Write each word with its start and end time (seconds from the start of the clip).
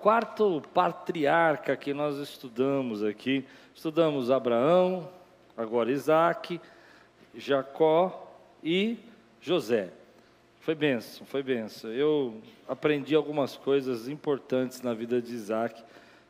quarto 0.00 0.62
patriarca 0.72 1.76
que 1.76 1.92
nós 1.92 2.16
estudamos 2.16 3.04
aqui. 3.04 3.44
Estudamos 3.74 4.30
Abraão, 4.30 5.08
agora 5.54 5.92
Isaac, 5.92 6.58
Jacó 7.34 8.34
e 8.64 8.96
José. 9.42 9.92
Foi 10.60 10.74
benção, 10.74 11.26
foi 11.26 11.42
benção. 11.42 11.92
Eu 11.92 12.40
aprendi 12.66 13.14
algumas 13.14 13.56
coisas 13.56 14.08
importantes 14.08 14.80
na 14.80 14.94
vida 14.94 15.20
de 15.20 15.34
Isaac, 15.34 15.82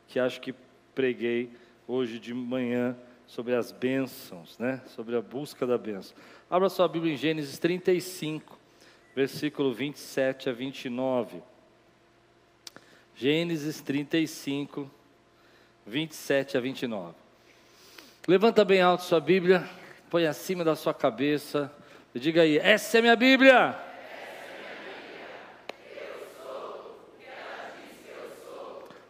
que 0.09 0.19
acho 0.19 0.41
que 0.41 0.53
preguei 0.93 1.51
hoje 1.87 2.19
de 2.19 2.35
manhã 2.35 2.97
sobre 3.27 3.55
as 3.55 3.71
bênçãos, 3.71 4.59
né? 4.59 4.83
sobre 4.89 5.17
a 5.17 5.23
busca 5.23 5.65
da 5.65 5.79
bênção. 5.79 6.17
Abra 6.51 6.69
sua 6.69 6.89
Bíblia 6.89 7.15
em 7.15 7.17
Gênesis 7.17 7.59
35, 7.59 8.59
versículo 9.15 9.73
27 9.73 10.51
a 10.51 10.53
29. 10.53 11.50
Gênesis 13.21 13.83
35, 13.83 14.91
27 15.87 16.57
a 16.57 16.61
29. 16.63 17.15
Levanta 18.27 18.65
bem 18.65 18.81
alto 18.81 19.05
sua 19.05 19.21
Bíblia, 19.21 19.69
põe 20.09 20.27
acima 20.27 20.65
da 20.65 20.75
sua 20.75 20.95
cabeça 20.95 21.71
e 22.15 22.19
diga 22.19 22.41
aí: 22.41 22.57
Essa 22.57 22.97
é 22.97 23.03
minha 23.03 23.17
Bíblia. 23.17 23.79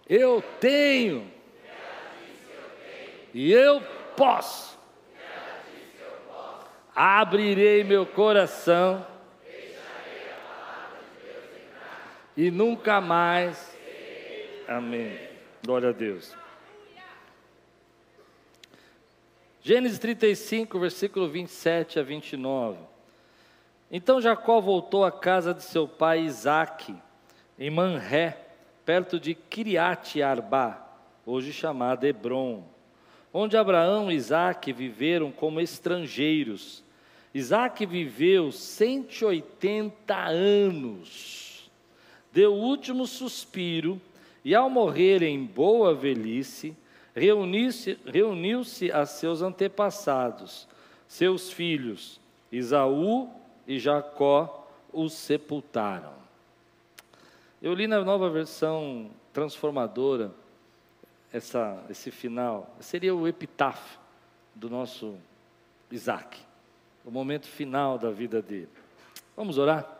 Eu 0.08 0.42
tenho. 0.58 1.30
E 3.32 3.52
eu 3.52 3.80
posso. 4.16 4.76
Abrirei 6.96 7.84
meu 7.84 8.04
coração. 8.04 9.06
E 12.36 12.50
nunca 12.50 13.00
mais. 13.00 13.69
Amém. 14.70 15.18
Glória 15.66 15.88
a 15.88 15.92
Deus. 15.92 16.32
Gênesis 19.60 19.98
35, 19.98 20.78
versículo 20.78 21.28
27 21.28 21.98
a 21.98 22.04
29. 22.04 22.78
Então 23.90 24.20
Jacó 24.20 24.60
voltou 24.60 25.04
à 25.04 25.10
casa 25.10 25.52
de 25.52 25.64
seu 25.64 25.88
pai 25.88 26.20
Isaque, 26.20 26.94
em 27.58 27.68
Manré 27.68 28.46
perto 28.86 29.18
de 29.18 29.34
Kiriat 29.34 30.22
Arba, 30.22 30.80
hoje 31.26 31.52
chamada 31.52 32.06
Hebron, 32.06 32.62
onde 33.32 33.56
Abraão 33.56 34.08
e 34.08 34.14
Isaac 34.14 34.72
viveram 34.72 35.32
como 35.32 35.60
estrangeiros. 35.60 36.84
Isaac 37.34 37.84
viveu 37.84 38.52
180 38.52 40.14
anos, 40.16 41.68
deu 42.32 42.54
o 42.54 42.62
último 42.62 43.04
suspiro 43.04 44.00
e, 44.44 44.54
ao 44.54 44.70
morrer 44.70 45.22
em 45.22 45.44
boa 45.44 45.94
velhice, 45.94 46.76
reuniu-se 47.14 47.98
reuniu 48.06 48.62
a 48.92 49.06
seus 49.06 49.42
antepassados, 49.42 50.66
seus 51.06 51.52
filhos, 51.52 52.20
Isaú 52.50 53.30
e 53.66 53.78
Jacó, 53.78 54.68
os 54.92 55.12
sepultaram. 55.12 56.12
Eu 57.62 57.74
li 57.74 57.86
na 57.86 58.02
nova 58.02 58.30
versão 58.30 59.10
transformadora 59.32 60.32
essa, 61.32 61.82
esse 61.88 62.10
final. 62.10 62.74
Seria 62.80 63.14
o 63.14 63.28
epitáfio 63.28 63.98
do 64.54 64.68
nosso 64.68 65.16
Isaac, 65.90 66.38
o 67.04 67.10
momento 67.10 67.46
final 67.46 67.98
da 67.98 68.10
vida 68.10 68.40
dele. 68.40 68.68
Vamos 69.36 69.58
orar? 69.58 69.98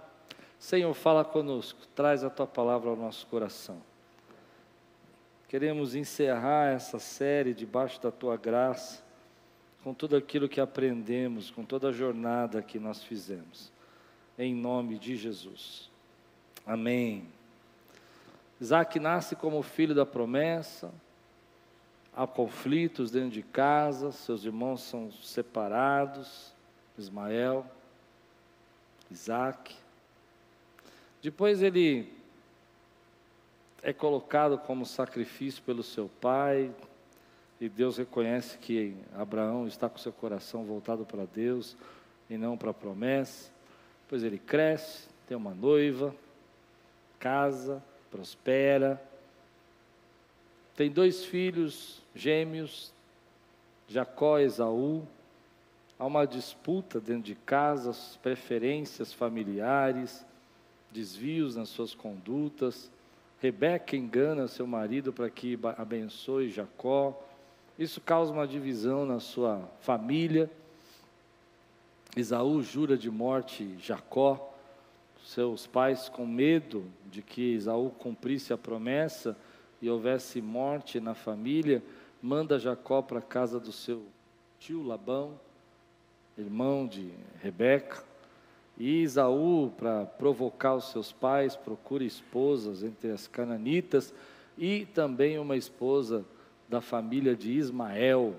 Senhor, 0.59 0.93
fala 0.93 1.25
conosco, 1.25 1.81
traz 1.95 2.23
a 2.23 2.31
tua 2.31 2.47
palavra 2.47 2.91
ao 2.91 2.97
nosso 2.97 3.27
coração. 3.27 3.90
Queremos 5.51 5.97
encerrar 5.97 6.69
essa 6.69 7.01
série 7.01 7.53
debaixo 7.53 8.01
da 8.01 8.13
tua 8.13 8.37
graça, 8.37 9.03
com 9.83 9.93
tudo 9.93 10.15
aquilo 10.15 10.49
que 10.49 10.61
aprendemos, 10.61 11.51
com 11.51 11.65
toda 11.65 11.89
a 11.89 11.93
jornada 11.93 12.63
que 12.63 12.79
nós 12.79 13.03
fizemos. 13.03 13.73
Em 14.39 14.55
nome 14.55 14.97
de 14.97 15.17
Jesus. 15.17 15.91
Amém. 16.65 17.27
Isaac 18.61 19.01
nasce 19.01 19.35
como 19.35 19.61
filho 19.61 19.93
da 19.93 20.07
promessa, 20.07 20.93
há 22.15 22.29
conflitos 22.29 23.11
dentro 23.11 23.31
de 23.31 23.43
casa, 23.43 24.13
seus 24.13 24.45
irmãos 24.45 24.83
são 24.83 25.11
separados, 25.11 26.55
Ismael, 26.97 27.67
Isaac. 29.11 29.75
Depois 31.21 31.61
ele 31.61 32.20
é 33.83 33.93
colocado 33.93 34.59
como 34.59 34.85
sacrifício 34.85 35.63
pelo 35.63 35.83
seu 35.83 36.09
pai, 36.21 36.71
e 37.61 37.69
Deus 37.69 37.99
reconhece 37.99 38.57
que 38.59 38.97
Abraão 39.15 39.67
está 39.67 39.89
com 39.89 39.99
seu 39.99 40.13
coração 40.13 40.65
voltado 40.65 41.05
para 41.05 41.27
Deus 41.27 41.77
e 42.29 42.39
não 42.39 42.57
para 42.57 42.71
a 42.71 42.75
promessa. 42.75 43.51
Depois 44.03 44.25
ele 44.25 44.39
cresce, 44.39 45.09
tem 45.29 45.37
uma 45.37 45.53
noiva, 45.53 46.15
casa, 47.19 47.83
prospera. 48.11 49.01
Tem 50.75 50.91
dois 50.91 51.25
filhos 51.25 52.03
gêmeos, 52.15 52.95
Jacó 53.87 54.39
e 54.39 54.45
Esaú. 54.45 55.07
Há 55.99 56.07
uma 56.07 56.27
disputa 56.27 56.99
dentro 56.99 57.25
de 57.25 57.35
casa, 57.35 57.93
preferências 58.23 59.13
familiares, 59.13 60.25
desvios 60.91 61.57
nas 61.57 61.69
suas 61.69 61.95
condutas. 61.95 62.91
Rebeca 63.41 63.97
engana 63.97 64.49
seu 64.49 64.67
marido 64.67 65.13
para 65.13 65.31
que 65.31 65.59
abençoe 65.77 66.51
Jacó. 66.51 67.19
Isso 67.79 68.01
causa 68.01 68.33
uma 68.33 68.47
divisão 68.47 69.07
na 69.07 69.19
sua 69.19 69.69
família. 69.81 70.51
Esaú 72.17 72.63
jura 72.63 72.97
de 72.99 73.11
morte 73.11 73.77
Jacó 73.79 74.51
seus 75.25 75.67
pais 75.67 76.09
com 76.09 76.27
medo 76.27 76.85
de 77.11 77.23
que 77.23 77.55
Isaú 77.55 77.91
cumprisse 77.91 78.53
a 78.53 78.59
promessa 78.59 79.37
e 79.81 79.89
houvesse 79.89 80.41
morte 80.41 81.01
na 81.01 81.15
família, 81.15 81.83
manda 82.21 82.59
Jacó 82.59 83.01
para 83.01 83.19
a 83.19 83.23
casa 83.23 83.59
do 83.59 83.73
seu 83.73 84.03
tio 84.59 84.83
Labão, 84.83 85.39
irmão 86.37 86.87
de 86.87 87.11
Rebeca, 87.41 88.03
e 88.81 89.03
Isaú, 89.03 89.71
para 89.77 90.07
provocar 90.07 90.75
os 90.75 90.91
seus 90.91 91.13
pais, 91.13 91.55
procura 91.55 92.03
esposas 92.03 92.83
entre 92.83 93.11
as 93.11 93.27
cananitas 93.27 94.15
e 94.57 94.87
também 94.87 95.39
uma 95.39 95.55
esposa 95.55 96.25
da 96.67 96.81
família 96.81 97.37
de 97.37 97.53
Ismael. 97.53 98.35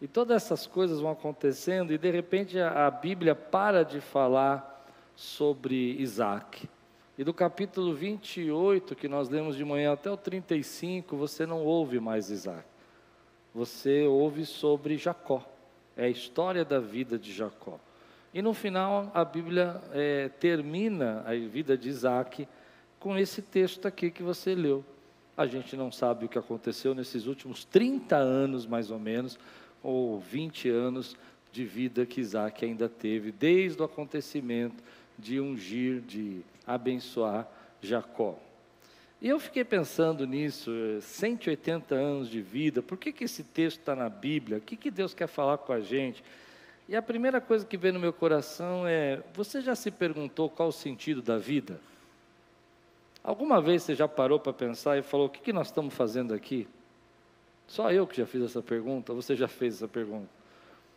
E 0.00 0.08
todas 0.08 0.42
essas 0.42 0.66
coisas 0.66 1.00
vão 1.00 1.10
acontecendo 1.10 1.92
e 1.92 1.98
de 1.98 2.10
repente 2.10 2.58
a, 2.58 2.86
a 2.86 2.90
Bíblia 2.90 3.34
para 3.34 3.82
de 3.82 4.00
falar 4.00 4.90
sobre 5.14 6.00
Isaac. 6.00 6.66
E 7.18 7.22
do 7.22 7.34
capítulo 7.34 7.94
28, 7.94 8.96
que 8.96 9.06
nós 9.06 9.28
lemos 9.28 9.54
de 9.54 9.66
manhã, 9.66 9.92
até 9.92 10.10
o 10.10 10.16
35, 10.16 11.14
você 11.14 11.44
não 11.44 11.62
ouve 11.62 12.00
mais 12.00 12.30
Isaac. 12.30 12.64
Você 13.54 14.06
ouve 14.06 14.46
sobre 14.46 14.96
Jacó. 14.96 15.46
É 15.94 16.04
a 16.06 16.08
história 16.08 16.64
da 16.64 16.80
vida 16.80 17.18
de 17.18 17.34
Jacó. 17.34 17.78
E 18.38 18.42
no 18.42 18.54
final, 18.54 19.10
a 19.14 19.24
Bíblia 19.24 19.82
é, 19.92 20.28
termina 20.28 21.24
a 21.26 21.34
vida 21.34 21.76
de 21.76 21.88
Isaac 21.88 22.46
com 23.00 23.18
esse 23.18 23.42
texto 23.42 23.88
aqui 23.88 24.12
que 24.12 24.22
você 24.22 24.54
leu. 24.54 24.84
A 25.36 25.44
gente 25.44 25.76
não 25.76 25.90
sabe 25.90 26.24
o 26.24 26.28
que 26.28 26.38
aconteceu 26.38 26.94
nesses 26.94 27.26
últimos 27.26 27.64
30 27.64 28.14
anos, 28.14 28.64
mais 28.64 28.92
ou 28.92 28.98
menos, 29.00 29.36
ou 29.82 30.20
20 30.20 30.68
anos 30.68 31.16
de 31.50 31.64
vida 31.64 32.06
que 32.06 32.20
Isaac 32.20 32.64
ainda 32.64 32.88
teve, 32.88 33.32
desde 33.32 33.82
o 33.82 33.84
acontecimento 33.84 34.84
de 35.18 35.40
ungir, 35.40 36.00
de 36.02 36.42
abençoar 36.64 37.48
Jacó. 37.82 38.38
E 39.20 39.28
eu 39.28 39.40
fiquei 39.40 39.64
pensando 39.64 40.24
nisso, 40.24 40.70
180 41.00 41.92
anos 41.92 42.30
de 42.30 42.40
vida, 42.40 42.82
por 42.82 42.98
que, 42.98 43.12
que 43.12 43.24
esse 43.24 43.42
texto 43.42 43.80
está 43.80 43.96
na 43.96 44.08
Bíblia? 44.08 44.58
O 44.58 44.60
que, 44.60 44.76
que 44.76 44.92
Deus 44.92 45.12
quer 45.12 45.26
falar 45.26 45.58
com 45.58 45.72
a 45.72 45.80
gente? 45.80 46.22
E 46.88 46.96
a 46.96 47.02
primeira 47.02 47.38
coisa 47.38 47.66
que 47.66 47.76
vem 47.76 47.92
no 47.92 48.00
meu 48.00 48.12
coração 48.14 48.86
é: 48.86 49.22
você 49.34 49.60
já 49.60 49.74
se 49.74 49.90
perguntou 49.90 50.48
qual 50.48 50.70
o 50.70 50.72
sentido 50.72 51.20
da 51.20 51.36
vida? 51.36 51.78
Alguma 53.22 53.60
vez 53.60 53.82
você 53.82 53.94
já 53.94 54.08
parou 54.08 54.40
para 54.40 54.54
pensar 54.54 54.96
e 54.96 55.02
falou: 55.02 55.26
o 55.26 55.30
que, 55.30 55.40
que 55.40 55.52
nós 55.52 55.66
estamos 55.66 55.92
fazendo 55.92 56.32
aqui? 56.32 56.66
Só 57.66 57.92
eu 57.92 58.06
que 58.06 58.16
já 58.16 58.26
fiz 58.26 58.42
essa 58.42 58.62
pergunta, 58.62 59.12
você 59.12 59.36
já 59.36 59.46
fez 59.46 59.74
essa 59.74 59.86
pergunta. 59.86 60.30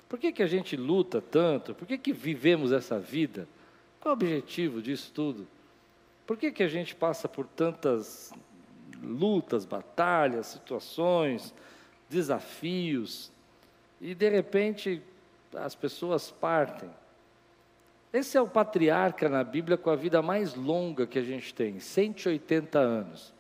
Por 0.08 0.18
que, 0.18 0.32
que 0.32 0.42
a 0.42 0.48
gente 0.48 0.78
luta 0.78 1.22
tanto? 1.22 1.76
Por 1.76 1.86
que, 1.86 1.98
que 1.98 2.14
vivemos 2.14 2.72
essa 2.72 2.98
vida? 2.98 3.46
Qual 4.00 4.14
o 4.14 4.16
objetivo 4.16 4.82
disso 4.82 5.12
tudo? 5.14 5.46
Por 6.26 6.38
que, 6.38 6.52
que 6.52 6.64
a 6.64 6.70
gente 6.70 6.96
passa 6.96 7.28
por 7.28 7.46
tantas 7.46 8.32
lutas, 9.04 9.66
batalhas, 9.66 10.48
situações, 10.48 11.54
desafios, 12.10 13.32
e 14.00 14.16
de 14.16 14.30
repente 14.30 15.02
as 15.56 15.76
pessoas 15.76 16.32
partem? 16.32 16.90
Esse 18.14 18.38
é 18.38 18.42
o 18.42 18.48
patriarca 18.48 19.30
na 19.30 19.44
Bíblia 19.44 19.78
com 19.78 19.90
a 19.90 19.96
vida 19.96 20.22
mais 20.22 20.54
longa 20.54 21.08
que 21.08 21.18
a 21.18 21.24
gente 21.24 21.54
tem, 21.54 21.80
180 21.80 22.78
anos. 22.78 23.34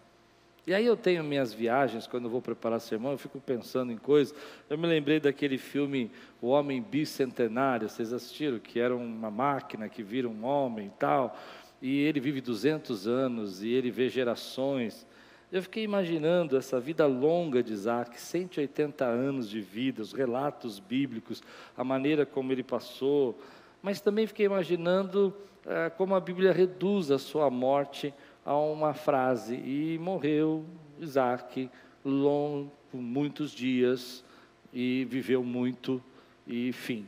E 0.65 0.73
aí 0.73 0.85
eu 0.85 0.95
tenho 0.95 1.23
minhas 1.23 1.51
viagens, 1.51 2.05
quando 2.05 2.29
vou 2.29 2.41
preparar 2.41 2.79
sermão, 2.79 3.11
eu 3.11 3.17
fico 3.17 3.39
pensando 3.39 3.91
em 3.91 3.97
coisas. 3.97 4.33
Eu 4.69 4.77
me 4.77 4.85
lembrei 4.87 5.19
daquele 5.19 5.57
filme 5.57 6.11
O 6.39 6.49
Homem 6.49 6.81
Bicentenário, 6.81 7.89
vocês 7.89 8.13
assistiram? 8.13 8.59
Que 8.59 8.79
era 8.79 8.95
uma 8.95 9.31
máquina 9.31 9.89
que 9.89 10.03
vira 10.03 10.29
um 10.29 10.45
homem 10.45 10.87
e 10.87 10.99
tal. 10.99 11.37
E 11.81 12.01
ele 12.01 12.19
vive 12.19 12.39
200 12.39 13.07
anos 13.07 13.63
e 13.63 13.69
ele 13.69 13.89
vê 13.89 14.07
gerações. 14.07 15.05
Eu 15.51 15.61
fiquei 15.61 15.83
imaginando 15.83 16.55
essa 16.55 16.79
vida 16.79 17.05
longa 17.05 17.61
de 17.61 17.73
Isaac, 17.73 18.19
180 18.19 19.03
anos 19.03 19.49
de 19.49 19.59
vida, 19.59 20.01
os 20.01 20.13
relatos 20.13 20.79
bíblicos, 20.79 21.43
a 21.75 21.83
maneira 21.83 22.25
como 22.25 22.53
ele 22.53 22.63
passou. 22.63 23.37
Mas 23.81 23.99
também 23.99 24.25
fiquei 24.25 24.45
imaginando 24.45 25.35
eh, 25.65 25.89
como 25.97 26.15
a 26.15 26.21
Bíblia 26.21 26.53
reduz 26.53 27.11
a 27.11 27.19
sua 27.19 27.49
morte 27.49 28.13
a 28.45 28.55
uma 28.55 28.93
frase: 28.93 29.55
e 29.55 29.99
morreu 29.99 30.65
Isaac 30.97 31.69
longo, 32.05 32.71
muitos 32.93 33.51
dias, 33.51 34.23
e 34.71 35.05
viveu 35.09 35.43
muito, 35.43 36.01
e 36.47 36.71
fim. 36.71 37.05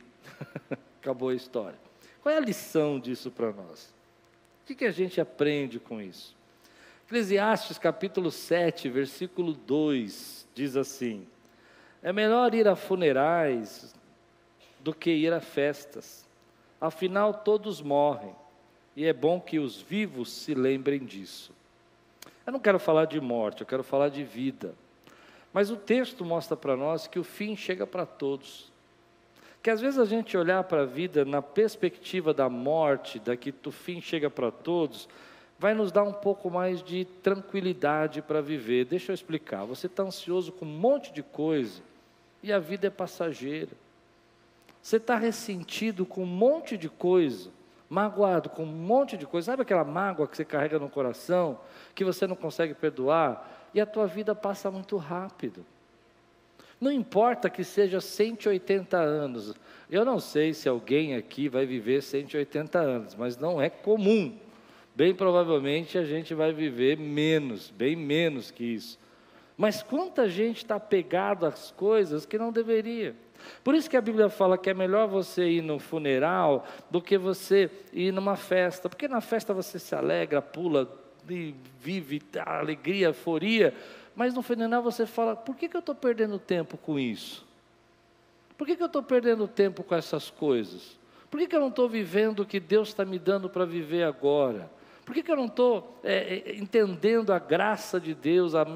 Acabou 1.00 1.30
a 1.30 1.34
história. 1.34 1.78
Qual 2.22 2.34
é 2.34 2.36
a 2.36 2.40
lição 2.40 3.00
disso 3.00 3.30
para 3.30 3.52
nós? 3.52 3.94
O 4.62 4.66
que, 4.66 4.74
que 4.74 4.84
a 4.84 4.90
gente 4.90 5.18
aprende 5.18 5.78
com 5.78 6.00
isso? 6.00 6.36
Eclesiastes 7.06 7.76
capítulo 7.76 8.30
7, 8.30 8.88
versículo 8.88 9.52
2 9.52 10.48
diz 10.54 10.74
assim: 10.74 11.26
É 12.02 12.14
melhor 12.14 12.54
ir 12.54 12.66
a 12.66 12.74
funerais 12.74 13.94
do 14.80 14.94
que 14.94 15.10
ir 15.10 15.30
a 15.30 15.40
festas, 15.40 16.26
afinal 16.80 17.34
todos 17.34 17.82
morrem 17.82 18.34
e 18.96 19.04
é 19.04 19.12
bom 19.12 19.38
que 19.38 19.58
os 19.58 19.78
vivos 19.78 20.32
se 20.32 20.54
lembrem 20.54 21.04
disso. 21.04 21.52
Eu 22.46 22.54
não 22.54 22.60
quero 22.60 22.78
falar 22.78 23.04
de 23.04 23.20
morte, 23.20 23.60
eu 23.60 23.66
quero 23.66 23.82
falar 23.82 24.08
de 24.08 24.24
vida. 24.24 24.74
Mas 25.52 25.70
o 25.70 25.76
texto 25.76 26.24
mostra 26.24 26.56
para 26.56 26.74
nós 26.74 27.06
que 27.06 27.18
o 27.18 27.24
fim 27.24 27.54
chega 27.54 27.86
para 27.86 28.06
todos. 28.06 28.72
Que 29.62 29.68
às 29.68 29.80
vezes 29.80 29.98
a 29.98 30.06
gente 30.06 30.36
olhar 30.38 30.64
para 30.64 30.82
a 30.82 30.86
vida 30.86 31.22
na 31.22 31.42
perspectiva 31.42 32.32
da 32.32 32.48
morte, 32.48 33.18
da 33.18 33.36
que 33.36 33.54
o 33.66 33.70
fim 33.70 34.00
chega 34.00 34.30
para 34.30 34.50
todos, 34.50 35.06
vai 35.58 35.74
nos 35.74 35.92
dar 35.92 36.02
um 36.02 36.12
pouco 36.12 36.50
mais 36.50 36.82
de 36.82 37.04
tranquilidade 37.04 38.22
para 38.22 38.40
viver. 38.40 38.84
Deixa 38.84 39.12
eu 39.12 39.14
explicar. 39.14 39.64
Você 39.64 39.86
está 39.86 40.02
ansioso 40.02 40.52
com 40.52 40.64
um 40.64 40.68
monte 40.68 41.12
de 41.12 41.22
coisa 41.22 41.82
e 42.42 42.52
a 42.52 42.58
vida 42.58 42.86
é 42.86 42.90
passageira. 42.90 43.72
Você 44.82 44.96
está 44.96 45.16
ressentido 45.16 46.04
com 46.04 46.22
um 46.22 46.26
monte 46.26 46.76
de 46.76 46.88
coisa 46.88 47.50
magoado 47.88 48.48
com 48.48 48.64
um 48.64 48.66
monte 48.66 49.16
de 49.16 49.26
coisa. 49.26 49.52
Sabe 49.52 49.62
aquela 49.62 49.84
mágoa 49.84 50.26
que 50.26 50.36
você 50.36 50.44
carrega 50.44 50.78
no 50.78 50.88
coração, 50.88 51.60
que 51.94 52.04
você 52.04 52.26
não 52.26 52.34
consegue 52.34 52.74
perdoar, 52.74 53.68
e 53.72 53.80
a 53.80 53.86
tua 53.86 54.06
vida 54.06 54.34
passa 54.34 54.70
muito 54.70 54.96
rápido. 54.96 55.64
Não 56.80 56.90
importa 56.90 57.48
que 57.48 57.62
seja 57.62 58.00
180 58.00 58.96
anos. 58.96 59.54
Eu 59.88 60.04
não 60.04 60.18
sei 60.18 60.52
se 60.52 60.68
alguém 60.68 61.14
aqui 61.14 61.48
vai 61.48 61.64
viver 61.64 62.02
180 62.02 62.78
anos, 62.78 63.14
mas 63.14 63.36
não 63.36 63.62
é 63.62 63.70
comum. 63.70 64.36
Bem 64.94 65.14
provavelmente 65.14 65.98
a 65.98 66.04
gente 66.04 66.34
vai 66.34 66.52
viver 66.52 66.96
menos, 66.96 67.70
bem 67.70 67.96
menos 67.96 68.50
que 68.50 68.64
isso. 68.64 68.98
Mas 69.56 69.82
quanta 69.82 70.28
gente 70.28 70.58
está 70.58 70.78
pegado 70.78 71.46
às 71.46 71.70
coisas 71.72 72.24
que 72.24 72.38
não 72.38 72.52
deveria. 72.52 73.14
Por 73.62 73.74
isso 73.74 73.90
que 73.90 73.96
a 73.96 74.00
Bíblia 74.00 74.28
fala 74.28 74.56
que 74.56 74.70
é 74.70 74.74
melhor 74.74 75.08
você 75.08 75.48
ir 75.48 75.62
no 75.62 75.78
funeral 75.78 76.66
do 76.90 77.00
que 77.00 77.18
você 77.18 77.70
ir 77.92 78.12
numa 78.12 78.36
festa, 78.36 78.88
porque 78.88 79.08
na 79.08 79.20
festa 79.20 79.52
você 79.52 79.78
se 79.78 79.94
alegra, 79.94 80.40
pula, 80.40 80.90
vive 81.80 82.22
a 82.38 82.58
alegria, 82.58 83.08
a 83.08 83.10
euforia, 83.10 83.74
mas 84.14 84.32
no 84.32 84.42
funeral 84.42 84.82
você 84.82 85.06
fala: 85.06 85.34
por 85.34 85.56
que, 85.56 85.68
que 85.68 85.76
eu 85.76 85.80
estou 85.80 85.94
perdendo 85.94 86.38
tempo 86.38 86.76
com 86.76 86.98
isso? 86.98 87.44
Por 88.56 88.66
que, 88.66 88.76
que 88.76 88.82
eu 88.82 88.86
estou 88.86 89.02
perdendo 89.02 89.48
tempo 89.48 89.82
com 89.82 89.94
essas 89.94 90.30
coisas? 90.30 90.96
Por 91.30 91.40
que, 91.40 91.48
que 91.48 91.56
eu 91.56 91.60
não 91.60 91.68
estou 91.68 91.88
vivendo 91.88 92.40
o 92.40 92.46
que 92.46 92.60
Deus 92.60 92.88
está 92.88 93.04
me 93.04 93.18
dando 93.18 93.50
para 93.50 93.64
viver 93.64 94.04
agora? 94.04 94.70
Por 95.04 95.14
que, 95.14 95.22
que 95.22 95.30
eu 95.30 95.36
não 95.36 95.46
estou 95.46 96.00
é, 96.02 96.42
é, 96.46 96.56
entendendo 96.56 97.32
a 97.32 97.38
graça 97.38 98.00
de 98.00 98.14
Deus, 98.14 98.54
a, 98.54 98.66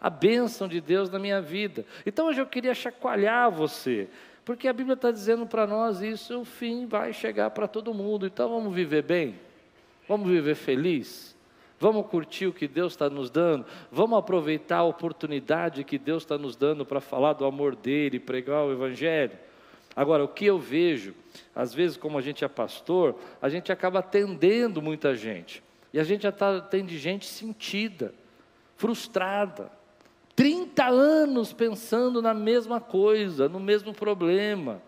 a 0.00 0.08
bênção 0.08 0.68
de 0.68 0.80
Deus 0.80 1.10
na 1.10 1.18
minha 1.18 1.40
vida? 1.40 1.84
Então 2.06 2.28
hoje 2.28 2.40
eu 2.40 2.46
queria 2.46 2.74
chacoalhar 2.74 3.50
você, 3.50 4.08
porque 4.44 4.68
a 4.68 4.72
Bíblia 4.72 4.94
está 4.94 5.10
dizendo 5.10 5.44
para 5.44 5.66
nós 5.66 6.00
isso, 6.00 6.40
o 6.40 6.44
fim 6.44 6.86
vai 6.86 7.12
chegar 7.12 7.50
para 7.50 7.66
todo 7.66 7.92
mundo. 7.92 8.26
Então 8.26 8.48
vamos 8.48 8.72
viver 8.72 9.02
bem? 9.02 9.34
Vamos 10.08 10.28
viver 10.28 10.54
feliz? 10.54 11.36
Vamos 11.80 12.06
curtir 12.06 12.46
o 12.46 12.52
que 12.52 12.68
Deus 12.68 12.92
está 12.92 13.10
nos 13.10 13.28
dando? 13.28 13.66
Vamos 13.90 14.16
aproveitar 14.16 14.78
a 14.78 14.84
oportunidade 14.84 15.82
que 15.82 15.98
Deus 15.98 16.22
está 16.22 16.38
nos 16.38 16.54
dando 16.54 16.86
para 16.86 17.00
falar 17.00 17.32
do 17.32 17.44
amor 17.44 17.74
dele, 17.74 18.20
pregar 18.20 18.64
o 18.64 18.72
Evangelho? 18.72 19.36
Agora, 19.96 20.22
o 20.22 20.28
que 20.28 20.46
eu 20.46 20.60
vejo, 20.60 21.12
às 21.54 21.74
vezes, 21.74 21.96
como 21.96 22.16
a 22.16 22.22
gente 22.22 22.44
é 22.44 22.48
pastor, 22.48 23.16
a 23.40 23.48
gente 23.48 23.72
acaba 23.72 23.98
atendendo 23.98 24.80
muita 24.80 25.16
gente. 25.16 25.60
E 25.92 26.00
a 26.00 26.04
gente 26.04 26.22
já 26.22 26.32
tá, 26.32 26.60
tem 26.60 26.84
de 26.84 26.98
gente 26.98 27.26
sentida, 27.26 28.14
frustrada. 28.76 29.70
30 30.34 30.86
anos 30.86 31.52
pensando 31.52 32.22
na 32.22 32.32
mesma 32.32 32.80
coisa, 32.80 33.48
no 33.48 33.60
mesmo 33.60 33.92
problema, 33.92 34.82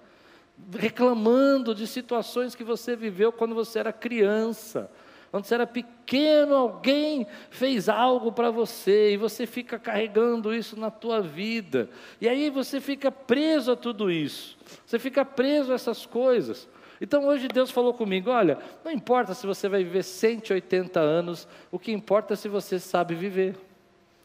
reclamando 0.72 1.74
de 1.74 1.86
situações 1.86 2.54
que 2.54 2.64
você 2.64 2.96
viveu 2.96 3.30
quando 3.30 3.54
você 3.54 3.78
era 3.78 3.92
criança, 3.92 4.90
quando 5.30 5.44
você 5.44 5.54
era 5.54 5.66
pequeno, 5.66 6.54
alguém 6.54 7.26
fez 7.50 7.88
algo 7.88 8.30
para 8.30 8.50
você 8.52 9.14
e 9.14 9.16
você 9.16 9.46
fica 9.46 9.78
carregando 9.80 10.54
isso 10.54 10.78
na 10.78 10.92
tua 10.92 11.20
vida. 11.20 11.90
E 12.20 12.28
aí 12.28 12.48
você 12.50 12.80
fica 12.80 13.10
preso 13.10 13.72
a 13.72 13.76
tudo 13.76 14.10
isso. 14.12 14.56
Você 14.86 14.96
fica 14.96 15.24
preso 15.24 15.72
a 15.72 15.74
essas 15.74 16.06
coisas. 16.06 16.68
Então 17.04 17.26
hoje 17.26 17.48
Deus 17.48 17.70
falou 17.70 17.92
comigo: 17.92 18.30
olha, 18.30 18.56
não 18.82 18.90
importa 18.90 19.34
se 19.34 19.46
você 19.46 19.68
vai 19.68 19.84
viver 19.84 20.02
180 20.02 20.98
anos, 20.98 21.46
o 21.70 21.78
que 21.78 21.92
importa 21.92 22.32
é 22.32 22.36
se 22.36 22.48
você 22.48 22.78
sabe 22.78 23.14
viver, 23.14 23.54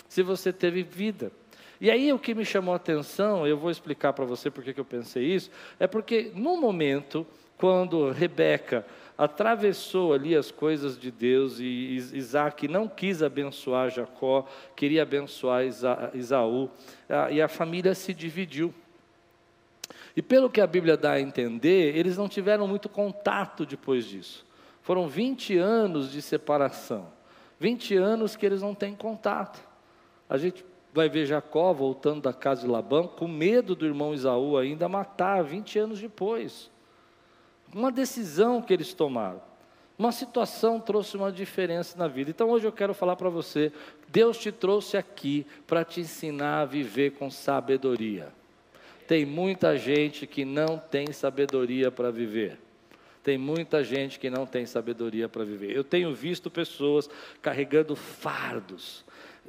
se 0.07 0.23
você 0.23 0.53
teve 0.53 0.81
vida. 0.81 1.29
E 1.81 1.91
aí 1.91 2.13
o 2.13 2.17
que 2.17 2.33
me 2.33 2.45
chamou 2.45 2.73
a 2.73 2.77
atenção, 2.77 3.45
eu 3.45 3.57
vou 3.57 3.69
explicar 3.69 4.13
para 4.13 4.23
você 4.23 4.49
porque 4.49 4.73
que 4.73 4.79
eu 4.79 4.85
pensei 4.85 5.25
isso, 5.25 5.51
é 5.77 5.87
porque 5.87 6.31
no 6.33 6.55
momento, 6.55 7.27
quando 7.57 8.11
Rebeca 8.11 8.85
atravessou 9.17 10.13
ali 10.13 10.33
as 10.33 10.49
coisas 10.49 10.97
de 10.97 11.11
Deus 11.11 11.59
e 11.59 11.95
Isaac 12.13 12.65
não 12.69 12.87
quis 12.87 13.21
abençoar 13.21 13.89
Jacó, 13.89 14.47
queria 14.73 15.03
abençoar 15.03 15.65
Isaú, 16.13 16.69
e 17.29 17.41
a 17.41 17.49
família 17.49 17.93
se 17.93 18.13
dividiu. 18.13 18.73
E 20.15 20.21
pelo 20.21 20.49
que 20.49 20.61
a 20.61 20.67
Bíblia 20.67 20.97
dá 20.97 21.13
a 21.13 21.21
entender, 21.21 21.95
eles 21.95 22.17
não 22.17 22.27
tiveram 22.27 22.67
muito 22.67 22.89
contato 22.89 23.65
depois 23.65 24.05
disso. 24.05 24.45
Foram 24.81 25.07
20 25.07 25.57
anos 25.57 26.11
de 26.11 26.21
separação. 26.21 27.07
20 27.59 27.95
anos 27.95 28.35
que 28.35 28.45
eles 28.45 28.61
não 28.61 28.73
têm 28.73 28.95
contato. 28.95 29.59
A 30.29 30.37
gente 30.37 30.65
vai 30.93 31.09
ver 31.09 31.25
Jacó 31.25 31.71
voltando 31.73 32.21
da 32.21 32.33
casa 32.33 32.61
de 32.61 32.67
Labão, 32.67 33.07
com 33.07 33.27
medo 33.27 33.75
do 33.75 33.85
irmão 33.85 34.13
Isaú 34.13 34.57
ainda 34.57 34.89
matar, 34.89 35.43
20 35.43 35.79
anos 35.79 35.99
depois. 35.99 36.71
Uma 37.73 37.91
decisão 37.91 38.61
que 38.61 38.73
eles 38.73 38.93
tomaram. 38.93 39.41
Uma 39.97 40.11
situação 40.13 40.79
trouxe 40.79 41.17
uma 41.17 41.31
diferença 41.31 41.97
na 41.97 42.07
vida. 42.07 42.29
Então 42.29 42.49
hoje 42.49 42.65
eu 42.65 42.71
quero 42.71 42.93
falar 42.93 43.17
para 43.17 43.29
você: 43.29 43.71
Deus 44.07 44.37
te 44.37 44.51
trouxe 44.51 44.95
aqui 44.95 45.45
para 45.67 45.83
te 45.83 45.99
ensinar 45.99 46.61
a 46.61 46.65
viver 46.65 47.11
com 47.11 47.29
sabedoria. 47.29 48.38
Tem 49.09 49.25
muita 49.25 49.75
gente 49.75 50.27
que 50.27 50.45
não 50.45 50.77
tem 50.77 51.11
sabedoria 51.11 51.89
para 51.89 52.11
viver. 52.11 52.59
Tem 53.23 53.39
muita 53.39 53.83
gente 53.83 54.19
que 54.19 54.29
não 54.29 54.45
tem 54.45 54.67
sabedoria 54.67 55.27
para 55.27 55.43
viver. 55.43 55.75
Eu 55.75 55.83
tenho 55.83 56.13
visto 56.13 56.51
pessoas 56.51 57.09
carregando 57.41 57.95
fardos. 57.95 59.03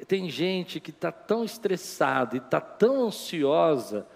Tem 0.08 0.30
gente 0.30 0.80
que 0.80 0.88
está 0.88 1.12
tão 1.12 1.44
estressada 1.44 2.36
e 2.36 2.38
está 2.38 2.58
tão 2.58 3.04
ansiosa 3.04 4.06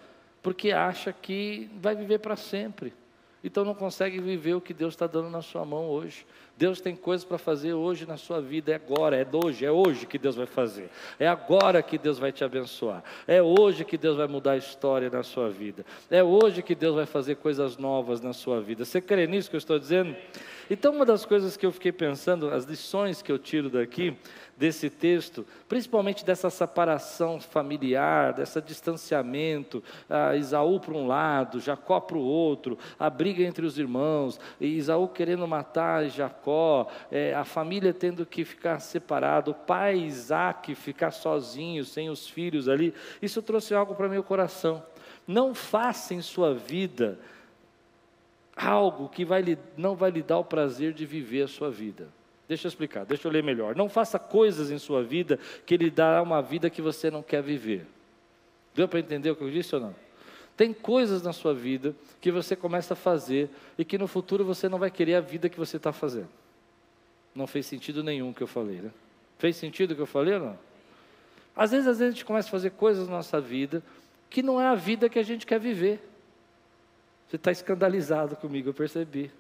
porque 0.43 0.73
acha 0.73 1.13
que 1.13 1.69
vai 1.75 1.95
viver 1.95 2.21
para 2.21 2.37
sempre. 2.37 2.95
Então 3.45 3.67
não 3.67 3.75
consegue 3.75 4.23
viver 4.23 4.55
o 4.55 4.63
que 4.63 4.73
Deus 4.73 4.95
está 4.95 5.07
dando 5.07 5.29
na 5.29 5.43
sua 5.43 5.67
mão 5.67 5.91
hoje. 5.91 6.27
Deus 6.57 6.81
tem 6.81 6.95
coisas 6.95 7.25
para 7.25 7.37
fazer 7.37 7.73
hoje 7.73 8.07
na 8.07 8.17
sua 8.17 8.41
vida, 8.41 8.71
é 8.71 8.75
agora, 8.77 9.17
é 9.17 9.27
hoje, 9.31 9.67
é 9.67 9.73
hoje 9.73 10.07
que 10.07 10.17
Deus 10.17 10.37
vai 10.37 10.47
fazer. 10.47 10.89
É 11.19 11.27
agora 11.27 11.83
que 11.83 11.99
Deus 11.99 12.19
vai 12.19 12.31
te 12.31 12.45
abençoar. 12.45 13.03
É 13.27 13.43
hoje 13.43 13.85
que 13.85 13.99
Deus 13.99 14.17
vai 14.17 14.29
mudar 14.29 14.53
a 14.53 14.57
história 14.57 15.11
na 15.11 15.25
sua 15.25 15.51
vida. 15.51 15.85
É 16.09 16.23
hoje 16.23 16.63
que 16.63 16.75
Deus 16.75 16.95
vai 16.95 17.07
fazer 17.07 17.37
coisas 17.37 17.77
novas 17.77 18.21
na 18.21 18.33
sua 18.33 18.61
vida. 18.61 18.85
Você 18.85 19.01
crê 19.01 19.27
nisso 19.27 19.51
que 19.51 19.57
eu 19.57 19.59
estou 19.59 19.79
dizendo? 19.79 20.15
Então, 20.71 20.95
uma 20.95 21.05
das 21.05 21.27
coisas 21.27 21.57
que 21.57 21.67
eu 21.67 21.73
fiquei 21.73 21.93
pensando, 21.93 22.49
as 22.49 22.65
lições 22.65 23.21
que 23.21 23.31
eu 23.31 23.39
tiro 23.39 23.69
daqui, 23.69 24.17
desse 24.57 24.89
texto, 24.89 25.45
principalmente 25.69 26.25
dessa 26.25 26.49
separação 26.49 27.41
familiar, 27.41 28.33
desse 28.33 28.61
distanciamento, 28.63 29.83
ah, 30.09 30.37
Isaú 30.37 30.79
para 30.79 30.95
um 30.95 31.07
lado, 31.07 31.61
Jacó 31.61 32.01
para 32.01 32.17
o 32.17 32.23
outro, 32.23 32.79
a 32.99 33.11
briga 33.11 33.43
entre 33.43 33.67
os 33.67 33.79
irmãos, 33.79 34.39
e 34.61 34.67
Isaú 34.79 35.09
querendo 35.09 35.47
matar 35.47 36.09
Jacó 36.09 36.44
Jacó, 36.45 36.89
é, 37.11 37.35
a 37.35 37.45
família 37.45 37.95
tendo 37.95 38.27
que 38.27 38.45
ficar 38.45 38.79
separada, 38.79 39.51
o 39.51 39.55
pai 39.55 39.97
Isaac 39.97 40.75
ficar 40.75 41.11
sozinho, 41.11 41.85
sem 41.85 42.11
os 42.11 42.29
filhos 42.29 42.69
ali. 42.69 42.93
Isso 43.23 43.41
trouxe 43.41 43.75
algo 43.75 43.95
para 43.95 44.09
meu 44.09 44.23
coração. 44.23 44.85
Não 45.27 45.55
faça 45.55 46.15
em 46.15 46.21
sua 46.21 46.55
vida 46.55 47.19
algo 48.55 49.09
que 49.09 49.25
vai 49.25 49.41
lhe, 49.41 49.59
não 49.77 49.97
vai 49.97 50.11
lhe 50.11 50.23
dar 50.23 50.39
o 50.39 50.45
prazer 50.45 50.93
de 50.93 51.07
viver 51.07 51.43
a 51.43 51.49
sua 51.49 51.71
vida. 51.71 52.09
Deixa 52.47 52.67
eu 52.67 52.69
explicar, 52.69 53.07
deixa 53.07 53.27
eu 53.27 53.33
ler 53.33 53.43
melhor. 53.43 53.75
Não 53.75 53.89
faça 53.89 54.19
coisas 54.19 54.71
em 54.71 54.79
sua 54.79 55.03
vida 55.03 55.39
que 55.65 55.79
lhe 55.79 55.91
dará 55.91 56.21
uma 56.23 56.43
vida 56.43 56.69
que 56.69 56.83
você 56.83 57.11
não 57.11 57.23
quer 57.23 57.43
viver. 57.43 57.87
Deu 58.75 58.87
para 58.87 59.01
entender 59.01 59.31
o 59.31 59.37
que 59.37 59.43
eu 59.43 59.51
disse 59.51 59.75
ou 59.75 59.81
não? 59.81 60.04
Tem 60.57 60.73
coisas 60.73 61.23
na 61.23 61.33
sua 61.33 61.53
vida 61.53 61.95
que 62.21 62.31
você 62.31 62.55
começa 62.55 62.95
a 62.95 62.97
fazer 62.97 63.51
e 63.77 63.85
que 63.85 63.99
no 63.99 64.07
futuro 64.07 64.45
você 64.45 64.69
não 64.69 64.79
vai 64.79 64.91
querer 64.91 65.17
a 65.17 65.21
vida 65.21 65.49
que 65.49 65.59
você 65.59 65.77
está 65.77 65.93
fazendo. 65.93 66.29
Não 67.35 67.47
fez 67.47 67.67
sentido 67.67 68.05
nenhum 68.05 68.31
o 68.31 68.35
que 68.35 68.43
eu 68.43 68.47
falei, 68.47 68.81
né? 68.81 68.91
Fez 69.39 69.57
sentido 69.57 69.91
o 69.91 69.97
que 69.97 70.03
eu 70.03 70.07
falei 70.07 70.35
ou 70.35 70.41
não? 70.41 70.59
Às 71.57 71.73
vezes, 71.73 71.87
às 71.87 71.99
vezes 71.99 72.15
a 72.15 72.17
gente 72.17 72.25
começa 72.25 72.49
a 72.49 72.51
fazer 72.51 72.71
coisas 72.71 73.09
na 73.09 73.17
nossa 73.17 73.41
vida 73.41 73.83
que 74.31 74.43
não 74.43 74.61
é 74.61 74.67
a 74.67 74.75
vida 74.75 75.09
que 75.09 75.19
a 75.19 75.23
gente 75.23 75.45
quer 75.45 75.59
viver. 75.59 76.01
Você 77.29 77.37
está 77.37 77.51
escandalizado 77.51 78.37
comigo, 78.37 78.69
eu 78.69 78.75
percebi. 78.75 79.31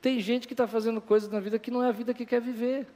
Tem 0.00 0.20
gente 0.20 0.46
que 0.46 0.54
está 0.54 0.68
fazendo 0.68 1.00
coisas 1.00 1.28
na 1.28 1.40
vida 1.40 1.58
que 1.58 1.72
não 1.72 1.82
é 1.82 1.88
a 1.88 1.92
vida 1.92 2.14
que 2.14 2.24
quer 2.24 2.40
viver. 2.40 2.86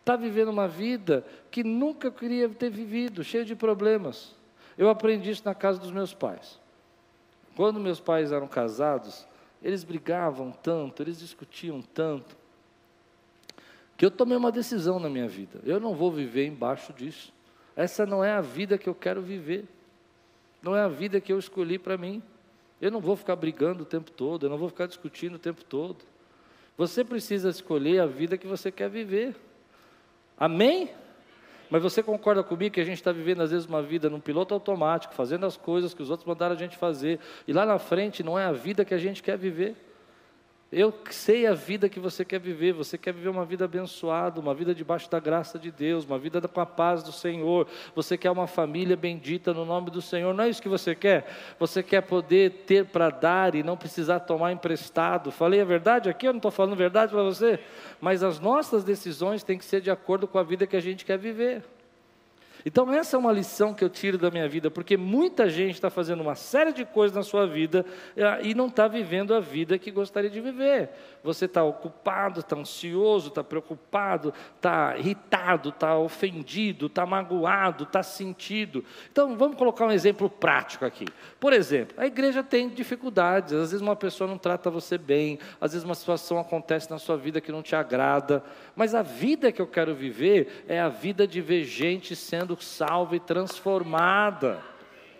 Está 0.00 0.16
vivendo 0.16 0.48
uma 0.48 0.68
vida 0.68 1.24
que 1.50 1.64
nunca 1.64 2.10
queria 2.10 2.48
ter 2.50 2.68
vivido, 2.68 3.24
cheia 3.24 3.44
de 3.44 3.56
problemas. 3.56 4.34
Eu 4.76 4.90
aprendi 4.90 5.30
isso 5.30 5.42
na 5.46 5.54
casa 5.54 5.78
dos 5.78 5.90
meus 5.90 6.12
pais. 6.12 6.59
Quando 7.56 7.80
meus 7.80 8.00
pais 8.00 8.32
eram 8.32 8.48
casados, 8.48 9.26
eles 9.62 9.84
brigavam 9.84 10.50
tanto, 10.50 11.02
eles 11.02 11.18
discutiam 11.18 11.82
tanto, 11.82 12.36
que 13.96 14.06
eu 14.06 14.10
tomei 14.10 14.36
uma 14.36 14.50
decisão 14.50 14.98
na 14.98 15.10
minha 15.10 15.28
vida. 15.28 15.60
Eu 15.64 15.78
não 15.78 15.94
vou 15.94 16.10
viver 16.10 16.46
embaixo 16.46 16.92
disso. 16.92 17.32
Essa 17.76 18.06
não 18.06 18.24
é 18.24 18.32
a 18.32 18.40
vida 18.40 18.78
que 18.78 18.88
eu 18.88 18.94
quero 18.94 19.20
viver. 19.20 19.66
Não 20.62 20.74
é 20.74 20.80
a 20.80 20.88
vida 20.88 21.20
que 21.20 21.32
eu 21.32 21.38
escolhi 21.38 21.78
para 21.78 21.98
mim. 21.98 22.22
Eu 22.80 22.90
não 22.90 23.00
vou 23.00 23.14
ficar 23.14 23.36
brigando 23.36 23.82
o 23.82 23.86
tempo 23.86 24.10
todo, 24.10 24.46
eu 24.46 24.50
não 24.50 24.56
vou 24.56 24.70
ficar 24.70 24.86
discutindo 24.86 25.34
o 25.34 25.38
tempo 25.38 25.62
todo. 25.62 25.98
Você 26.78 27.04
precisa 27.04 27.50
escolher 27.50 28.00
a 28.00 28.06
vida 28.06 28.38
que 28.38 28.46
você 28.46 28.72
quer 28.72 28.88
viver. 28.88 29.36
Amém? 30.38 30.90
Mas 31.70 31.82
você 31.82 32.02
concorda 32.02 32.42
comigo 32.42 32.74
que 32.74 32.80
a 32.80 32.84
gente 32.84 32.96
está 32.96 33.12
vivendo 33.12 33.42
às 33.42 33.52
vezes 33.52 33.66
uma 33.66 33.80
vida 33.80 34.10
num 34.10 34.20
piloto 34.20 34.52
automático, 34.52 35.14
fazendo 35.14 35.46
as 35.46 35.56
coisas 35.56 35.94
que 35.94 36.02
os 36.02 36.10
outros 36.10 36.26
mandaram 36.26 36.54
a 36.54 36.58
gente 36.58 36.76
fazer, 36.76 37.20
e 37.46 37.52
lá 37.52 37.64
na 37.64 37.78
frente 37.78 38.22
não 38.22 38.38
é 38.38 38.44
a 38.44 38.52
vida 38.52 38.84
que 38.84 38.92
a 38.92 38.98
gente 38.98 39.22
quer 39.22 39.38
viver? 39.38 39.76
Eu 40.72 40.94
sei 41.10 41.48
a 41.48 41.52
vida 41.52 41.88
que 41.88 41.98
você 41.98 42.24
quer 42.24 42.38
viver. 42.38 42.72
Você 42.72 42.96
quer 42.96 43.12
viver 43.12 43.28
uma 43.28 43.44
vida 43.44 43.64
abençoada, 43.64 44.38
uma 44.38 44.54
vida 44.54 44.72
debaixo 44.72 45.10
da 45.10 45.18
graça 45.18 45.58
de 45.58 45.70
Deus, 45.72 46.04
uma 46.04 46.16
vida 46.16 46.40
com 46.46 46.60
a 46.60 46.66
paz 46.66 47.02
do 47.02 47.10
Senhor. 47.10 47.66
Você 47.94 48.16
quer 48.16 48.30
uma 48.30 48.46
família 48.46 48.96
bendita 48.96 49.52
no 49.52 49.64
nome 49.64 49.90
do 49.90 50.00
Senhor. 50.00 50.32
Não 50.32 50.44
é 50.44 50.48
isso 50.48 50.62
que 50.62 50.68
você 50.68 50.94
quer? 50.94 51.26
Você 51.58 51.82
quer 51.82 52.02
poder 52.02 52.64
ter 52.66 52.86
para 52.86 53.10
dar 53.10 53.56
e 53.56 53.64
não 53.64 53.76
precisar 53.76 54.20
tomar 54.20 54.52
emprestado. 54.52 55.32
Falei 55.32 55.60
a 55.60 55.64
verdade 55.64 56.08
aqui? 56.08 56.28
Eu 56.28 56.32
não 56.32 56.38
estou 56.38 56.52
falando 56.52 56.76
verdade 56.76 57.10
para 57.10 57.22
você? 57.24 57.58
Mas 58.00 58.22
as 58.22 58.38
nossas 58.38 58.84
decisões 58.84 59.42
têm 59.42 59.58
que 59.58 59.64
ser 59.64 59.80
de 59.80 59.90
acordo 59.90 60.28
com 60.28 60.38
a 60.38 60.44
vida 60.44 60.68
que 60.68 60.76
a 60.76 60.80
gente 60.80 61.04
quer 61.04 61.18
viver. 61.18 61.64
Então, 62.64 62.92
essa 62.92 63.16
é 63.16 63.18
uma 63.18 63.32
lição 63.32 63.72
que 63.72 63.84
eu 63.84 63.88
tiro 63.88 64.18
da 64.18 64.30
minha 64.30 64.48
vida, 64.48 64.70
porque 64.70 64.96
muita 64.96 65.48
gente 65.48 65.74
está 65.74 65.90
fazendo 65.90 66.20
uma 66.20 66.34
série 66.34 66.72
de 66.72 66.84
coisas 66.84 67.16
na 67.16 67.22
sua 67.22 67.46
vida 67.46 67.84
eh, 68.16 68.40
e 68.42 68.54
não 68.54 68.66
está 68.66 68.86
vivendo 68.86 69.34
a 69.34 69.40
vida 69.40 69.78
que 69.78 69.90
gostaria 69.90 70.30
de 70.30 70.40
viver. 70.40 70.90
Você 71.22 71.46
está 71.46 71.62
ocupado, 71.62 72.40
está 72.40 72.56
ansioso, 72.56 73.28
está 73.28 73.42
preocupado, 73.42 74.32
está 74.56 74.96
irritado, 74.98 75.70
está 75.70 75.96
ofendido, 75.96 76.86
está 76.86 77.06
magoado, 77.06 77.84
está 77.84 78.02
sentido. 78.02 78.84
Então, 79.10 79.36
vamos 79.36 79.56
colocar 79.56 79.86
um 79.86 79.92
exemplo 79.92 80.28
prático 80.28 80.84
aqui. 80.84 81.06
Por 81.38 81.52
exemplo, 81.52 81.94
a 81.98 82.06
igreja 82.06 82.42
tem 82.42 82.68
dificuldades, 82.68 83.52
às 83.52 83.70
vezes 83.70 83.80
uma 83.80 83.96
pessoa 83.96 84.28
não 84.28 84.38
trata 84.38 84.70
você 84.70 84.98
bem, 84.98 85.38
às 85.60 85.72
vezes 85.72 85.84
uma 85.84 85.94
situação 85.94 86.38
acontece 86.38 86.90
na 86.90 86.98
sua 86.98 87.16
vida 87.16 87.40
que 87.40 87.52
não 87.52 87.62
te 87.62 87.74
agrada, 87.74 88.42
mas 88.76 88.94
a 88.94 89.02
vida 89.02 89.52
que 89.52 89.60
eu 89.60 89.66
quero 89.66 89.94
viver 89.94 90.64
é 90.68 90.80
a 90.80 90.88
vida 90.88 91.26
de 91.26 91.40
ver 91.40 91.64
gente 91.64 92.14
sendo 92.14 92.49
sendo 92.50 92.60
salva 92.60 93.16
e 93.16 93.20
transformada. 93.20 94.58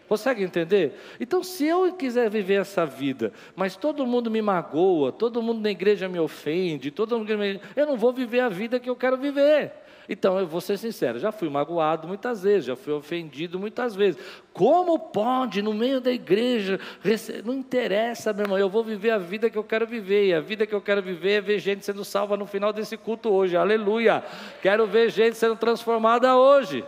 Consegue 0.08 0.42
entender? 0.42 0.98
Então, 1.20 1.42
se 1.42 1.64
eu 1.66 1.92
quiser 1.92 2.28
viver 2.28 2.60
essa 2.60 2.84
vida, 2.84 3.32
mas 3.54 3.76
todo 3.76 4.04
mundo 4.04 4.28
me 4.28 4.42
magoa, 4.42 5.12
todo 5.12 5.40
mundo 5.40 5.60
na 5.60 5.70
igreja 5.70 6.08
me 6.08 6.18
ofende, 6.18 6.90
todo 6.90 7.16
mundo 7.16 7.38
me... 7.38 7.60
eu 7.76 7.86
não 7.86 7.96
vou 7.96 8.12
viver 8.12 8.40
a 8.40 8.48
vida 8.48 8.80
que 8.80 8.90
eu 8.90 8.96
quero 8.96 9.16
viver. 9.16 9.72
Então, 10.08 10.36
eu 10.40 10.44
vou 10.48 10.60
ser 10.60 10.76
sincero, 10.76 11.20
já 11.20 11.30
fui 11.30 11.48
magoado 11.48 12.08
muitas 12.08 12.42
vezes, 12.42 12.64
já 12.64 12.74
fui 12.74 12.92
ofendido 12.92 13.56
muitas 13.56 13.94
vezes. 13.94 14.20
Como 14.52 14.98
pode, 14.98 15.62
no 15.62 15.72
meio 15.72 16.00
da 16.00 16.10
igreja, 16.10 16.80
rece... 17.00 17.40
não 17.44 17.54
interessa, 17.54 18.32
meu 18.32 18.46
irmão, 18.46 18.58
eu 18.58 18.68
vou 18.68 18.82
viver 18.82 19.10
a 19.10 19.18
vida 19.18 19.48
que 19.48 19.56
eu 19.56 19.62
quero 19.62 19.86
viver, 19.86 20.26
e 20.26 20.34
a 20.34 20.40
vida 20.40 20.66
que 20.66 20.74
eu 20.74 20.80
quero 20.80 21.00
viver 21.00 21.34
é 21.34 21.40
ver 21.40 21.60
gente 21.60 21.86
sendo 21.86 22.04
salva 22.04 22.36
no 22.36 22.46
final 22.46 22.72
desse 22.72 22.96
culto 22.96 23.30
hoje, 23.30 23.56
aleluia. 23.56 24.24
Quero 24.60 24.88
ver 24.88 25.08
gente 25.08 25.36
sendo 25.36 25.54
transformada 25.54 26.36
hoje. 26.36 26.84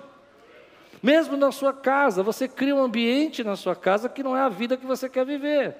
Mesmo 1.02 1.36
na 1.36 1.50
sua 1.50 1.72
casa, 1.72 2.22
você 2.22 2.46
cria 2.46 2.74
um 2.74 2.82
ambiente 2.82 3.42
na 3.42 3.56
sua 3.56 3.74
casa 3.74 4.08
que 4.08 4.22
não 4.22 4.36
é 4.36 4.40
a 4.40 4.48
vida 4.48 4.76
que 4.76 4.86
você 4.86 5.08
quer 5.08 5.26
viver. 5.26 5.74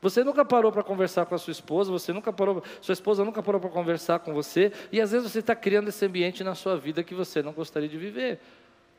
Você 0.00 0.22
nunca 0.22 0.44
parou 0.44 0.70
para 0.70 0.82
conversar 0.82 1.26
com 1.26 1.34
a 1.34 1.38
sua 1.38 1.50
esposa, 1.50 1.90
você 1.90 2.12
nunca 2.12 2.32
parou, 2.32 2.62
sua 2.80 2.92
esposa 2.92 3.24
nunca 3.24 3.42
parou 3.42 3.60
para 3.60 3.70
conversar 3.70 4.20
com 4.20 4.32
você, 4.32 4.70
e 4.92 5.00
às 5.00 5.10
vezes 5.10 5.32
você 5.32 5.40
está 5.40 5.56
criando 5.56 5.88
esse 5.88 6.04
ambiente 6.04 6.44
na 6.44 6.54
sua 6.54 6.76
vida 6.76 7.02
que 7.02 7.14
você 7.14 7.42
não 7.42 7.52
gostaria 7.52 7.88
de 7.88 7.96
viver. 7.96 8.38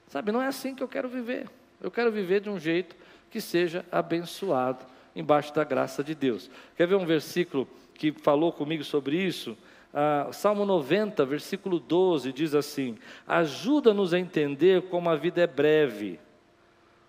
Sabe, 0.07 0.31
não 0.31 0.41
é 0.41 0.47
assim 0.47 0.73
que 0.73 0.83
eu 0.83 0.87
quero 0.87 1.07
viver. 1.07 1.47
Eu 1.81 1.89
quero 1.89 2.11
viver 2.11 2.41
de 2.41 2.49
um 2.49 2.59
jeito 2.59 2.95
que 3.29 3.39
seja 3.39 3.85
abençoado 3.91 4.85
embaixo 5.15 5.53
da 5.53 5.63
graça 5.63 6.03
de 6.03 6.15
Deus. 6.15 6.49
Quer 6.75 6.87
ver 6.87 6.95
um 6.95 7.05
versículo 7.05 7.67
que 7.93 8.11
falou 8.11 8.51
comigo 8.51 8.83
sobre 8.83 9.15
isso? 9.15 9.57
Ah, 9.93 10.29
Salmo 10.31 10.65
90, 10.65 11.25
versículo 11.25 11.79
12, 11.79 12.31
diz 12.31 12.53
assim: 12.53 12.97
Ajuda-nos 13.27 14.13
a 14.13 14.19
entender 14.19 14.83
como 14.83 15.09
a 15.09 15.15
vida 15.15 15.41
é 15.41 15.47
breve. 15.47 16.19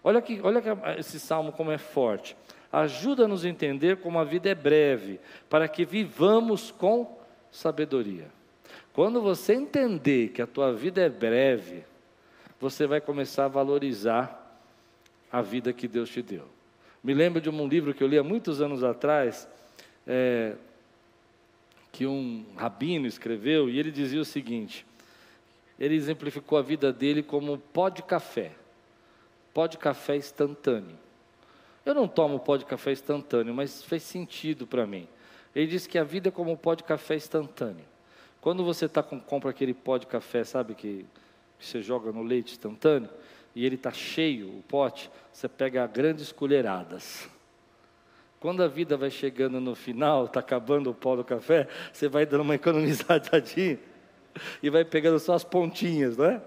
Olha, 0.02 0.22
que, 0.22 0.40
olha 0.42 0.62
que 0.62 0.68
esse 0.98 1.20
salmo 1.20 1.52
como 1.52 1.70
é 1.70 1.78
forte. 1.78 2.36
Ajuda-nos 2.72 3.44
a 3.44 3.48
entender 3.48 3.98
como 3.98 4.18
a 4.18 4.24
vida 4.24 4.48
é 4.48 4.54
breve, 4.54 5.20
para 5.48 5.68
que 5.68 5.84
vivamos 5.84 6.70
com 6.70 7.18
sabedoria. 7.50 8.28
Quando 8.92 9.20
você 9.20 9.54
entender 9.54 10.28
que 10.28 10.40
a 10.40 10.46
tua 10.46 10.72
vida 10.72 11.00
é 11.00 11.08
breve, 11.08 11.84
você 12.58 12.86
vai 12.86 13.00
começar 13.00 13.46
a 13.46 13.48
valorizar 13.48 14.40
a 15.30 15.42
vida 15.42 15.72
que 15.72 15.88
Deus 15.88 16.08
te 16.10 16.22
deu. 16.22 16.44
Me 17.02 17.14
lembro 17.14 17.40
de 17.40 17.48
um 17.48 17.66
livro 17.66 17.94
que 17.94 18.02
eu 18.02 18.08
li 18.08 18.18
há 18.18 18.22
muitos 18.22 18.60
anos 18.60 18.84
atrás, 18.84 19.48
é, 20.06 20.54
que 21.92 22.06
um 22.06 22.44
rabino 22.56 23.06
escreveu, 23.06 23.68
e 23.68 23.78
ele 23.78 23.90
dizia 23.90 24.20
o 24.20 24.24
seguinte: 24.24 24.86
ele 25.78 25.94
exemplificou 25.94 26.58
a 26.58 26.62
vida 26.62 26.92
dele 26.92 27.22
como 27.22 27.58
pó 27.58 27.88
de 27.88 28.02
café, 28.02 28.52
pó 29.54 29.66
de 29.66 29.78
café 29.78 30.16
instantâneo. 30.16 30.98
Eu 31.84 31.94
não 31.94 32.06
tomo 32.06 32.38
pó 32.38 32.56
de 32.56 32.66
café 32.66 32.92
instantâneo, 32.92 33.54
mas 33.54 33.82
fez 33.82 34.02
sentido 34.02 34.66
para 34.66 34.86
mim. 34.86 35.08
Ele 35.54 35.66
disse 35.66 35.88
que 35.88 35.98
a 35.98 36.04
vida 36.04 36.28
é 36.28 36.30
como 36.30 36.56
pó 36.56 36.74
de 36.74 36.84
café 36.84 37.16
instantâneo. 37.16 37.84
Quando 38.40 38.64
você 38.64 38.88
tá 38.88 39.02
com, 39.02 39.18
compra 39.18 39.50
aquele 39.50 39.74
pó 39.74 39.98
de 39.98 40.06
café, 40.06 40.44
sabe, 40.44 40.74
que 40.74 41.04
você 41.58 41.82
joga 41.82 42.12
no 42.12 42.22
leite 42.22 42.52
instantâneo, 42.52 43.10
e 43.54 43.66
ele 43.66 43.74
está 43.74 43.90
cheio, 43.90 44.48
o 44.48 44.62
pote, 44.68 45.10
você 45.32 45.48
pega 45.48 45.86
grandes 45.86 46.30
colheradas. 46.30 47.28
Quando 48.40 48.62
a 48.62 48.68
vida 48.68 48.96
vai 48.96 49.10
chegando 49.10 49.60
no 49.60 49.74
final, 49.74 50.24
está 50.24 50.40
acabando 50.40 50.88
o 50.88 50.94
pó 50.94 51.14
do 51.14 51.22
café, 51.22 51.68
você 51.92 52.08
vai 52.08 52.24
dando 52.24 52.40
uma 52.40 52.54
economizadinha 52.56 53.78
e 54.62 54.70
vai 54.70 54.82
pegando 54.82 55.18
só 55.18 55.34
as 55.34 55.44
pontinhas, 55.44 56.16
não 56.16 56.24
é? 56.24 56.42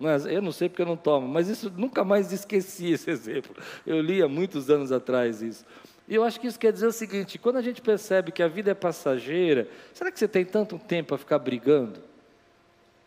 Não 0.00 0.10
é? 0.10 0.16
Eu 0.26 0.42
não 0.42 0.50
sei 0.50 0.68
porque 0.68 0.82
eu 0.82 0.86
não 0.86 0.96
tomo, 0.96 1.28
mas 1.28 1.48
isso 1.48 1.72
nunca 1.76 2.04
mais 2.04 2.32
esqueci 2.32 2.90
esse 2.90 3.08
exemplo. 3.10 3.54
Eu 3.86 4.00
li 4.00 4.20
há 4.20 4.26
muitos 4.26 4.68
anos 4.68 4.90
atrás 4.90 5.40
isso. 5.40 5.64
E 6.08 6.14
eu 6.14 6.24
acho 6.24 6.40
que 6.40 6.48
isso 6.48 6.58
quer 6.58 6.72
dizer 6.72 6.88
o 6.88 6.92
seguinte: 6.92 7.38
quando 7.38 7.56
a 7.56 7.62
gente 7.62 7.80
percebe 7.80 8.32
que 8.32 8.42
a 8.42 8.48
vida 8.48 8.72
é 8.72 8.74
passageira, 8.74 9.68
será 9.94 10.10
que 10.10 10.18
você 10.18 10.26
tem 10.26 10.44
tanto 10.44 10.76
tempo 10.76 11.10
para 11.10 11.18
ficar 11.18 11.38
brigando? 11.38 12.00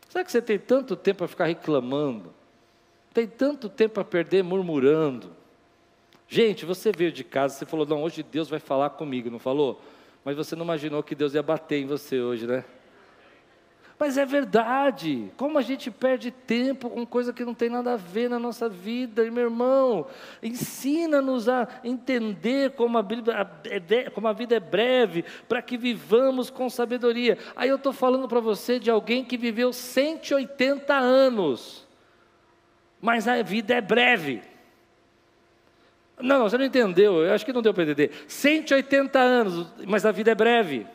Será 0.08 0.24
que 0.24 0.32
você 0.32 0.42
tem 0.42 0.58
tanto 0.58 0.96
tempo 0.96 1.20
para 1.20 1.28
ficar 1.28 1.46
reclamando? 1.46 2.34
Tem 3.14 3.28
tanto 3.28 3.68
tempo 3.68 3.96
para 3.96 4.06
perder 4.06 4.44
murmurando? 4.44 5.39
Gente, 6.32 6.64
você 6.64 6.92
veio 6.92 7.12
de 7.12 7.24
casa, 7.24 7.56
você 7.56 7.66
falou, 7.66 7.88
não, 7.88 8.04
hoje 8.04 8.22
Deus 8.22 8.48
vai 8.48 8.60
falar 8.60 8.92
comigo, 8.92 9.32
não 9.32 9.40
falou? 9.40 9.82
Mas 10.24 10.38
você 10.38 10.56
não 10.56 10.64
imaginou 10.64 11.02
que 11.02 11.16
Deus 11.16 11.34
ia 11.34 11.42
bater 11.42 11.82
em 11.82 11.88
você 11.88 12.22
hoje, 12.22 12.46
né? 12.46 12.64
Mas 13.98 14.16
é 14.16 14.26
verdade. 14.28 15.32
Como 15.36 15.58
a 15.58 15.64
gente 15.64 15.90
perde 15.90 16.30
tempo 16.30 16.88
com 16.88 17.04
coisa 17.04 17.34
que 17.34 17.44
não 17.44 17.56
tem 17.56 17.68
nada 17.68 17.94
a 17.94 17.98
ver 17.98 18.30
na 18.30 18.38
nossa 18.38 18.70
vida, 18.70 19.26
e 19.26 19.32
meu 19.32 19.46
irmão, 19.46 20.06
ensina-nos 20.44 21.50
a 21.50 21.68
entender 21.84 22.74
como 22.74 23.00
a, 23.00 23.06
é 23.68 24.10
como 24.12 24.28
a 24.28 24.34
vida 24.34 24.56
é 24.56 24.60
breve, 24.60 25.26
para 25.48 25.64
que 25.64 25.78
vivamos 25.80 26.52
com 26.52 26.70
sabedoria. 26.70 27.40
Aí 27.56 27.70
eu 27.70 27.78
estou 27.78 27.92
falando 27.92 28.28
para 28.28 28.40
você 28.40 28.80
de 28.80 28.92
alguém 28.92 29.26
que 29.26 29.36
viveu 29.36 29.74
180 29.74 30.94
anos, 30.94 31.88
mas 33.02 33.28
a 33.28 33.42
vida 33.42 33.74
é 33.74 33.82
breve. 33.82 34.49
Não, 36.20 36.42
você 36.42 36.58
não 36.58 36.66
entendeu, 36.66 37.24
eu 37.24 37.34
acho 37.34 37.46
que 37.46 37.54
não 37.54 37.62
deu 37.62 37.74
para 37.74 37.84
entender. 37.84 38.12
180 38.28 39.18
anos, 39.18 39.68
mas 39.88 40.06
a 40.06 40.12
vida 40.12 40.32
é 40.32 40.36
breve. 40.36 40.86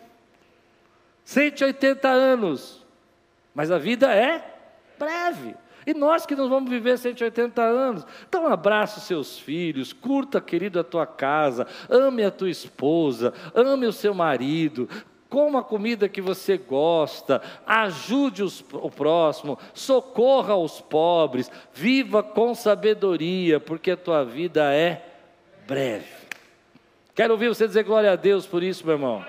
180 1.24 2.08
anos, 2.08 2.84
mas 3.54 3.70
a 3.70 3.78
vida 3.78 4.14
é 4.14 4.44
breve. 4.98 5.54
E 5.86 5.94
nós 5.94 6.24
que 6.24 6.36
não 6.36 6.48
vamos 6.48 6.70
viver 6.70 6.98
180 6.98 7.62
anos. 7.62 8.06
Então 8.28 8.46
abraça 8.46 8.98
os 8.98 9.04
seus 9.04 9.38
filhos, 9.38 9.92
curta, 9.92 10.40
querido, 10.40 10.78
a 10.78 10.84
tua 10.84 11.06
casa, 11.06 11.66
ame 11.88 12.22
a 12.22 12.30
tua 12.30 12.50
esposa, 12.50 13.32
ame 13.54 13.86
o 13.86 13.92
seu 13.92 14.14
marido, 14.14 14.88
coma 15.28 15.60
a 15.60 15.64
comida 15.64 16.08
que 16.08 16.20
você 16.20 16.56
gosta, 16.56 17.42
ajude 17.66 18.42
os, 18.42 18.64
o 18.72 18.90
próximo, 18.90 19.58
socorra 19.72 20.54
os 20.54 20.80
pobres, 20.80 21.50
viva 21.72 22.22
com 22.22 22.54
sabedoria, 22.54 23.58
porque 23.58 23.90
a 23.90 23.96
tua 23.96 24.24
vida 24.24 24.72
é 24.72 25.13
breve. 25.66 26.06
Quero 27.14 27.32
ouvir 27.32 27.48
você 27.48 27.66
dizer 27.66 27.84
glória 27.84 28.10
a 28.12 28.16
Deus 28.16 28.46
por 28.46 28.62
isso, 28.62 28.84
meu 28.84 28.96
irmão. 28.96 29.24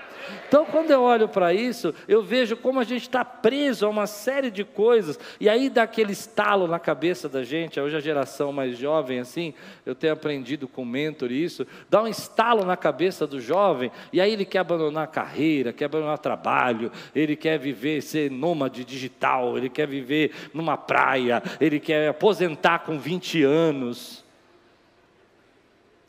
Então, 0.48 0.66
quando 0.66 0.92
eu 0.92 1.04
olho 1.04 1.28
para 1.28 1.54
isso, 1.54 1.94
eu 2.08 2.22
vejo 2.24 2.58
como 2.58 2.80
a 2.80 2.84
gente 2.84 3.04
está 3.04 3.24
preso 3.24 3.86
a 3.86 3.90
uma 3.90 4.08
série 4.08 4.50
de 4.50 4.64
coisas, 4.64 5.20
e 5.40 5.48
aí 5.48 5.70
dá 5.70 5.84
aquele 5.84 6.14
estalo 6.14 6.68
na 6.68 6.80
cabeça 6.80 7.30
da 7.30 7.44
gente. 7.44 7.80
Hoje, 7.80 7.96
a 7.96 8.00
geração 8.00 8.52
mais 8.52 8.78
jovem, 8.78 9.20
assim, 9.20 9.54
eu 9.86 9.94
tenho 9.94 10.14
aprendido 10.14 10.68
com 10.68 10.82
o 10.82 10.86
mentor 10.86 11.32
isso, 11.32 11.68
dá 11.90 12.02
um 12.02 12.08
estalo 12.08 12.66
na 12.66 12.76
cabeça 12.76 13.28
do 13.28 13.40
jovem, 13.40 13.92
e 14.12 14.20
aí 14.20 14.34
ele 14.34 14.46
quer 14.46 14.60
abandonar 14.60 15.04
a 15.04 15.08
carreira, 15.08 15.74
quer 15.74 15.86
abandonar 15.86 16.18
trabalho, 16.18 16.92
ele 17.14 17.36
quer 17.36 17.60
viver, 17.60 18.02
ser 18.02 18.32
nômade 18.32 18.84
digital, 18.84 19.58
ele 19.58 19.70
quer 19.70 19.88
viver 19.88 20.32
numa 20.54 20.78
praia, 20.78 21.42
ele 21.60 21.80
quer 21.80 22.10
aposentar 22.10 22.80
com 22.80 22.98
20 22.98 23.44
anos. 23.44 24.25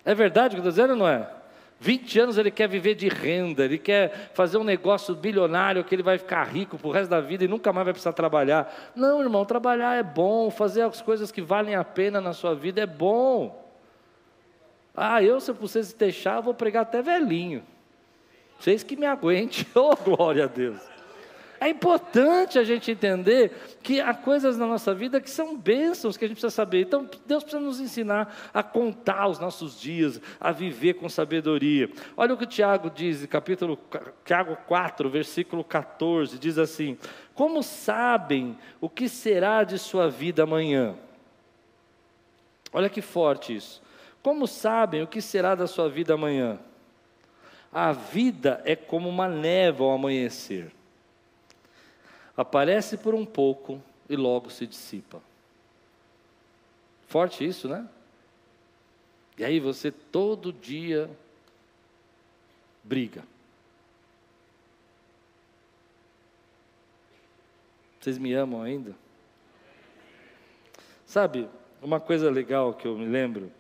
É 0.07 0.15
verdade 0.15 0.55
o 0.55 0.63
que 0.63 0.67
eu 0.67 0.71
estou 0.71 0.87
dizendo 0.87 0.97
não 0.97 1.07
é? 1.07 1.29
20 1.79 2.21
anos 2.21 2.39
ele 2.39 2.51
quer 2.51 2.69
viver 2.69 2.95
de 2.95 3.09
renda, 3.09 3.65
ele 3.65 3.77
quer 3.77 4.31
fazer 4.33 4.57
um 4.57 4.65
negócio 4.65 5.15
bilionário 5.15 5.85
que 5.85 5.95
ele 5.95 6.03
vai 6.03 6.17
ficar 6.17 6.45
rico 6.45 6.79
para 6.79 6.89
o 6.89 6.91
resto 6.91 7.11
da 7.11 7.21
vida 7.21 7.45
e 7.45 7.49
nunca 7.49 7.71
mais 7.73 7.85
vai 7.85 7.93
precisar 7.93 8.15
trabalhar. 8.15 8.93
Não, 8.95 9.21
irmão, 9.21 9.45
trabalhar 9.45 9.95
é 9.95 10.03
bom, 10.03 10.51
fazer 10.51 10.83
as 10.83 11.03
coisas 11.03 11.31
que 11.31 11.43
valem 11.43 11.75
a 11.75 11.85
pena 11.85 12.19
na 12.19 12.33
sua 12.33 12.55
vida 12.55 12.81
é 12.81 12.87
bom. 12.87 13.63
Ah, 14.97 15.23
eu, 15.23 15.39
se 15.39 15.51
eu 15.51 15.55
preciso 15.55 15.95
deixar, 15.99 16.37
eu 16.37 16.43
vou 16.43 16.55
pregar 16.55 16.83
até 16.83 17.03
velhinho. 17.03 17.63
Vocês 18.59 18.83
que 18.83 18.97
me 18.97 19.05
aguente, 19.05 19.67
oh 19.77 19.95
glória 19.97 20.45
a 20.45 20.49
Deus. 20.49 20.96
É 21.59 21.69
importante 21.69 22.59
a 22.59 22.65
gente 22.65 22.91
entender 22.91 23.79
que 23.83 24.01
há 24.01 24.13
coisas 24.13 24.59
na 24.59 24.67
nossa 24.67 24.95
vida 24.95 25.21
que 25.21 25.31
são 25.31 25.57
bênçãos 25.57 26.17
que 26.17 26.25
a 26.25 26.29
gente 26.29 26.37
precisa 26.37 26.55
saber. 26.55 26.83
Então, 26.83 27.09
Deus 27.27 27.43
precisa 27.43 27.63
nos 27.63 27.81
ensinar 27.81 28.51
a 28.53 28.63
contar 28.63 29.27
os 29.27 29.39
nossos 29.39 29.81
dias, 29.81 30.21
a 30.39 30.53
viver 30.53 30.95
com 30.95 31.09
sabedoria. 31.09 31.91
Olha 32.17 32.35
o 32.35 32.37
que 32.37 32.47
Tiago 32.47 32.91
diz, 32.91 33.25
capítulo 33.27 33.79
Tiago 34.25 34.57
4, 34.67 35.09
versículo 35.09 35.65
14, 35.65 36.39
diz 36.39 36.59
assim: 36.59 36.99
Como 37.35 37.63
sabem 37.63 38.59
o 38.81 38.89
que 38.89 39.09
será 39.09 39.65
de 39.65 39.79
sua 39.79 40.11
vida 40.11 40.43
amanhã? 40.43 40.95
Olha 42.73 42.91
que 42.91 43.01
forte 43.01 43.57
isso. 43.57 43.83
Como 44.23 44.47
sabem 44.47 45.03
o 45.03 45.07
que 45.07 45.23
será 45.23 45.55
da 45.55 45.67
sua 45.67 45.89
vida 45.89 46.15
amanhã? 46.15 46.59
A 47.73 47.93
vida 47.93 48.61
é 48.65 48.77
como 48.77 49.09
uma 49.09 49.29
névoa 49.29 49.89
ao 49.89 49.95
amanhecer 49.95 50.73
aparece 52.37 52.97
por 52.97 53.15
um 53.15 53.25
pouco 53.25 53.83
e 54.09 54.17
logo 54.17 54.51
se 54.51 54.67
dissipa. 54.67 55.21
Forte 57.07 57.47
isso, 57.47 57.69
né? 57.69 57.89
E 59.39 59.45
aí 59.45 59.61
você 59.61 59.91
todo 59.91 60.53
dia 60.53 61.11
briga. 62.83 63.25
Vocês 68.01 68.19
me 68.19 68.33
amam 68.35 68.63
ainda? 68.63 68.95
Sabe, 71.05 71.49
uma 71.83 72.01
coisa 72.01 72.31
legal 72.31 72.75
que 72.75 72.87
eu 72.87 72.97
me 72.97 73.07
lembro, 73.07 73.51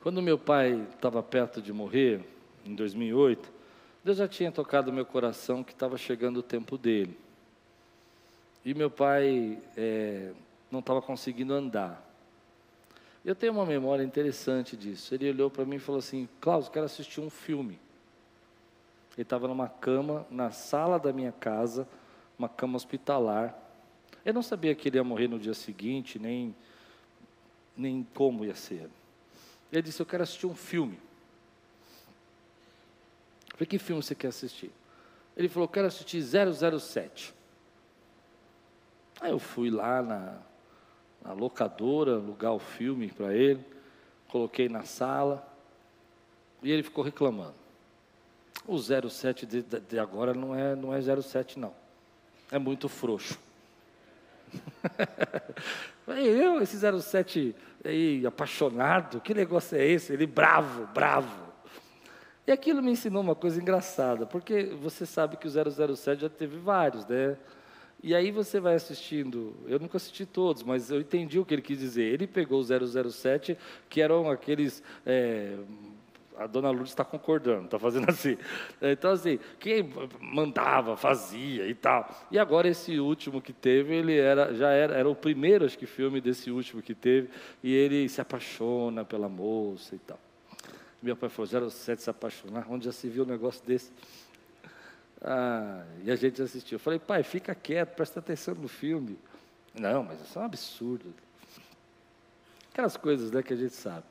quando 0.00 0.20
meu 0.20 0.38
pai 0.38 0.86
estava 0.94 1.22
perto 1.22 1.62
de 1.62 1.72
morrer, 1.72 2.24
em 2.64 2.74
2008, 2.74 3.53
Deus 4.04 4.18
já 4.18 4.28
tinha 4.28 4.52
tocado 4.52 4.92
meu 4.92 5.06
coração 5.06 5.64
que 5.64 5.72
estava 5.72 5.96
chegando 5.96 6.36
o 6.36 6.42
tempo 6.42 6.76
dele. 6.76 7.18
E 8.62 8.74
meu 8.74 8.90
pai 8.90 9.58
é, 9.74 10.32
não 10.70 10.80
estava 10.80 11.00
conseguindo 11.00 11.54
andar. 11.54 12.04
Eu 13.24 13.34
tenho 13.34 13.54
uma 13.54 13.64
memória 13.64 14.04
interessante 14.04 14.76
disso. 14.76 15.14
Ele 15.14 15.30
olhou 15.30 15.50
para 15.50 15.64
mim 15.64 15.76
e 15.76 15.78
falou 15.78 16.00
assim: 16.00 16.28
Klaus, 16.38 16.68
quero 16.68 16.84
assistir 16.84 17.22
um 17.22 17.30
filme. 17.30 17.80
Ele 19.16 19.22
estava 19.22 19.48
numa 19.48 19.68
cama 19.68 20.26
na 20.30 20.50
sala 20.50 20.98
da 20.98 21.10
minha 21.10 21.32
casa, 21.32 21.88
uma 22.38 22.48
cama 22.48 22.76
hospitalar. 22.76 23.56
Eu 24.22 24.34
não 24.34 24.42
sabia 24.42 24.74
que 24.74 24.88
ele 24.88 24.98
ia 24.98 25.04
morrer 25.04 25.28
no 25.28 25.38
dia 25.38 25.54
seguinte, 25.54 26.18
nem, 26.18 26.54
nem 27.74 28.06
como 28.12 28.44
ia 28.44 28.54
ser. 28.54 28.90
Ele 29.72 29.80
disse: 29.80 30.02
Eu 30.02 30.06
quero 30.06 30.22
assistir 30.22 30.46
um 30.46 30.54
filme. 30.54 30.98
Falei, 33.54 33.66
que 33.66 33.78
filme 33.78 34.02
você 34.02 34.14
quer 34.14 34.28
assistir? 34.28 34.70
Ele 35.36 35.48
falou, 35.48 35.68
quero 35.68 35.86
assistir 35.86 36.22
007. 36.22 37.34
Aí 39.20 39.30
eu 39.30 39.38
fui 39.38 39.70
lá 39.70 40.02
na, 40.02 40.38
na 41.24 41.32
locadora, 41.32 42.16
alugar 42.16 42.52
o 42.52 42.58
filme 42.58 43.08
para 43.08 43.32
ele, 43.32 43.64
coloquei 44.28 44.68
na 44.68 44.82
sala, 44.84 45.46
e 46.62 46.70
ele 46.70 46.82
ficou 46.82 47.04
reclamando. 47.04 47.54
O 48.66 48.78
07 48.78 49.46
de, 49.46 49.62
de 49.62 49.98
agora 49.98 50.34
não 50.34 50.54
é, 50.54 50.74
não 50.74 50.92
é 50.92 51.00
07 51.00 51.58
não. 51.58 51.74
É 52.50 52.58
muito 52.58 52.88
frouxo. 52.88 53.38
eu, 56.08 56.60
esse 56.60 56.78
07 56.78 57.54
aí, 57.84 58.26
apaixonado, 58.26 59.20
que 59.20 59.34
negócio 59.34 59.76
é 59.76 59.86
esse? 59.86 60.12
Ele 60.12 60.26
bravo, 60.26 60.86
bravo. 60.88 61.43
E 62.46 62.52
aquilo 62.52 62.82
me 62.82 62.90
ensinou 62.90 63.22
uma 63.22 63.34
coisa 63.34 63.60
engraçada, 63.60 64.26
porque 64.26 64.64
você 64.64 65.06
sabe 65.06 65.36
que 65.36 65.46
o 65.46 65.96
007 65.96 66.22
já 66.22 66.28
teve 66.28 66.58
vários, 66.58 67.06
né? 67.06 67.36
E 68.02 68.14
aí 68.14 68.30
você 68.30 68.60
vai 68.60 68.74
assistindo, 68.74 69.54
eu 69.66 69.78
nunca 69.78 69.96
assisti 69.96 70.26
todos, 70.26 70.62
mas 70.62 70.90
eu 70.90 71.00
entendi 71.00 71.38
o 71.38 71.44
que 71.44 71.54
ele 71.54 71.62
quis 71.62 71.78
dizer. 71.78 72.02
Ele 72.02 72.26
pegou 72.26 72.60
o 72.60 73.10
007, 73.10 73.56
que 73.88 74.02
eram 74.02 74.30
aqueles. 74.30 74.82
É, 75.06 75.56
a 76.36 76.46
dona 76.46 76.68
Lourdes 76.68 76.90
está 76.90 77.02
concordando, 77.02 77.64
está 77.64 77.78
fazendo 77.78 78.08
assim. 78.10 78.36
Então, 78.82 79.12
assim, 79.12 79.38
quem 79.58 79.88
mandava, 80.20 80.98
fazia 80.98 81.66
e 81.66 81.74
tal. 81.74 82.06
E 82.30 82.38
agora, 82.38 82.68
esse 82.68 83.00
último 83.00 83.40
que 83.40 83.54
teve, 83.54 83.94
ele 83.94 84.18
era, 84.18 84.52
já 84.52 84.68
era, 84.70 84.94
era 84.94 85.08
o 85.08 85.14
primeiro, 85.14 85.64
acho 85.64 85.78
que, 85.78 85.86
filme 85.86 86.20
desse 86.20 86.50
último 86.50 86.82
que 86.82 86.94
teve, 86.94 87.30
e 87.62 87.72
ele 87.72 88.06
se 88.10 88.20
apaixona 88.20 89.02
pela 89.02 89.30
moça 89.30 89.94
e 89.94 89.98
tal. 89.98 90.18
Meu 91.04 91.14
pai 91.14 91.28
falou, 91.28 91.70
07 91.70 92.02
se 92.02 92.08
apaixonar, 92.08 92.64
onde 92.66 92.86
já 92.86 92.92
se 92.92 93.10
viu 93.10 93.24
um 93.24 93.26
negócio 93.26 93.62
desse? 93.66 93.92
Ah, 95.20 95.84
e 96.02 96.10
a 96.10 96.16
gente 96.16 96.40
assistiu. 96.40 96.76
Eu 96.76 96.80
falei, 96.80 96.98
pai, 96.98 97.22
fica 97.22 97.54
quieto, 97.54 97.94
presta 97.94 98.20
atenção 98.20 98.54
no 98.54 98.68
filme. 98.68 99.18
Não, 99.78 100.02
mas 100.02 100.18
isso 100.22 100.38
é 100.38 100.40
um 100.40 100.46
absurdo. 100.46 101.12
Aquelas 102.72 102.96
coisas 102.96 103.30
né, 103.30 103.42
que 103.42 103.52
a 103.52 103.56
gente 103.56 103.74
sabe. 103.74 104.06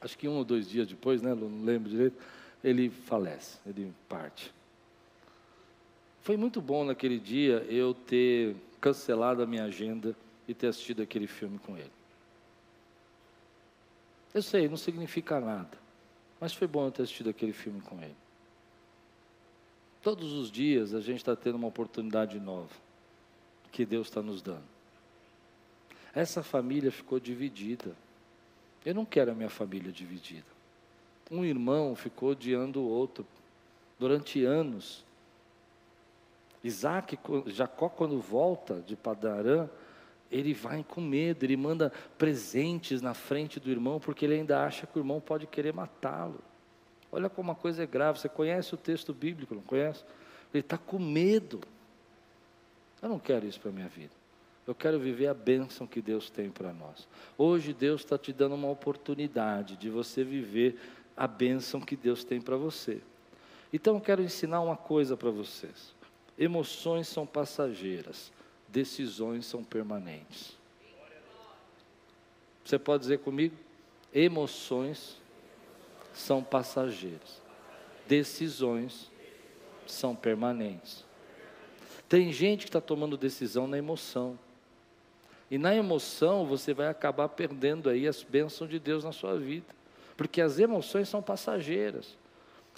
Acho 0.00 0.16
que 0.16 0.26
um 0.26 0.38
ou 0.38 0.44
dois 0.44 0.66
dias 0.66 0.88
depois, 0.88 1.20
né, 1.20 1.34
não 1.34 1.62
lembro 1.62 1.90
direito, 1.90 2.16
ele 2.62 2.88
falece, 2.88 3.58
ele 3.66 3.92
parte. 4.08 4.54
Foi 6.22 6.38
muito 6.38 6.62
bom 6.62 6.86
naquele 6.86 7.18
dia 7.18 7.58
eu 7.68 7.92
ter 7.92 8.56
cancelado 8.80 9.42
a 9.42 9.46
minha 9.46 9.64
agenda 9.64 10.16
e 10.48 10.54
ter 10.54 10.68
assistido 10.68 11.02
aquele 11.02 11.26
filme 11.26 11.58
com 11.58 11.76
ele. 11.76 11.92
Eu 14.34 14.42
sei, 14.42 14.68
não 14.68 14.76
significa 14.76 15.40
nada. 15.40 15.78
Mas 16.40 16.52
foi 16.52 16.66
bom 16.66 16.84
eu 16.84 16.90
ter 16.90 17.02
assistido 17.04 17.30
aquele 17.30 17.52
filme 17.52 17.80
com 17.80 17.96
ele. 18.02 18.16
Todos 20.02 20.32
os 20.32 20.50
dias 20.50 20.92
a 20.92 21.00
gente 21.00 21.18
está 21.18 21.34
tendo 21.34 21.54
uma 21.54 21.68
oportunidade 21.68 22.38
nova 22.38 22.74
que 23.72 23.86
Deus 23.86 24.08
está 24.08 24.20
nos 24.20 24.42
dando. 24.42 24.64
Essa 26.14 26.42
família 26.42 26.92
ficou 26.92 27.18
dividida. 27.18 27.96
Eu 28.84 28.94
não 28.94 29.04
quero 29.04 29.32
a 29.32 29.34
minha 29.34 29.48
família 29.48 29.90
dividida. 29.90 30.46
Um 31.30 31.44
irmão 31.44 31.96
ficou 31.96 32.30
odiando 32.30 32.80
o 32.80 32.88
outro 32.88 33.26
durante 33.98 34.44
anos. 34.44 35.04
Isaac, 36.62 37.18
Jacó, 37.46 37.88
quando 37.88 38.20
volta 38.20 38.82
de 38.86 38.94
Padarã, 38.94 39.68
ele 40.34 40.52
vai 40.52 40.84
com 40.84 41.00
medo, 41.00 41.44
ele 41.44 41.56
manda 41.56 41.92
presentes 42.18 43.00
na 43.00 43.14
frente 43.14 43.60
do 43.60 43.70
irmão, 43.70 44.00
porque 44.00 44.24
ele 44.24 44.34
ainda 44.34 44.64
acha 44.64 44.86
que 44.86 44.98
o 44.98 45.00
irmão 45.00 45.20
pode 45.20 45.46
querer 45.46 45.72
matá-lo. 45.72 46.40
Olha 47.12 47.30
como 47.30 47.52
a 47.52 47.54
coisa 47.54 47.84
é 47.84 47.86
grave. 47.86 48.18
Você 48.18 48.28
conhece 48.28 48.74
o 48.74 48.76
texto 48.76 49.14
bíblico, 49.14 49.54
não 49.54 49.62
conhece? 49.62 50.04
Ele 50.52 50.60
está 50.60 50.76
com 50.76 50.98
medo. 50.98 51.60
Eu 53.00 53.08
não 53.08 53.18
quero 53.20 53.46
isso 53.46 53.60
para 53.60 53.70
a 53.70 53.72
minha 53.72 53.88
vida. 53.88 54.12
Eu 54.66 54.74
quero 54.74 54.98
viver 54.98 55.28
a 55.28 55.34
bênção 55.34 55.86
que 55.86 56.02
Deus 56.02 56.30
tem 56.30 56.50
para 56.50 56.72
nós. 56.72 57.06
Hoje 57.38 57.72
Deus 57.72 58.00
está 58.00 58.18
te 58.18 58.32
dando 58.32 58.54
uma 58.54 58.68
oportunidade 58.70 59.76
de 59.76 59.88
você 59.88 60.24
viver 60.24 60.76
a 61.16 61.28
bênção 61.28 61.80
que 61.80 61.94
Deus 61.94 62.24
tem 62.24 62.40
para 62.40 62.56
você. 62.56 63.00
Então 63.72 63.94
eu 63.94 64.00
quero 64.00 64.22
ensinar 64.22 64.60
uma 64.60 64.76
coisa 64.76 65.16
para 65.16 65.30
vocês. 65.30 65.94
Emoções 66.36 67.06
são 67.06 67.26
passageiras, 67.26 68.32
decisões 68.74 69.46
são 69.46 69.62
permanentes. 69.62 70.56
Você 72.64 72.76
pode 72.76 73.02
dizer 73.02 73.20
comigo? 73.20 73.54
Emoções 74.12 75.16
são 76.12 76.42
passageiras, 76.42 77.40
decisões 78.08 79.10
são 79.86 80.16
permanentes. 80.16 81.04
Tem 82.08 82.32
gente 82.32 82.62
que 82.64 82.68
está 82.68 82.80
tomando 82.80 83.16
decisão 83.16 83.68
na 83.68 83.78
emoção. 83.78 84.36
E 85.50 85.56
na 85.56 85.74
emoção 85.74 86.44
você 86.44 86.74
vai 86.74 86.88
acabar 86.88 87.28
perdendo 87.28 87.88
aí 87.88 88.08
as 88.08 88.24
bênçãos 88.24 88.68
de 88.68 88.80
Deus 88.80 89.04
na 89.04 89.12
sua 89.12 89.38
vida. 89.38 89.66
Porque 90.16 90.40
as 90.40 90.58
emoções 90.58 91.08
são 91.08 91.22
passageiras. 91.22 92.16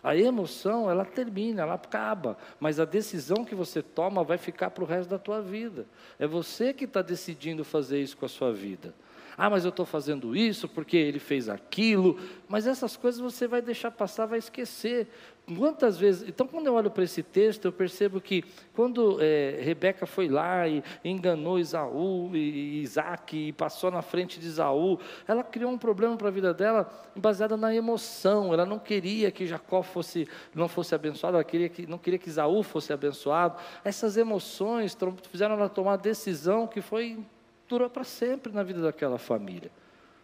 A 0.02 0.14
emoção, 0.14 0.90
ela 0.90 1.04
termina, 1.04 1.62
ela 1.62 1.74
acaba, 1.74 2.36
mas 2.60 2.78
a 2.78 2.84
decisão 2.84 3.44
que 3.44 3.54
você 3.54 3.82
toma 3.82 4.22
vai 4.22 4.38
ficar 4.38 4.70
para 4.70 4.84
o 4.84 4.86
resto 4.86 5.08
da 5.08 5.18
tua 5.18 5.40
vida. 5.40 5.86
É 6.18 6.26
você 6.26 6.72
que 6.72 6.84
está 6.84 7.02
decidindo 7.02 7.64
fazer 7.64 8.00
isso 8.00 8.16
com 8.16 8.26
a 8.26 8.28
sua 8.28 8.52
vida. 8.52 8.94
Ah, 9.38 9.50
mas 9.50 9.64
eu 9.64 9.68
estou 9.68 9.84
fazendo 9.84 10.34
isso 10.34 10.66
porque 10.66 10.96
ele 10.96 11.18
fez 11.18 11.48
aquilo. 11.48 12.18
Mas 12.48 12.66
essas 12.66 12.96
coisas 12.96 13.20
você 13.20 13.46
vai 13.46 13.60
deixar 13.60 13.90
passar, 13.90 14.26
vai 14.26 14.38
esquecer. 14.38 15.08
Quantas 15.56 15.96
vezes. 15.96 16.28
Então, 16.28 16.44
quando 16.44 16.66
eu 16.66 16.74
olho 16.74 16.90
para 16.90 17.04
esse 17.04 17.22
texto, 17.22 17.66
eu 17.66 17.72
percebo 17.72 18.20
que 18.20 18.42
quando 18.74 19.18
é, 19.20 19.60
Rebeca 19.62 20.04
foi 20.04 20.28
lá 20.28 20.66
e 20.66 20.82
enganou 21.04 21.56
Isaú 21.56 22.34
e 22.34 22.80
Isaac 22.82 23.36
e 23.36 23.52
passou 23.52 23.90
na 23.90 24.02
frente 24.02 24.40
de 24.40 24.46
Isaú, 24.46 24.98
ela 25.28 25.44
criou 25.44 25.70
um 25.70 25.78
problema 25.78 26.16
para 26.16 26.26
a 26.26 26.32
vida 26.32 26.52
dela 26.52 26.90
baseada 27.14 27.56
na 27.56 27.72
emoção. 27.72 28.52
Ela 28.52 28.66
não 28.66 28.78
queria 28.78 29.30
que 29.30 29.46
Jacó 29.46 29.82
fosse, 29.82 30.26
não 30.52 30.66
fosse 30.66 30.96
abençoado, 30.96 31.36
ela 31.36 31.44
queria 31.44 31.68
que, 31.68 31.86
não 31.86 31.98
queria 31.98 32.18
que 32.18 32.28
Isaú 32.28 32.64
fosse 32.64 32.92
abençoado. 32.92 33.56
Essas 33.84 34.16
emoções 34.16 34.96
fizeram 35.30 35.54
ela 35.54 35.68
tomar 35.68 35.92
uma 35.92 35.98
decisão 35.98 36.66
que 36.66 36.80
foi 36.80 37.24
durou 37.68 37.90
para 37.90 38.04
sempre 38.04 38.52
na 38.52 38.62
vida 38.62 38.80
daquela 38.80 39.18
família. 39.18 39.70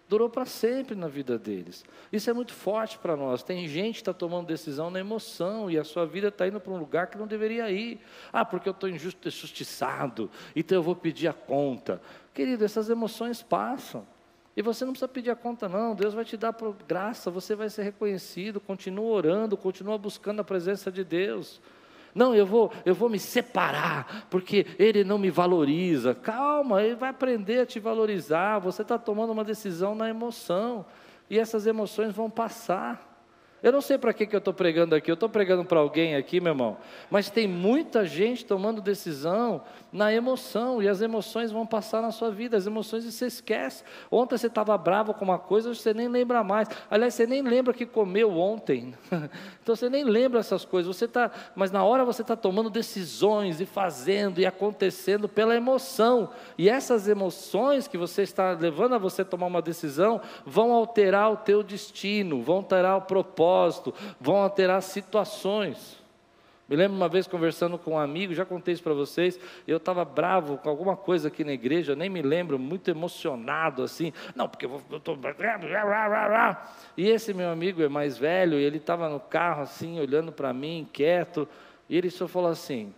Durou 0.09 0.29
para 0.29 0.45
sempre 0.45 0.95
na 0.95 1.09
vida 1.09 1.39
deles. 1.39 1.85
Isso 2.13 2.29
é 2.29 2.33
muito 2.35 2.53
forte 2.53 2.99
para 2.99 3.17
nós. 3.17 3.43
Tem 3.43 3.67
gente 3.67 3.95
que 3.95 4.01
está 4.03 4.13
tomando 4.13 4.47
decisão 4.47 4.91
na 4.91 5.01
emoção 5.01 5.71
e 5.71 5.79
a 5.79 5.85
sua 5.85 6.05
vida 6.05 6.29
está 6.29 6.47
indo 6.47 6.61
para 6.61 6.73
um 6.73 6.77
lugar 6.77 7.07
que 7.07 7.17
não 7.17 7.27
deveria 7.27 7.71
ir. 7.71 7.99
Ah, 8.31 8.45
porque 8.45 8.69
eu 8.69 8.73
estou 8.73 8.91
injustiçado, 8.91 10.31
então 10.55 10.77
eu 10.77 10.83
vou 10.83 10.95
pedir 10.95 11.29
a 11.29 11.33
conta. 11.33 12.01
Querido, 12.35 12.63
essas 12.65 12.91
emoções 12.91 13.43
passam. 13.43 14.07
E 14.55 14.61
você 14.61 14.85
não 14.85 14.93
precisa 14.93 15.09
pedir 15.09 15.31
a 15.31 15.37
conta, 15.37 15.67
não. 15.67 15.95
Deus 15.95 16.13
vai 16.13 16.27
te 16.27 16.37
dar 16.37 16.55
graça, 16.87 17.31
você 17.31 17.55
vai 17.55 17.71
ser 17.71 17.85
reconhecido. 17.85 18.61
Continua 18.61 19.11
orando, 19.11 19.57
continua 19.57 19.97
buscando 19.97 20.41
a 20.41 20.45
presença 20.45 20.93
de 20.93 21.03
Deus. 21.03 21.59
Não, 22.15 22.35
eu 22.35 22.45
vou, 22.45 22.71
eu 22.85 22.95
vou 22.95 23.09
me 23.09 23.19
separar, 23.19 24.27
porque 24.29 24.67
ele 24.79 25.03
não 25.03 25.19
me 25.19 25.31
valoriza. 25.31 26.15
Calma, 26.15 26.83
ele 26.83 26.95
vai 26.95 27.11
aprender 27.11 27.61
a 27.61 27.67
te 27.67 27.81
valorizar. 27.81 28.59
Você 28.59 28.83
está 28.83 28.99
tomando 28.99 29.33
uma 29.33 29.45
decisão 29.45 29.95
na 29.95 30.09
emoção, 30.09 30.85
e 31.31 31.39
essas 31.39 31.67
emoções 31.67 32.15
vão 32.15 32.29
passar. 32.29 33.11
Eu 33.63 33.71
não 33.71 33.81
sei 33.81 33.97
para 33.97 34.13
que, 34.13 34.27
que 34.27 34.35
eu 34.35 34.39
estou 34.39 34.53
pregando 34.53 34.95
aqui, 34.95 35.11
eu 35.11 35.15
estou 35.15 35.29
pregando 35.29 35.65
para 35.65 35.79
alguém 35.79 36.17
aqui, 36.17 36.41
meu 36.41 36.53
irmão, 36.53 36.77
mas 37.09 37.31
tem 37.31 37.47
muita 37.47 38.05
gente 38.05 38.45
tomando 38.45 38.83
decisão 38.83 39.63
na 39.93 40.13
emoção, 40.13 40.83
e 40.83 40.89
as 40.89 41.01
emoções 41.01 41.53
vão 41.53 41.67
passar 41.67 42.01
na 42.01 42.11
sua 42.11 42.31
vida, 42.31 42.57
as 42.57 42.67
emoções 42.67 43.05
você 43.05 43.27
esquece. 43.27 43.85
Ontem 44.11 44.37
você 44.37 44.47
estava 44.47 44.77
bravo 44.79 45.13
com 45.13 45.25
uma 45.25 45.39
coisa, 45.39 45.71
hoje 45.71 45.81
você 45.81 45.93
nem 45.93 46.09
lembra 46.09 46.43
mais. 46.43 46.69
Aliás, 46.91 47.15
você 47.15 47.27
nem 47.27 47.43
lembra 47.43 47.75
que 47.75 47.85
comeu 47.85 48.37
ontem, 48.37 48.95
então 49.63 49.77
você 49.77 49.89
nem 49.89 50.05
lembra 50.05 50.41
essas 50.41 50.65
coisas, 50.65 50.97
você 50.97 51.07
tá, 51.07 51.31
mas 51.55 51.71
na 51.71 51.85
hora 51.85 52.05
você 52.05 52.23
está 52.23 52.35
tomando 52.35 52.71
decisões 52.71 53.61
e 53.61 53.67
fazendo 53.67 54.41
e 54.41 54.47
acontecendo 54.47 55.29
pela 55.29 55.55
emoção, 55.55 56.31
e 56.57 56.69
essas 56.69 57.07
emoções 57.09 57.87
que 57.87 57.99
você 57.99 58.23
está 58.23 58.53
levando 58.53 58.95
a 58.95 58.99
você 58.99 59.25
tomar 59.25 59.47
uma 59.47 59.63
decisão 59.63 60.21
vão 60.47 60.73
alterar 60.73 61.31
o 61.31 61.37
teu 61.37 61.63
destino, 61.63 62.43
vão 62.43 62.57
alterar 62.57 62.97
o 62.97 63.03
propósito 63.03 63.93
vão 64.21 64.37
alterar 64.37 64.83
situações. 64.83 66.02
Me 66.73 66.77
lembro 66.79 66.97
uma 66.97 67.07
vez 67.07 67.27
conversando 67.27 67.77
com 67.77 67.91
um 67.91 67.99
amigo, 67.99 68.33
já 68.33 68.47
contei 68.47 68.73
isso 68.73 68.83
para 68.83 68.95
vocês, 68.95 69.39
eu 69.69 69.77
estava 69.77 70.07
bravo 70.07 70.57
com 70.57 70.71
alguma 70.71 70.97
coisa 70.97 71.29
aqui 71.29 71.45
na 71.45 71.53
igreja, 71.53 71.95
nem 71.95 72.09
me 72.09 72.23
lembro, 72.23 72.59
muito 72.59 72.91
emocionado 72.91 73.83
assim, 73.83 74.11
não, 74.35 74.49
porque 74.49 74.65
eu 74.65 74.81
estou. 74.91 75.19
E 76.97 77.11
esse 77.11 77.35
meu 77.35 77.51
amigo 77.51 77.83
é 77.83 77.91
mais 77.91 78.17
velho, 78.17 78.59
e 78.59 78.63
ele 78.65 78.79
estava 78.79 79.07
no 79.11 79.21
carro 79.21 79.61
assim, 79.61 80.01
olhando 80.01 80.33
para 80.33 80.51
mim, 80.55 80.89
quieto, 80.91 81.47
e 81.91 81.99
ele 81.99 82.09
só 82.09 82.27
falou 82.27 82.49
assim, 82.49 82.95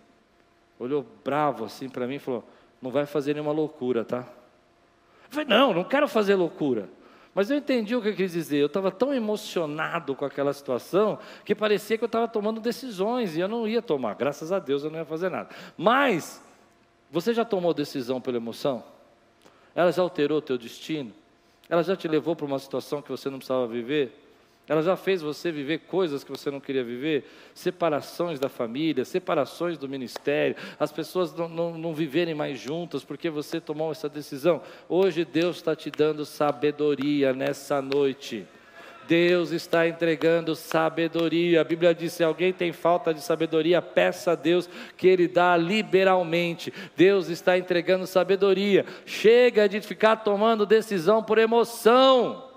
olhou 0.79 1.05
bravo 1.21 1.65
assim 1.65 1.89
para 1.89 2.07
mim 2.07 2.15
e 2.15 2.19
falou: 2.19 2.47
Não 2.81 2.89
vai 2.89 3.05
fazer 3.05 3.33
nenhuma 3.33 3.51
loucura, 3.51 4.05
tá? 4.05 4.19
Eu 4.19 5.31
falei: 5.31 5.47
Não, 5.49 5.73
não 5.73 5.83
quero 5.83 6.07
fazer 6.07 6.35
loucura. 6.35 6.87
Mas 7.35 7.51
eu 7.51 7.57
entendi 7.57 7.93
o 7.93 8.01
que 8.01 8.07
eu 8.07 8.15
quis 8.15 8.31
dizer. 8.31 8.59
Eu 8.59 8.67
estava 8.67 8.89
tão 8.89 9.13
emocionado 9.13 10.15
com 10.15 10.23
aquela 10.23 10.53
situação 10.53 11.19
que 11.43 11.53
parecia 11.53 11.97
que 11.97 12.03
eu 12.05 12.07
estava 12.07 12.29
tomando 12.29 12.61
decisões 12.61 13.35
e 13.35 13.41
eu 13.41 13.47
não 13.49 13.67
ia 13.67 13.81
tomar. 13.81 14.15
Graças 14.15 14.53
a 14.53 14.57
Deus 14.57 14.85
eu 14.85 14.89
não 14.89 14.99
ia 14.99 15.05
fazer 15.05 15.29
nada. 15.29 15.49
Mas 15.77 16.41
você 17.11 17.33
já 17.33 17.43
tomou 17.43 17.73
decisão 17.73 18.21
pela 18.21 18.37
emoção? 18.37 18.81
Ela 19.75 19.91
já 19.91 20.01
alterou 20.01 20.37
o 20.37 20.41
teu 20.41 20.57
destino? 20.57 21.11
Ela 21.67 21.83
já 21.83 21.93
te 21.93 22.07
levou 22.07 22.37
para 22.37 22.45
uma 22.45 22.57
situação 22.57 23.01
que 23.01 23.09
você 23.09 23.29
não 23.29 23.37
precisava 23.37 23.67
viver? 23.67 24.24
Ela 24.67 24.81
já 24.81 24.95
fez 24.95 25.21
você 25.21 25.51
viver 25.51 25.79
coisas 25.81 26.23
que 26.23 26.31
você 26.31 26.49
não 26.49 26.59
queria 26.59 26.83
viver, 26.83 27.25
separações 27.53 28.39
da 28.39 28.49
família, 28.49 29.05
separações 29.05 29.77
do 29.77 29.87
ministério, 29.87 30.55
as 30.79 30.91
pessoas 30.91 31.33
não, 31.35 31.47
não, 31.47 31.77
não 31.77 31.93
viverem 31.93 32.33
mais 32.33 32.59
juntas 32.59 33.03
porque 33.03 33.29
você 33.29 33.61
tomou 33.61 33.91
essa 33.91 34.09
decisão. 34.09 34.61
Hoje 34.89 35.23
Deus 35.23 35.57
está 35.57 35.75
te 35.75 35.91
dando 35.91 36.25
sabedoria 36.25 37.31
nessa 37.31 37.79
noite. 37.79 38.47
Deus 39.07 39.51
está 39.51 39.87
entregando 39.87 40.55
sabedoria. 40.55 41.61
A 41.61 41.63
Bíblia 41.63 41.93
diz: 41.93 42.13
se 42.13 42.23
alguém 42.23 42.51
tem 42.51 42.71
falta 42.71 43.13
de 43.13 43.21
sabedoria, 43.21 43.81
peça 43.81 44.31
a 44.31 44.35
Deus 44.35 44.67
que 44.97 45.07
Ele 45.07 45.27
dá 45.27 45.55
liberalmente. 45.55 46.73
Deus 46.95 47.29
está 47.29 47.55
entregando 47.57 48.07
sabedoria. 48.07 48.85
Chega 49.05 49.69
de 49.69 49.79
ficar 49.81 50.17
tomando 50.17 50.65
decisão 50.65 51.21
por 51.21 51.37
emoção. 51.37 52.54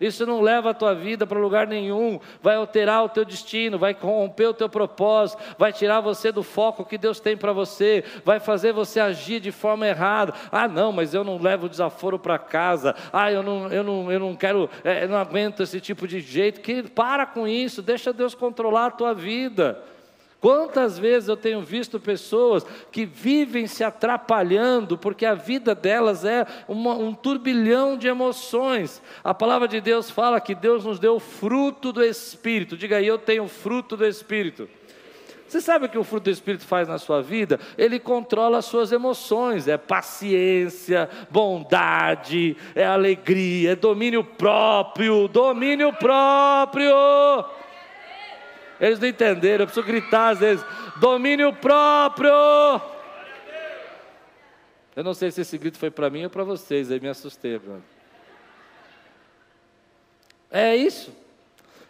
Isso 0.00 0.24
não 0.24 0.40
leva 0.40 0.70
a 0.70 0.74
tua 0.74 0.94
vida 0.94 1.26
para 1.26 1.38
lugar 1.38 1.66
nenhum, 1.66 2.20
vai 2.40 2.56
alterar 2.56 3.04
o 3.04 3.08
teu 3.08 3.24
destino, 3.24 3.78
vai 3.78 3.94
corromper 3.94 4.48
o 4.48 4.54
teu 4.54 4.68
propósito, 4.68 5.42
vai 5.58 5.72
tirar 5.72 6.00
você 6.00 6.30
do 6.30 6.42
foco 6.42 6.84
que 6.84 6.96
Deus 6.96 7.20
tem 7.20 7.36
para 7.36 7.52
você, 7.52 8.04
vai 8.24 8.38
fazer 8.38 8.72
você 8.72 9.00
agir 9.00 9.40
de 9.40 9.50
forma 9.50 9.86
errada. 9.86 10.32
Ah, 10.52 10.68
não, 10.68 10.92
mas 10.92 11.14
eu 11.14 11.24
não 11.24 11.40
levo 11.40 11.68
desaforo 11.68 12.18
para 12.18 12.38
casa. 12.38 12.94
Ah, 13.12 13.32
eu 13.32 13.42
não, 13.42 13.68
eu 13.68 13.82
não, 13.82 14.12
eu 14.12 14.20
não 14.20 14.36
quero, 14.36 14.70
é, 14.84 15.04
eu 15.04 15.08
não 15.08 15.16
aguento 15.16 15.62
esse 15.62 15.80
tipo 15.80 16.06
de 16.06 16.20
jeito. 16.20 16.60
Que 16.60 16.82
para 16.82 17.26
com 17.26 17.46
isso, 17.46 17.82
deixa 17.82 18.12
Deus 18.12 18.34
controlar 18.34 18.86
a 18.86 18.90
tua 18.90 19.14
vida. 19.14 19.82
Quantas 20.40 20.96
vezes 20.96 21.28
eu 21.28 21.36
tenho 21.36 21.60
visto 21.62 21.98
pessoas 21.98 22.64
que 22.92 23.04
vivem 23.04 23.66
se 23.66 23.82
atrapalhando 23.82 24.96
porque 24.96 25.26
a 25.26 25.34
vida 25.34 25.74
delas 25.74 26.24
é 26.24 26.46
uma, 26.68 26.94
um 26.94 27.12
turbilhão 27.12 27.96
de 27.96 28.06
emoções. 28.06 29.02
A 29.24 29.34
palavra 29.34 29.66
de 29.66 29.80
Deus 29.80 30.10
fala 30.10 30.40
que 30.40 30.54
Deus 30.54 30.84
nos 30.84 31.00
deu 31.00 31.16
o 31.16 31.20
fruto 31.20 31.92
do 31.92 32.04
Espírito. 32.04 32.76
Diga 32.76 32.98
aí, 32.98 33.06
eu 33.06 33.18
tenho 33.18 33.44
o 33.44 33.48
fruto 33.48 33.96
do 33.96 34.06
Espírito. 34.06 34.68
Você 35.48 35.60
sabe 35.60 35.86
o 35.86 35.88
que 35.88 35.98
o 35.98 36.04
fruto 36.04 36.24
do 36.24 36.30
Espírito 36.30 36.64
faz 36.64 36.86
na 36.86 36.98
sua 36.98 37.20
vida? 37.20 37.58
Ele 37.76 37.98
controla 37.98 38.58
as 38.58 38.66
suas 38.66 38.92
emoções, 38.92 39.66
é 39.66 39.78
paciência, 39.78 41.08
bondade, 41.30 42.56
é 42.76 42.84
alegria, 42.84 43.72
é 43.72 43.74
domínio 43.74 44.22
próprio, 44.22 45.26
domínio 45.26 45.92
próprio. 45.94 46.94
Eles 48.80 48.98
não 48.98 49.08
entenderam, 49.08 49.62
eu 49.62 49.66
preciso 49.66 49.86
gritar 49.86 50.30
às 50.30 50.38
vezes: 50.38 50.64
domínio 50.96 51.52
próprio. 51.52 52.30
Eu 54.94 55.04
não 55.04 55.14
sei 55.14 55.30
se 55.30 55.40
esse 55.40 55.56
grito 55.56 55.78
foi 55.78 55.90
para 55.90 56.10
mim 56.10 56.24
ou 56.24 56.30
para 56.30 56.44
vocês, 56.44 56.90
aí 56.90 56.98
me 56.98 57.08
assustei. 57.08 57.60
É 60.50 60.74
isso. 60.74 61.12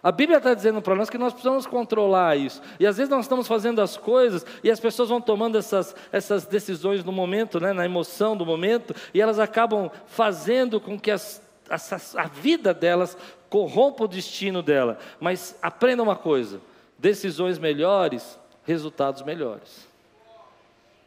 A 0.02 0.12
Bíblia 0.12 0.38
está 0.38 0.54
dizendo 0.54 0.80
para 0.80 0.94
nós 0.94 1.10
que 1.10 1.18
nós 1.18 1.32
precisamos 1.32 1.66
controlar 1.66 2.36
isso. 2.36 2.62
E 2.78 2.86
às 2.86 2.96
vezes 2.96 3.10
nós 3.10 3.24
estamos 3.24 3.48
fazendo 3.48 3.80
as 3.80 3.96
coisas 3.96 4.46
e 4.62 4.70
as 4.70 4.78
pessoas 4.78 5.08
vão 5.08 5.20
tomando 5.20 5.58
essas, 5.58 5.94
essas 6.12 6.46
decisões 6.46 7.02
no 7.02 7.10
momento, 7.10 7.58
né, 7.58 7.72
na 7.72 7.84
emoção 7.84 8.36
do 8.36 8.46
momento, 8.46 8.94
e 9.12 9.20
elas 9.20 9.38
acabam 9.38 9.90
fazendo 10.06 10.80
com 10.80 10.98
que 10.98 11.10
as, 11.10 11.42
as, 11.68 12.14
a 12.14 12.24
vida 12.24 12.72
delas 12.72 13.16
corrompa 13.50 14.04
o 14.04 14.08
destino 14.08 14.62
dela. 14.62 14.98
Mas 15.18 15.58
aprenda 15.60 16.02
uma 16.02 16.16
coisa: 16.16 16.60
decisões 16.98 17.58
melhores, 17.58 18.38
resultados 18.64 19.22
melhores. 19.22 19.86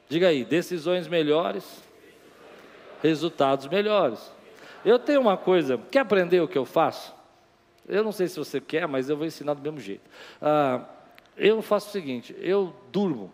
Diga 0.08 0.30
aí, 0.30 0.44
decisões 0.44 1.08
melhores, 1.08 1.84
resultados 3.02 3.68
melhores. 3.68 4.32
Eu 4.84 4.98
tenho 4.98 5.22
uma 5.22 5.38
coisa, 5.38 5.78
quer 5.92 6.00
aprender 6.00 6.40
o 6.42 6.48
que 6.48 6.58
eu 6.58 6.66
faço? 6.66 7.14
Eu 7.88 8.04
não 8.04 8.12
sei 8.12 8.28
se 8.28 8.38
você 8.38 8.62
quer, 8.62 8.88
mas 8.88 9.10
eu 9.10 9.18
vou 9.18 9.26
ensinar 9.26 9.54
do 9.54 9.62
mesmo 9.62 9.80
jeito. 9.80 10.10
Ah, 10.42 10.86
eu 11.38 11.62
faço 11.62 11.90
o 11.90 11.92
seguinte: 11.92 12.36
eu 12.40 12.74
durmo. 12.92 13.32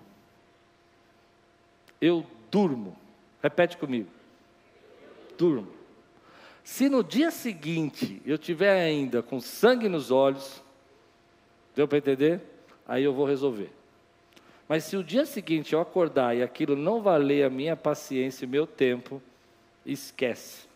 Eu 2.00 2.26
durmo. 2.50 2.98
Repete 3.42 3.78
comigo. 3.78 4.10
Durmo. 5.38 5.68
Se 6.64 6.90
no 6.90 7.04
dia 7.04 7.32
seguinte 7.32 8.22
eu 8.26 8.38
tiver 8.38 8.82
ainda 8.82 9.22
com 9.22 9.40
sangue 9.40 9.88
nos 9.88 10.12
olhos, 10.12 10.62
deu 11.78 11.88
para 11.88 12.00
entender? 12.00 12.42
Aí 12.88 13.04
eu 13.04 13.14
vou 13.14 13.28
resolver. 13.28 13.72
Mas 14.68 14.84
se 14.84 14.98
o 14.98 15.04
dia 15.04 15.28
seguinte 15.28 15.74
eu 15.74 15.80
acordar 15.80 16.36
e 16.36 16.42
aquilo 16.42 16.76
não 16.76 17.04
valer 17.04 17.46
a 17.46 17.52
minha 17.52 17.76
paciência 17.76 18.46
e 18.46 18.48
meu 18.48 18.66
tempo, 18.66 19.22
esquece. 19.86 20.68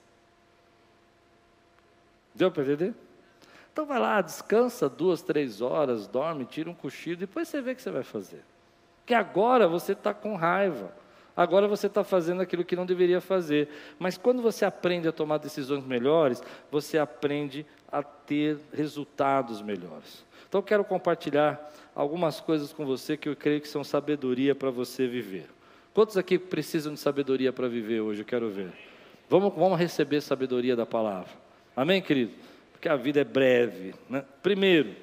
Deu 2.35 2.51
para 2.51 2.61
entender? 2.61 2.93
Então 3.73 3.83
vai 3.83 3.97
lá, 3.97 4.21
descansa 4.21 4.87
duas, 4.87 5.23
três 5.23 5.59
horas, 5.59 6.05
dorme, 6.05 6.45
tira 6.45 6.69
um 6.69 6.73
cochilo, 6.75 7.17
depois 7.17 7.47
você 7.47 7.61
vê 7.61 7.71
o 7.71 7.75
que 7.75 7.81
você 7.81 7.89
vai 7.89 8.03
fazer. 8.03 8.43
Porque 8.99 9.15
agora 9.15 9.67
você 9.67 9.93
está 9.93 10.13
com 10.13 10.35
raiva. 10.35 10.93
Agora 11.35 11.67
você 11.67 11.87
está 11.87 12.03
fazendo 12.03 12.41
aquilo 12.41 12.65
que 12.65 12.75
não 12.75 12.85
deveria 12.85 13.21
fazer. 13.21 13.69
Mas 13.97 14.17
quando 14.17 14.41
você 14.41 14.65
aprende 14.65 15.07
a 15.07 15.11
tomar 15.11 15.37
decisões 15.37 15.85
melhores, 15.85 16.41
você 16.69 16.97
aprende 16.97 17.65
a 17.91 18.03
ter 18.03 18.57
resultados 18.73 19.61
melhores. 19.61 20.25
Então 20.47 20.59
eu 20.59 20.63
quero 20.63 20.83
compartilhar 20.83 21.71
algumas 21.95 22.39
coisas 22.39 22.73
com 22.73 22.85
você 22.85 23.15
que 23.15 23.29
eu 23.29 23.35
creio 23.35 23.61
que 23.61 23.67
são 23.67 23.83
sabedoria 23.83 24.53
para 24.53 24.69
você 24.69 25.07
viver. 25.07 25.49
Quantos 25.93 26.17
aqui 26.17 26.37
precisam 26.37 26.93
de 26.93 26.99
sabedoria 26.99 27.51
para 27.51 27.67
viver 27.67 28.01
hoje? 28.01 28.21
Eu 28.21 28.25
quero 28.25 28.49
ver. 28.49 28.71
Vamos, 29.29 29.53
vamos 29.55 29.79
receber 29.79 30.21
sabedoria 30.21 30.75
da 30.75 30.85
palavra. 30.85 31.31
Amém, 31.75 32.01
querido? 32.01 32.33
porque 32.81 32.89
a 32.89 32.95
vida 32.95 33.21
é 33.21 33.23
breve. 33.23 33.93
Né? 34.09 34.25
Primeiro, 34.41 34.95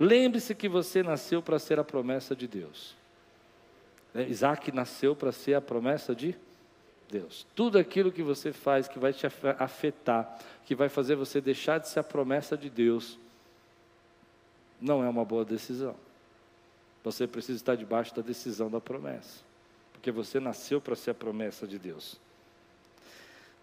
lembre-se 0.00 0.54
que 0.54 0.70
você 0.70 1.02
nasceu 1.02 1.42
para 1.42 1.58
ser 1.58 1.78
a 1.78 1.84
promessa 1.84 2.34
de 2.34 2.48
Deus. 2.48 2.96
É, 4.14 4.22
Isaac 4.22 4.70
nasceu 4.70 5.16
para 5.16 5.32
ser 5.32 5.54
a 5.54 5.60
promessa 5.60 6.14
de 6.14 6.36
Deus. 7.10 7.46
Tudo 7.54 7.78
aquilo 7.78 8.12
que 8.12 8.22
você 8.22 8.52
faz 8.52 8.86
que 8.86 8.98
vai 8.98 9.12
te 9.12 9.26
afetar, 9.26 10.38
que 10.64 10.74
vai 10.74 10.88
fazer 10.88 11.16
você 11.16 11.40
deixar 11.40 11.78
de 11.78 11.88
ser 11.88 12.00
a 12.00 12.04
promessa 12.04 12.56
de 12.56 12.70
Deus, 12.70 13.18
não 14.80 15.02
é 15.02 15.08
uma 15.08 15.24
boa 15.24 15.44
decisão. 15.44 15.96
Você 17.02 17.26
precisa 17.26 17.56
estar 17.56 17.74
debaixo 17.74 18.14
da 18.14 18.22
decisão 18.22 18.70
da 18.70 18.80
promessa, 18.80 19.40
porque 19.92 20.10
você 20.10 20.40
nasceu 20.40 20.80
para 20.80 20.96
ser 20.96 21.10
a 21.10 21.14
promessa 21.14 21.66
de 21.66 21.78
Deus. 21.78 22.18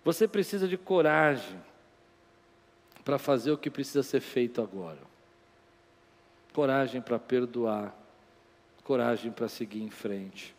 Você 0.04 0.28
precisa 0.28 0.68
de 0.68 0.78
coragem 0.78 1.60
para 3.04 3.18
fazer 3.18 3.52
o 3.52 3.58
que 3.58 3.70
precisa 3.70 4.04
ser 4.04 4.20
feito 4.20 4.62
agora. 4.62 5.00
Coragem 6.54 7.02
para 7.02 7.18
perdoar, 7.18 7.96
coragem 8.84 9.32
para 9.32 9.48
seguir 9.48 9.82
em 9.82 9.90
frente, 9.90 10.56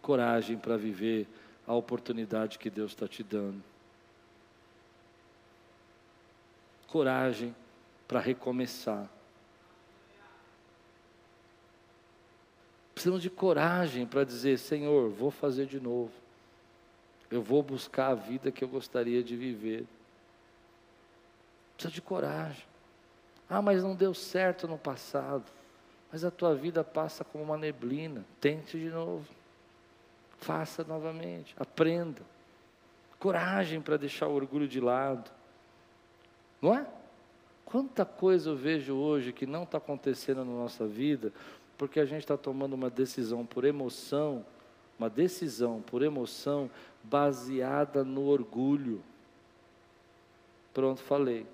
coragem 0.00 0.56
para 0.56 0.76
viver 0.76 1.26
a 1.66 1.74
oportunidade 1.74 2.58
que 2.58 2.70
Deus 2.70 2.92
está 2.92 3.06
te 3.06 3.22
dando, 3.22 3.62
coragem 6.86 7.54
para 8.06 8.20
recomeçar. 8.20 9.08
Precisamos 12.94 13.22
de 13.22 13.30
coragem 13.30 14.06
para 14.06 14.24
dizer: 14.24 14.58
Senhor, 14.58 15.08
vou 15.10 15.30
fazer 15.30 15.66
de 15.66 15.78
novo. 15.78 16.10
Eu 17.30 17.42
vou 17.42 17.62
buscar 17.62 18.08
a 18.08 18.14
vida 18.14 18.50
que 18.50 18.64
eu 18.64 18.68
gostaria 18.68 19.22
de 19.22 19.36
viver. 19.36 19.86
Precisa 21.74 21.94
de 21.94 22.02
coragem. 22.02 22.64
Ah, 23.48 23.62
mas 23.62 23.82
não 23.82 23.94
deu 23.94 24.12
certo 24.12 24.66
no 24.66 24.76
passado. 24.76 25.44
Mas 26.10 26.24
a 26.24 26.30
tua 26.30 26.54
vida 26.54 26.82
passa 26.82 27.24
como 27.24 27.44
uma 27.44 27.56
neblina. 27.56 28.24
Tente 28.40 28.78
de 28.78 28.88
novo. 28.88 29.26
Faça 30.38 30.84
novamente. 30.84 31.54
Aprenda. 31.58 32.22
Coragem 33.18 33.80
para 33.80 33.96
deixar 33.96 34.28
o 34.28 34.34
orgulho 34.34 34.66
de 34.66 34.80
lado. 34.80 35.30
Não 36.62 36.74
é? 36.74 36.86
Quanta 37.64 38.04
coisa 38.04 38.50
eu 38.50 38.56
vejo 38.56 38.94
hoje 38.94 39.32
que 39.32 39.46
não 39.46 39.64
está 39.64 39.76
acontecendo 39.76 40.44
na 40.44 40.52
nossa 40.52 40.86
vida, 40.86 41.32
porque 41.76 42.00
a 42.00 42.06
gente 42.06 42.20
está 42.20 42.36
tomando 42.36 42.72
uma 42.72 42.88
decisão 42.88 43.44
por 43.44 43.64
emoção, 43.64 44.44
uma 44.98 45.10
decisão 45.10 45.82
por 45.82 46.02
emoção 46.02 46.70
baseada 47.04 48.02
no 48.02 48.26
orgulho. 48.26 49.02
Pronto, 50.72 51.02
falei. 51.02 51.46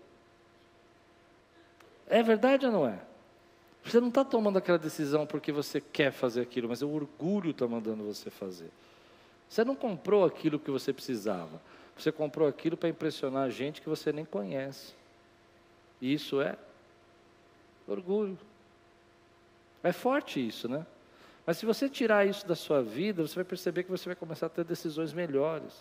É 2.06 2.22
verdade 2.22 2.66
ou 2.66 2.72
não 2.72 2.86
é? 2.86 3.00
Você 3.84 4.00
não 4.00 4.08
está 4.08 4.24
tomando 4.24 4.56
aquela 4.56 4.78
decisão 4.78 5.26
porque 5.26 5.52
você 5.52 5.80
quer 5.80 6.10
fazer 6.10 6.40
aquilo, 6.40 6.68
mas 6.68 6.80
o 6.80 6.88
orgulho 6.88 7.50
está 7.50 7.66
mandando 7.66 8.02
você 8.02 8.30
fazer. 8.30 8.70
Você 9.48 9.62
não 9.62 9.76
comprou 9.76 10.24
aquilo 10.24 10.58
que 10.58 10.70
você 10.70 10.92
precisava. 10.92 11.60
Você 11.96 12.10
comprou 12.10 12.48
aquilo 12.48 12.76
para 12.76 12.88
impressionar 12.88 13.50
gente 13.50 13.80
que 13.80 13.88
você 13.88 14.10
nem 14.12 14.24
conhece. 14.24 14.94
E 16.00 16.12
isso 16.12 16.40
é 16.40 16.56
orgulho. 17.86 18.38
É 19.82 19.92
forte 19.92 20.44
isso, 20.44 20.68
né? 20.68 20.84
Mas 21.46 21.58
se 21.58 21.66
você 21.66 21.88
tirar 21.88 22.26
isso 22.26 22.46
da 22.46 22.56
sua 22.56 22.82
vida, 22.82 23.22
você 23.22 23.34
vai 23.34 23.44
perceber 23.44 23.84
que 23.84 23.90
você 23.90 24.06
vai 24.06 24.16
começar 24.16 24.46
a 24.46 24.48
ter 24.48 24.64
decisões 24.64 25.12
melhores. 25.12 25.72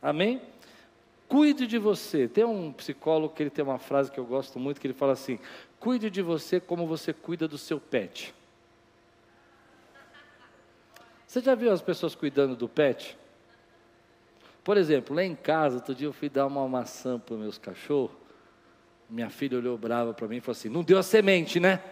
Amém? 0.00 0.40
Cuide 1.32 1.66
de 1.66 1.78
você. 1.78 2.28
Tem 2.28 2.44
um 2.44 2.70
psicólogo 2.74 3.34
que 3.34 3.42
ele 3.42 3.48
tem 3.48 3.64
uma 3.64 3.78
frase 3.78 4.12
que 4.12 4.20
eu 4.20 4.24
gosto 4.26 4.58
muito, 4.58 4.78
que 4.78 4.86
ele 4.86 4.92
fala 4.92 5.14
assim: 5.14 5.38
cuide 5.80 6.10
de 6.10 6.20
você 6.20 6.60
como 6.60 6.86
você 6.86 7.10
cuida 7.10 7.48
do 7.48 7.56
seu 7.56 7.80
pet. 7.80 8.34
Você 11.26 11.40
já 11.40 11.54
viu 11.54 11.72
as 11.72 11.80
pessoas 11.80 12.14
cuidando 12.14 12.54
do 12.54 12.68
pet? 12.68 13.16
Por 14.62 14.76
exemplo, 14.76 15.16
lá 15.16 15.24
em 15.24 15.34
casa, 15.34 15.76
outro 15.76 15.94
dia 15.94 16.06
eu 16.06 16.12
fui 16.12 16.28
dar 16.28 16.46
uma 16.46 16.68
maçã 16.68 17.18
para 17.18 17.34
meus 17.34 17.56
cachorros. 17.56 18.14
Minha 19.08 19.30
filha 19.30 19.56
olhou 19.56 19.78
brava 19.78 20.12
para 20.12 20.28
mim 20.28 20.36
e 20.36 20.40
falou 20.42 20.52
assim: 20.52 20.68
Não 20.68 20.82
deu 20.82 20.98
a 20.98 21.02
semente, 21.02 21.58
né? 21.58 21.82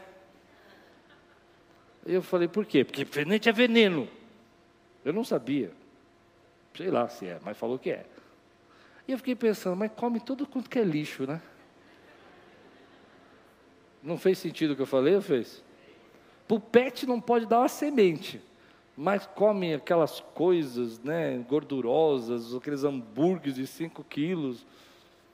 Eu 2.04 2.20
falei: 2.20 2.46
Por 2.46 2.66
quê? 2.66 2.84
Porque 2.84 3.06
semente 3.10 3.48
é 3.48 3.52
veneno. 3.52 4.06
Eu 5.02 5.14
não 5.14 5.24
sabia. 5.24 5.72
Sei 6.76 6.90
lá 6.90 7.08
se 7.08 7.26
é, 7.26 7.40
mas 7.42 7.56
falou 7.56 7.78
que 7.78 7.90
é. 7.90 8.04
E 9.10 9.12
eu 9.12 9.18
fiquei 9.18 9.34
pensando, 9.34 9.74
mas 9.74 9.90
come 9.90 10.20
tudo 10.20 10.46
quanto 10.46 10.70
que 10.70 10.78
é 10.78 10.84
lixo, 10.84 11.26
né? 11.26 11.42
Não 14.00 14.16
fez 14.16 14.38
sentido 14.38 14.70
o 14.70 14.76
que 14.76 14.82
eu 14.82 14.86
falei, 14.86 15.16
ou 15.16 15.20
fez? 15.20 15.64
Para 16.46 16.56
o 16.56 16.60
pet 16.60 17.06
não 17.08 17.20
pode 17.20 17.44
dar 17.44 17.58
uma 17.58 17.68
semente, 17.68 18.40
mas 18.96 19.26
come 19.26 19.74
aquelas 19.74 20.20
coisas, 20.20 21.00
né, 21.00 21.38
gordurosas, 21.38 22.54
aqueles 22.54 22.84
hambúrgueres 22.84 23.56
de 23.56 23.66
5 23.66 24.04
quilos. 24.04 24.64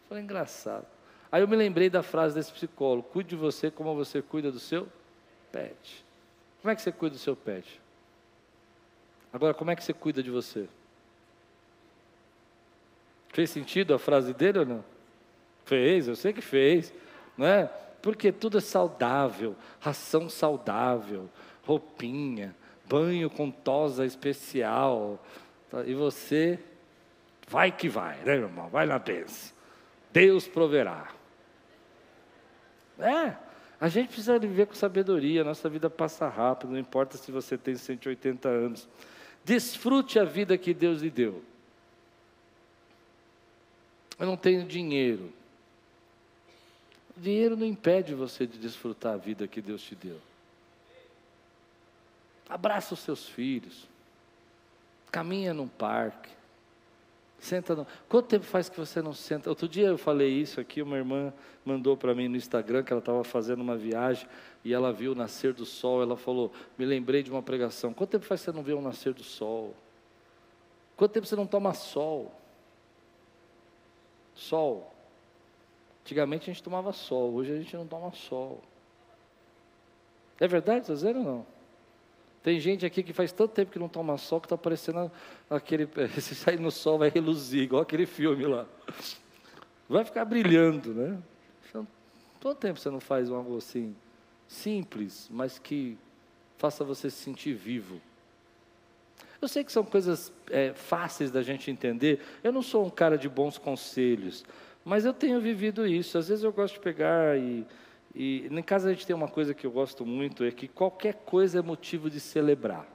Foi 0.08 0.20
engraçado. 0.20 0.86
Aí 1.30 1.42
eu 1.42 1.48
me 1.48 1.54
lembrei 1.54 1.90
da 1.90 2.02
frase 2.02 2.34
desse 2.34 2.52
psicólogo: 2.52 3.10
cuide 3.10 3.28
de 3.28 3.36
você 3.36 3.70
como 3.70 3.94
você 3.94 4.22
cuida 4.22 4.50
do 4.50 4.58
seu 4.58 4.88
pet. 5.52 6.02
Como 6.62 6.72
é 6.72 6.74
que 6.74 6.80
você 6.80 6.90
cuida 6.90 7.14
do 7.14 7.20
seu 7.20 7.36
pet? 7.36 7.78
Agora, 9.30 9.52
como 9.52 9.70
é 9.70 9.76
que 9.76 9.84
você 9.84 9.92
cuida 9.92 10.22
de 10.22 10.30
você? 10.30 10.66
Fez 13.36 13.50
sentido 13.50 13.92
a 13.92 13.98
frase 13.98 14.32
dele 14.32 14.60
ou 14.60 14.64
não? 14.64 14.84
Fez, 15.66 16.08
eu 16.08 16.16
sei 16.16 16.32
que 16.32 16.40
fez, 16.40 16.90
não 17.36 17.44
é? 17.44 17.66
Porque 18.00 18.32
tudo 18.32 18.56
é 18.56 18.62
saudável, 18.62 19.54
ração 19.78 20.30
saudável, 20.30 21.28
roupinha, 21.62 22.56
banho 22.88 23.28
com 23.28 23.50
tosa 23.50 24.06
especial. 24.06 25.22
Tá? 25.70 25.84
E 25.84 25.92
você 25.92 26.58
vai 27.46 27.70
que 27.70 27.90
vai, 27.90 28.16
né, 28.20 28.36
meu 28.36 28.44
irmão? 28.44 28.70
Vai 28.70 28.86
na 28.86 28.98
benção. 28.98 29.54
Deus 30.10 30.48
proverá. 30.48 31.08
É, 32.98 33.34
a 33.78 33.88
gente 33.88 34.06
precisa 34.06 34.38
viver 34.38 34.66
com 34.66 34.74
sabedoria, 34.74 35.44
nossa 35.44 35.68
vida 35.68 35.90
passa 35.90 36.26
rápido, 36.26 36.70
não 36.70 36.78
importa 36.78 37.18
se 37.18 37.30
você 37.30 37.58
tem 37.58 37.74
180 37.74 38.48
anos. 38.48 38.88
Desfrute 39.44 40.18
a 40.18 40.24
vida 40.24 40.56
que 40.56 40.72
Deus 40.72 41.02
lhe 41.02 41.10
deu. 41.10 41.44
Eu 44.18 44.26
não 44.26 44.36
tenho 44.36 44.64
dinheiro. 44.64 45.32
Dinheiro 47.16 47.56
não 47.56 47.66
impede 47.66 48.14
você 48.14 48.46
de 48.46 48.58
desfrutar 48.58 49.14
a 49.14 49.16
vida 49.16 49.48
que 49.48 49.60
Deus 49.60 49.82
te 49.82 49.94
deu. 49.94 50.18
Abraça 52.48 52.94
os 52.94 53.00
seus 53.00 53.28
filhos. 53.28 53.88
Caminha 55.10 55.52
num 55.54 55.68
parque. 55.68 56.30
Senta 57.38 57.74
no... 57.74 57.86
Quanto 58.08 58.26
tempo 58.26 58.44
faz 58.44 58.68
que 58.68 58.78
você 58.78 59.02
não 59.02 59.12
senta? 59.12 59.48
Outro 59.48 59.68
dia 59.68 59.88
eu 59.88 59.98
falei 59.98 60.30
isso 60.30 60.60
aqui, 60.60 60.80
uma 60.82 60.96
irmã 60.96 61.32
mandou 61.64 61.96
para 61.96 62.14
mim 62.14 62.28
no 62.28 62.36
Instagram 62.36 62.82
que 62.82 62.92
ela 62.92 63.00
estava 63.00 63.22
fazendo 63.24 63.60
uma 63.60 63.76
viagem 63.76 64.26
e 64.64 64.72
ela 64.72 64.92
viu 64.92 65.12
o 65.12 65.14
nascer 65.14 65.52
do 65.52 65.66
sol. 65.66 66.02
Ela 66.02 66.16
falou: 66.16 66.52
Me 66.78 66.84
lembrei 66.84 67.22
de 67.22 67.30
uma 67.30 67.42
pregação. 67.42 67.92
Quanto 67.92 68.10
tempo 68.10 68.24
faz 68.24 68.40
que 68.40 68.46
você 68.46 68.56
não 68.56 68.62
vê 68.62 68.72
o 68.72 68.80
nascer 68.80 69.12
do 69.12 69.22
sol? 69.22 69.74
Quanto 70.96 71.12
tempo 71.12 71.26
você 71.26 71.36
não 71.36 71.46
toma 71.46 71.74
sol? 71.74 72.32
Sol. 74.36 74.94
Antigamente 76.06 76.48
a 76.48 76.52
gente 76.52 76.62
tomava 76.62 76.92
sol, 76.92 77.34
hoje 77.34 77.52
a 77.52 77.56
gente 77.56 77.76
não 77.76 77.84
toma 77.84 78.12
sol. 78.12 78.62
É 80.38 80.46
verdade, 80.46 80.82
está 80.82 80.94
dizendo 80.94 81.18
ou 81.18 81.24
não? 81.24 81.46
Tem 82.44 82.60
gente 82.60 82.86
aqui 82.86 83.02
que 83.02 83.12
faz 83.12 83.32
tanto 83.32 83.52
tempo 83.52 83.72
que 83.72 83.78
não 83.78 83.88
toma 83.88 84.16
sol 84.16 84.40
que 84.40 84.46
está 84.46 84.56
parecendo 84.56 85.10
aquele. 85.50 85.88
Se 86.20 86.36
sair 86.36 86.60
no 86.60 86.70
sol 86.70 86.96
vai 86.96 87.08
reluzir, 87.08 87.62
igual 87.62 87.82
aquele 87.82 88.06
filme 88.06 88.46
lá. 88.46 88.66
Vai 89.88 90.04
ficar 90.04 90.24
brilhando, 90.24 90.94
né? 90.94 91.20
Então, 91.68 91.84
quanto 92.40 92.58
tempo 92.58 92.78
você 92.78 92.88
não 92.88 93.00
faz 93.00 93.28
algo 93.28 93.56
assim, 93.56 93.96
simples, 94.46 95.28
mas 95.28 95.58
que 95.58 95.98
faça 96.56 96.84
você 96.84 97.10
se 97.10 97.16
sentir 97.16 97.54
vivo? 97.54 98.00
Eu 99.40 99.48
sei 99.48 99.62
que 99.64 99.72
são 99.72 99.84
coisas 99.84 100.32
é, 100.50 100.72
fáceis 100.72 101.30
da 101.30 101.42
gente 101.42 101.70
entender. 101.70 102.20
Eu 102.42 102.52
não 102.52 102.62
sou 102.62 102.86
um 102.86 102.90
cara 102.90 103.18
de 103.18 103.28
bons 103.28 103.58
conselhos, 103.58 104.44
mas 104.84 105.04
eu 105.04 105.12
tenho 105.12 105.40
vivido 105.40 105.86
isso. 105.86 106.16
Às 106.16 106.28
vezes 106.28 106.44
eu 106.44 106.52
gosto 106.52 106.74
de 106.74 106.80
pegar 106.80 107.38
e, 107.38 107.66
e 108.14 108.46
em 108.50 108.62
casa 108.62 108.88
a 108.88 108.92
gente 108.92 109.06
tem 109.06 109.14
uma 109.14 109.28
coisa 109.28 109.52
que 109.52 109.66
eu 109.66 109.70
gosto 109.70 110.06
muito 110.06 110.44
é 110.44 110.50
que 110.50 110.66
qualquer 110.66 111.14
coisa 111.14 111.58
é 111.58 111.62
motivo 111.62 112.08
de 112.08 112.20
celebrar. 112.20 112.86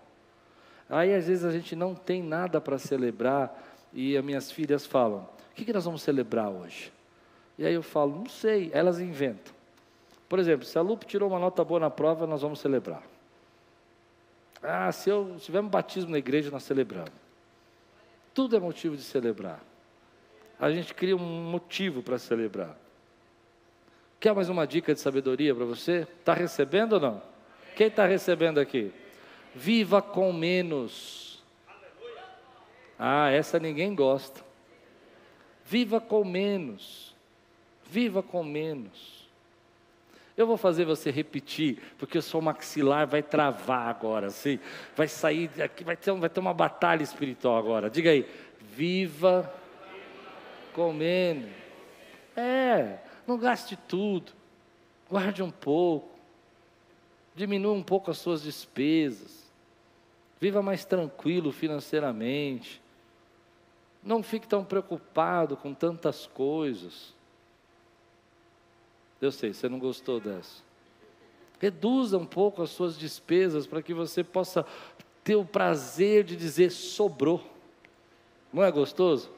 Aí 0.90 1.14
às 1.14 1.28
vezes 1.28 1.46
a 1.46 1.52
gente 1.52 1.76
não 1.76 1.94
tem 1.96 2.22
nada 2.22 2.60
para 2.60 2.78
celebrar 2.78 3.72
e 3.94 4.18
as 4.18 4.24
minhas 4.24 4.52
filhas 4.52 4.86
falam: 4.86 5.30
o 5.52 5.56
que, 5.56 5.66
que 5.66 5.74
nós 5.74 5.86
vamos 5.86 6.02
celebrar 6.02 6.50
hoje? 6.50 6.92
E 7.58 7.66
aí 7.66 7.74
eu 7.74 7.84
falo: 7.84 8.16
não 8.16 8.30
sei. 8.30 8.72
Elas 8.74 9.00
inventam. 9.00 9.54
Por 10.28 10.40
exemplo, 10.40 10.66
se 10.66 10.78
a 10.78 10.82
Lupe 10.82 11.06
tirou 11.06 11.30
uma 11.30 11.40
nota 11.40 11.64
boa 11.64 11.80
na 11.80 11.90
prova, 11.90 12.26
nós 12.26 12.42
vamos 12.42 12.60
celebrar. 12.60 13.04
Ah, 14.62 14.92
se 14.92 15.10
eu 15.10 15.36
tiver 15.40 15.60
um 15.60 15.68
batismo 15.68 16.12
na 16.12 16.18
igreja, 16.18 16.52
nós 16.52 16.64
celebramos. 16.64 17.12
Tudo 18.34 18.56
é 18.56 18.60
motivo 18.60 18.96
de 18.96 19.02
celebrar. 19.02 19.60
A 20.60 20.72
gente 20.72 20.94
cria 20.94 21.16
um 21.16 21.52
motivo 21.52 22.04
para 22.04 22.20
celebrar. 22.20 22.78
Quer 24.20 24.36
mais 24.36 24.50
uma 24.50 24.68
dica 24.68 24.94
de 24.94 25.00
sabedoria 25.00 25.56
para 25.56 25.66
você? 25.66 26.08
Está 26.20 26.34
recebendo 26.34 26.94
ou 26.94 27.00
não? 27.00 27.22
Quem 27.76 27.88
está 27.88 28.06
recebendo 28.06 28.60
aqui? 28.60 28.94
Viva 29.56 30.02
com 30.02 30.32
menos. 30.32 31.44
Ah, 33.00 33.32
essa 33.32 33.58
ninguém 33.60 33.96
gosta. 33.96 34.46
Viva 35.66 36.00
com 36.00 36.24
menos. 36.24 37.16
Viva 37.84 38.22
com 38.22 38.44
menos. 38.44 39.21
Eu 40.42 40.48
vou 40.48 40.58
fazer 40.58 40.86
você 40.86 41.12
repetir, 41.12 41.78
porque 42.00 42.18
o 42.18 42.22
seu 42.22 42.42
maxilar 42.42 43.08
vai 43.08 43.22
travar 43.22 43.88
agora, 43.88 44.28
assim. 44.28 44.60
Vai 44.96 45.08
sair, 45.08 45.52
aqui 45.62 45.84
vai 45.84 45.96
ter, 45.96 46.12
vai 46.14 46.30
ter 46.30 46.40
uma 46.40 46.54
batalha 46.54 47.04
espiritual 47.04 47.58
agora. 47.58 47.92
Diga 47.92 48.10
aí, 48.10 48.28
viva 48.60 49.54
comendo. 50.74 51.48
É, 52.36 52.98
não 53.28 53.38
gaste 53.38 53.76
tudo. 53.76 54.32
Guarde 55.08 55.44
um 55.44 55.52
pouco. 55.52 56.10
Diminua 57.36 57.74
um 57.74 57.84
pouco 57.84 58.10
as 58.10 58.18
suas 58.18 58.42
despesas. 58.42 59.48
Viva 60.40 60.64
mais 60.64 60.84
tranquilo 60.84 61.52
financeiramente. 61.52 62.82
Não 64.04 64.24
fique 64.24 64.48
tão 64.48 64.66
preocupado 64.66 65.56
com 65.56 65.72
tantas 65.72 66.26
coisas. 66.26 67.14
Eu 69.22 69.32
sei, 69.32 69.54
você 69.54 69.70
não 69.70 69.78
gostou 69.78 70.20
dessa. 70.20 70.64
Reduza 71.60 72.18
um 72.18 72.26
pouco 72.26 72.64
as 72.64 72.72
suas 72.72 72.98
despesas 72.98 73.68
para 73.68 73.82
que 73.82 73.94
você 73.94 74.24
possa 74.24 74.66
ter 75.24 75.36
o 75.36 75.46
prazer 75.46 76.24
de 76.24 76.36
dizer 76.36 76.72
sobrou. 76.72 77.42
Não 78.52 78.64
é 78.64 78.72
gostoso? 78.72 79.30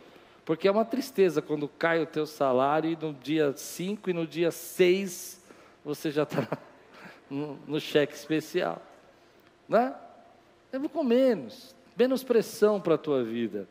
Porque 0.46 0.68
é 0.68 0.72
uma 0.72 0.86
tristeza 0.86 1.42
quando 1.42 1.68
cai 1.68 2.02
o 2.02 2.06
teu 2.06 2.26
salário 2.26 2.92
e 2.92 2.96
no 2.96 3.14
dia 3.14 3.54
5 3.56 4.10
e 4.10 4.14
no 4.14 4.26
dia 4.26 4.52
6 4.52 5.42
você 5.84 6.12
já 6.12 6.24
está 6.24 6.58
no, 7.30 7.80
cheque 7.80 8.14
especial. 8.14 8.82
Né? 9.68 9.94
Eu 10.72 10.90
com 10.90 11.04
menos, 11.04 11.76
menos 11.96 12.24
pressão 12.24 12.80
para 12.80 12.96
a 12.96 12.98
tua 12.98 13.24
vida. 13.24 13.68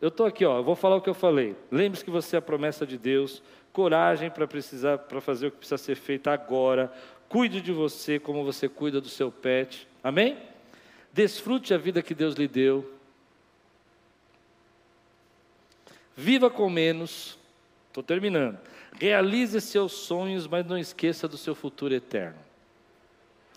Eu 0.00 0.08
estou 0.08 0.26
aqui, 0.26 0.44
ó, 0.44 0.58
eu 0.58 0.64
vou 0.64 0.76
falar 0.76 0.96
o 0.96 1.00
que 1.00 1.08
eu 1.08 1.14
falei. 1.14 1.56
Lembre-se 1.70 2.04
que 2.04 2.10
você 2.10 2.36
é 2.36 2.38
a 2.38 2.42
promessa 2.42 2.86
de 2.86 2.98
Deus, 2.98 3.42
coragem 3.72 4.30
para 4.30 4.46
precisar 4.46 4.98
para 4.98 5.20
fazer 5.20 5.46
o 5.46 5.50
que 5.50 5.58
precisa 5.58 5.78
ser 5.78 5.94
feito 5.94 6.28
agora. 6.28 6.92
Cuide 7.28 7.60
de 7.60 7.72
você 7.72 8.18
como 8.18 8.44
você 8.44 8.68
cuida 8.68 9.00
do 9.00 9.08
seu 9.08 9.32
pet. 9.32 9.88
Amém? 10.02 10.38
Desfrute 11.12 11.72
a 11.72 11.78
vida 11.78 12.02
que 12.02 12.14
Deus 12.14 12.34
lhe 12.34 12.46
deu. 12.46 12.92
Viva 16.14 16.50
com 16.50 16.68
menos. 16.68 17.38
Estou 17.88 18.02
terminando. 18.02 18.58
Realize 18.98 19.60
seus 19.60 19.92
sonhos, 19.92 20.46
mas 20.46 20.66
não 20.66 20.78
esqueça 20.78 21.26
do 21.26 21.36
seu 21.36 21.54
futuro 21.54 21.94
eterno. 21.94 22.38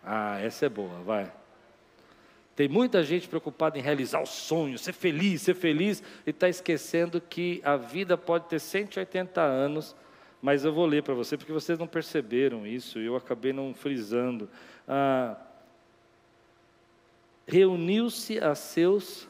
Ah, 0.04 0.40
essa 0.40 0.66
é 0.66 0.70
boa, 0.70 1.00
vai. 1.02 1.32
Tem 2.60 2.68
muita 2.68 3.02
gente 3.04 3.26
preocupada 3.26 3.80
em 3.80 3.82
realizar 3.82 4.22
o 4.22 4.26
sonho, 4.26 4.78
ser 4.78 4.92
feliz, 4.92 5.44
ser 5.44 5.54
feliz, 5.54 6.04
e 6.28 6.32
está 6.32 6.50
esquecendo 6.50 7.22
que 7.22 7.62
a 7.64 7.78
vida 7.78 8.18
pode 8.18 8.50
ter 8.50 8.60
180 8.60 9.40
anos 9.40 9.96
mas 10.42 10.64
eu 10.64 10.74
vou 10.74 10.86
ler 10.86 11.04
para 11.04 11.14
você, 11.14 11.38
porque 11.38 11.52
vocês 11.52 11.78
não 11.78 11.88
perceberam 11.88 12.66
isso, 12.66 12.98
eu 13.00 13.16
acabei 13.16 13.52
não 13.52 13.74
frisando. 13.74 14.50
Ah, 14.88 15.36
Reuniu-se 17.46 18.38
a 18.40 18.54
seus 18.54 19.28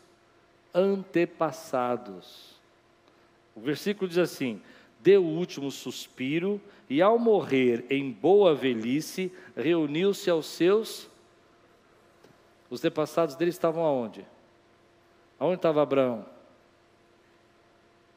antepassados. 0.73 2.59
O 3.55 3.61
versículo 3.61 4.07
diz 4.07 4.17
assim: 4.17 4.61
deu 4.99 5.23
o 5.23 5.37
último 5.37 5.71
suspiro, 5.71 6.61
e 6.89 7.01
ao 7.01 7.17
morrer 7.17 7.85
em 7.89 8.11
boa 8.11 8.53
velhice, 8.53 9.31
reuniu-se 9.55 10.29
aos 10.29 10.45
seus. 10.47 11.09
Os 12.69 12.79
antepassados 12.79 13.35
dele 13.35 13.49
estavam 13.49 13.83
aonde? 13.83 14.25
Aonde 15.39 15.55
estava 15.55 15.81
Abraão? 15.81 16.25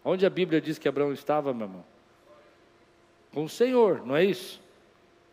Onde 0.04 0.26
a 0.26 0.30
Bíblia 0.30 0.60
diz 0.60 0.78
que 0.78 0.88
Abraão 0.88 1.12
estava, 1.12 1.54
meu 1.54 1.66
irmão? 1.66 1.84
com 3.32 3.44
o 3.44 3.48
Senhor, 3.48 4.06
não 4.06 4.14
é 4.14 4.24
isso? 4.24 4.60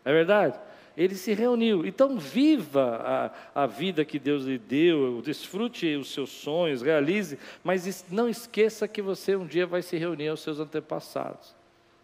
É 0.04 0.12
verdade? 0.12 0.58
Ele 0.96 1.14
se 1.14 1.32
reuniu. 1.32 1.86
Então, 1.86 2.18
viva 2.18 3.32
a, 3.54 3.62
a 3.62 3.66
vida 3.66 4.04
que 4.04 4.18
Deus 4.18 4.44
lhe 4.44 4.58
deu, 4.58 5.22
desfrute 5.22 5.94
os 5.96 6.12
seus 6.12 6.30
sonhos, 6.30 6.82
realize, 6.82 7.38
mas 7.62 8.04
não 8.10 8.28
esqueça 8.28 8.88
que 8.88 9.00
você 9.00 9.36
um 9.36 9.46
dia 9.46 9.66
vai 9.66 9.82
se 9.82 9.96
reunir 9.96 10.28
aos 10.28 10.40
seus 10.40 10.58
antepassados. 10.58 11.54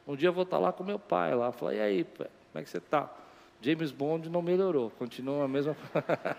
Um 0.07 0.15
dia 0.15 0.29
eu 0.29 0.33
vou 0.33 0.45
estar 0.45 0.59
lá 0.59 0.73
com 0.73 0.85
meu 0.85 0.99
pai, 0.99 1.35
lá, 1.35 1.51
falar, 1.51 1.75
e 1.75 1.81
aí, 1.81 2.05
como 2.05 2.29
é 2.55 2.63
que 2.63 2.71
você 2.71 2.79
está? 2.79 3.11
James 3.61 3.91
Bond 3.91 4.29
não 4.29 4.43
melhorou, 4.43 4.91
continua 4.91 5.45
a 5.45 5.49
mesma, 5.49 5.77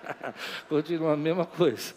continua 0.70 1.14
a 1.14 1.18
mesma 1.18 1.46
coisa. 1.46 1.94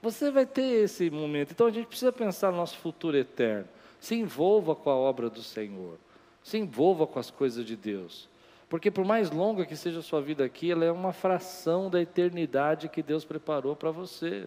Você 0.00 0.30
vai 0.30 0.46
ter 0.46 0.84
esse 0.84 1.10
momento. 1.10 1.50
Então 1.50 1.66
a 1.66 1.70
gente 1.70 1.86
precisa 1.86 2.12
pensar 2.12 2.50
no 2.50 2.56
nosso 2.56 2.78
futuro 2.78 3.16
eterno. 3.16 3.68
Se 4.00 4.14
envolva 4.14 4.74
com 4.74 4.90
a 4.90 4.94
obra 4.94 5.28
do 5.28 5.42
Senhor. 5.42 5.98
Se 6.42 6.56
envolva 6.56 7.06
com 7.06 7.18
as 7.18 7.30
coisas 7.30 7.64
de 7.64 7.76
Deus. 7.76 8.28
Porque 8.68 8.90
por 8.90 9.04
mais 9.04 9.30
longa 9.30 9.66
que 9.66 9.74
seja 9.74 9.98
a 9.98 10.02
sua 10.02 10.20
vida 10.20 10.44
aqui, 10.44 10.70
ela 10.70 10.84
é 10.84 10.92
uma 10.92 11.12
fração 11.12 11.90
da 11.90 12.00
eternidade 12.00 12.88
que 12.88 13.02
Deus 13.02 13.24
preparou 13.24 13.74
para 13.74 13.90
você. 13.90 14.46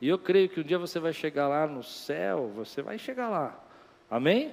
E 0.00 0.08
eu 0.08 0.18
creio 0.18 0.48
que 0.48 0.60
um 0.60 0.62
dia 0.62 0.78
você 0.78 1.00
vai 1.00 1.12
chegar 1.12 1.48
lá 1.48 1.66
no 1.66 1.82
céu, 1.82 2.50
você 2.54 2.80
vai 2.80 2.98
chegar 2.98 3.28
lá. 3.28 3.58
Amém? 4.10 4.52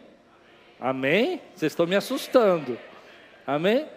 Amém? 0.79 1.41
Vocês 1.53 1.71
estão 1.71 1.85
me 1.85 1.95
assustando. 1.95 2.77
Amém? 3.47 3.87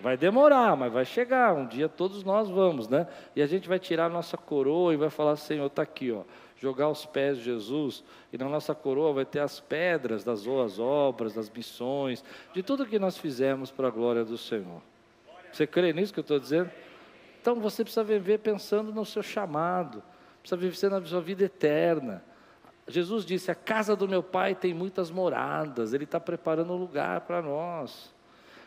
Vai 0.00 0.16
demorar, 0.18 0.76
mas 0.76 0.92
vai 0.92 1.06
chegar. 1.06 1.54
Um 1.54 1.66
dia 1.66 1.88
todos 1.88 2.24
nós 2.24 2.50
vamos, 2.50 2.88
né? 2.88 3.06
E 3.34 3.40
a 3.40 3.46
gente 3.46 3.66
vai 3.68 3.78
tirar 3.78 4.06
a 4.06 4.10
nossa 4.10 4.36
coroa 4.36 4.92
e 4.92 4.96
vai 4.96 5.08
falar: 5.08 5.36
Senhor, 5.36 5.66
está 5.66 5.82
aqui, 5.82 6.12
ó 6.12 6.24
jogar 6.64 6.86
aos 6.86 7.04
pés 7.04 7.36
de 7.36 7.44
Jesus, 7.44 8.02
e 8.32 8.38
na 8.38 8.48
nossa 8.48 8.74
coroa 8.74 9.12
vai 9.12 9.24
ter 9.26 9.40
as 9.40 9.60
pedras 9.60 10.24
das 10.24 10.44
boas 10.44 10.78
obras, 10.78 11.34
das 11.34 11.50
missões, 11.50 12.24
de 12.54 12.62
tudo 12.62 12.86
que 12.86 12.98
nós 12.98 13.18
fizemos 13.18 13.70
para 13.70 13.88
a 13.88 13.90
glória 13.90 14.24
do 14.24 14.38
Senhor. 14.38 14.80
Você 15.52 15.66
crê 15.66 15.92
nisso 15.92 16.12
que 16.12 16.20
eu 16.20 16.22
estou 16.22 16.40
dizendo? 16.40 16.70
Então 17.38 17.60
você 17.60 17.84
precisa 17.84 18.02
viver 18.02 18.38
pensando 18.38 18.92
no 18.92 19.04
seu 19.04 19.22
chamado, 19.22 20.02
precisa 20.40 20.56
viver 20.56 20.90
na 20.90 21.04
sua 21.04 21.20
vida 21.20 21.44
eterna. 21.44 22.24
Jesus 22.88 23.26
disse: 23.26 23.50
A 23.50 23.54
casa 23.54 23.94
do 23.94 24.08
meu 24.08 24.22
pai 24.22 24.54
tem 24.54 24.72
muitas 24.72 25.10
moradas, 25.10 25.92
ele 25.92 26.04
está 26.04 26.18
preparando 26.18 26.72
um 26.72 26.76
lugar 26.76 27.20
para 27.22 27.42
nós. 27.42 28.13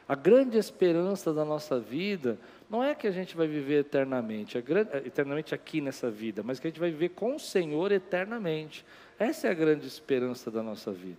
A 0.08 0.16
grande 0.16 0.58
esperança 0.58 1.34
da 1.34 1.44
nossa 1.44 1.80
vida 1.80 2.40
não 2.70 2.82
é 2.82 2.96
que 2.96 3.08
a 3.08 3.12
gente 3.12 3.36
vai 3.36 3.46
viver 3.46 3.80
eternamente, 3.80 4.58
eternamente 5.04 5.54
aqui 5.54 5.82
nessa 5.82 6.10
vida, 6.10 6.42
mas 6.44 6.60
que 6.60 6.68
a 6.68 6.70
gente 6.70 6.80
vai 6.80 6.90
viver 6.90 7.10
com 7.10 7.36
o 7.36 7.40
Senhor 7.40 7.92
eternamente. 7.92 8.86
Essa 9.20 9.48
é 9.48 9.52
a 9.52 9.54
grande 9.54 9.86
esperança 9.86 10.50
da 10.50 10.64
nossa 10.64 10.92
vida. 10.94 11.18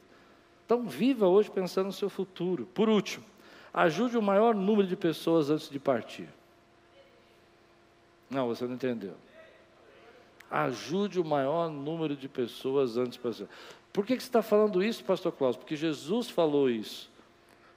Então, 0.64 0.86
viva 0.86 1.26
hoje 1.26 1.50
pensando 1.50 1.86
no 1.86 1.92
seu 1.92 2.08
futuro. 2.08 2.66
Por 2.66 2.88
último, 2.88 3.24
ajude 3.74 4.16
o 4.16 4.22
maior 4.22 4.54
número 4.54 4.88
de 4.88 4.96
pessoas 4.96 5.50
antes 5.50 5.68
de 5.68 5.78
partir. 5.78 6.28
Não, 8.30 8.48
você 8.48 8.66
não 8.66 8.74
entendeu. 8.74 9.14
Ajude 10.50 11.20
o 11.20 11.24
maior 11.24 11.70
número 11.70 12.16
de 12.16 12.28
pessoas 12.28 12.96
antes 12.96 13.14
de 13.14 13.18
partir. 13.18 13.48
Por 13.92 14.06
que, 14.06 14.16
que 14.16 14.22
você 14.22 14.28
está 14.28 14.42
falando 14.42 14.82
isso, 14.82 15.04
Pastor 15.04 15.32
Klaus? 15.32 15.56
Porque 15.56 15.76
Jesus 15.76 16.30
falou 16.30 16.70
isso. 16.70 17.10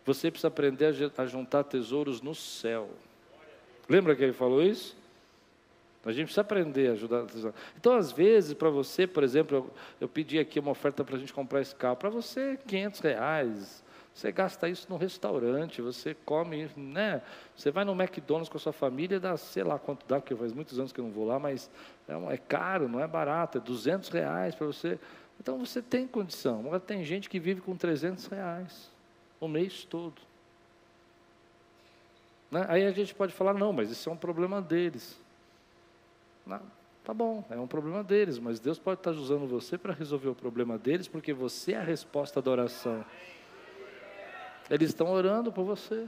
Você 0.05 0.31
precisa 0.31 0.47
aprender 0.47 0.85
a 1.17 1.25
juntar 1.25 1.63
tesouros 1.63 2.21
no 2.21 2.33
céu. 2.33 2.89
Lembra 3.87 4.15
que 4.15 4.23
ele 4.23 4.33
falou 4.33 4.63
isso? 4.63 4.95
A 6.03 6.11
gente 6.11 6.25
precisa 6.25 6.41
aprender 6.41 6.89
a 6.89 6.93
ajudar. 6.93 7.25
Então, 7.77 7.93
às 7.93 8.11
vezes, 8.11 8.55
para 8.55 8.69
você, 8.69 9.05
por 9.05 9.23
exemplo, 9.23 9.57
eu, 9.57 9.71
eu, 10.01 10.09
pedi 10.09 10.39
aqui 10.39 10.59
uma 10.59 10.71
oferta 10.71 11.03
para 11.03 11.15
a 11.15 11.19
gente 11.19 11.31
comprar 11.31 11.61
esse 11.61 11.75
carro. 11.75 11.95
Para 11.95 12.09
você, 12.09 12.57
500 12.65 12.99
reais. 13.01 13.83
Você 14.13 14.31
gasta 14.31 14.67
isso 14.67 14.87
no 14.89 14.97
restaurante, 14.97 15.81
você 15.81 16.13
come, 16.25 16.69
né? 16.75 17.21
Você 17.55 17.71
vai 17.71 17.85
no 17.85 17.93
McDonald's 17.93 18.49
com 18.49 18.57
a 18.57 18.59
sua 18.59 18.73
família, 18.73 19.19
dá 19.19 19.37
sei 19.37 19.63
lá 19.63 19.79
quanto 19.79 20.05
dá, 20.05 20.19
porque 20.19 20.35
faz 20.35 20.51
muitos 20.51 20.77
anos 20.79 20.91
que 20.91 20.99
eu 20.99 21.05
não 21.05 21.11
vou 21.11 21.25
lá, 21.25 21.39
mas 21.39 21.69
é, 22.09 22.33
é 22.33 22.37
caro, 22.37 22.89
não 22.89 22.99
é 22.99 23.07
barato, 23.07 23.59
é 23.59 23.61
200 23.61 24.09
reais 24.09 24.53
para 24.53 24.67
você. 24.67 24.99
Então 25.39 25.57
você 25.57 25.81
tem 25.81 26.07
condição. 26.07 26.59
Agora 26.59 26.79
tem 26.79 27.05
gente 27.05 27.29
que 27.29 27.39
vive 27.39 27.61
com 27.61 27.75
300 27.77 28.25
reais 28.27 28.91
o 29.41 29.47
mês 29.47 29.83
todo. 29.83 30.21
Né? 32.49 32.65
Aí 32.69 32.85
a 32.85 32.91
gente 32.91 33.13
pode 33.13 33.33
falar, 33.33 33.53
não, 33.53 33.73
mas 33.73 33.89
isso 33.89 34.09
é 34.09 34.13
um 34.13 34.17
problema 34.17 34.61
deles. 34.61 35.19
Não, 36.45 36.61
tá 37.03 37.13
bom, 37.13 37.43
é 37.49 37.57
um 37.57 37.67
problema 37.67 38.03
deles, 38.03 38.37
mas 38.37 38.59
Deus 38.59 38.77
pode 38.79 38.99
estar 38.99 39.11
usando 39.11 39.47
você 39.47 39.77
para 39.77 39.93
resolver 39.93 40.29
o 40.29 40.35
problema 40.35 40.77
deles, 40.77 41.07
porque 41.07 41.33
você 41.33 41.73
é 41.73 41.77
a 41.77 41.83
resposta 41.83 42.41
da 42.41 42.51
oração. 42.51 43.03
Eles 44.69 44.89
estão 44.89 45.07
orando 45.11 45.51
por 45.51 45.65
você. 45.65 46.07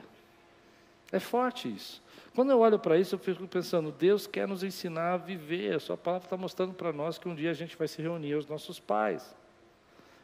É 1.12 1.20
forte 1.20 1.68
isso. 1.68 2.02
Quando 2.34 2.52
eu 2.52 2.60
olho 2.60 2.80
para 2.80 2.98
isso, 2.98 3.16
eu 3.16 3.20
fico 3.20 3.48
pensando, 3.48 3.92
Deus 3.92 4.26
quer 4.26 4.48
nos 4.48 4.64
ensinar 4.64 5.14
a 5.14 5.18
viver. 5.18 5.76
A 5.76 5.80
sua 5.80 5.98
palavra 5.98 6.26
está 6.26 6.38
mostrando 6.38 6.74
para 6.74 6.92
nós 6.92 7.18
que 7.18 7.28
um 7.28 7.36
dia 7.36 7.52
a 7.52 7.54
gente 7.54 7.78
vai 7.78 7.88
se 7.88 8.02
reunir 8.02 8.34
aos 8.34 8.48
nossos 8.48 8.80
pais. 8.80 9.36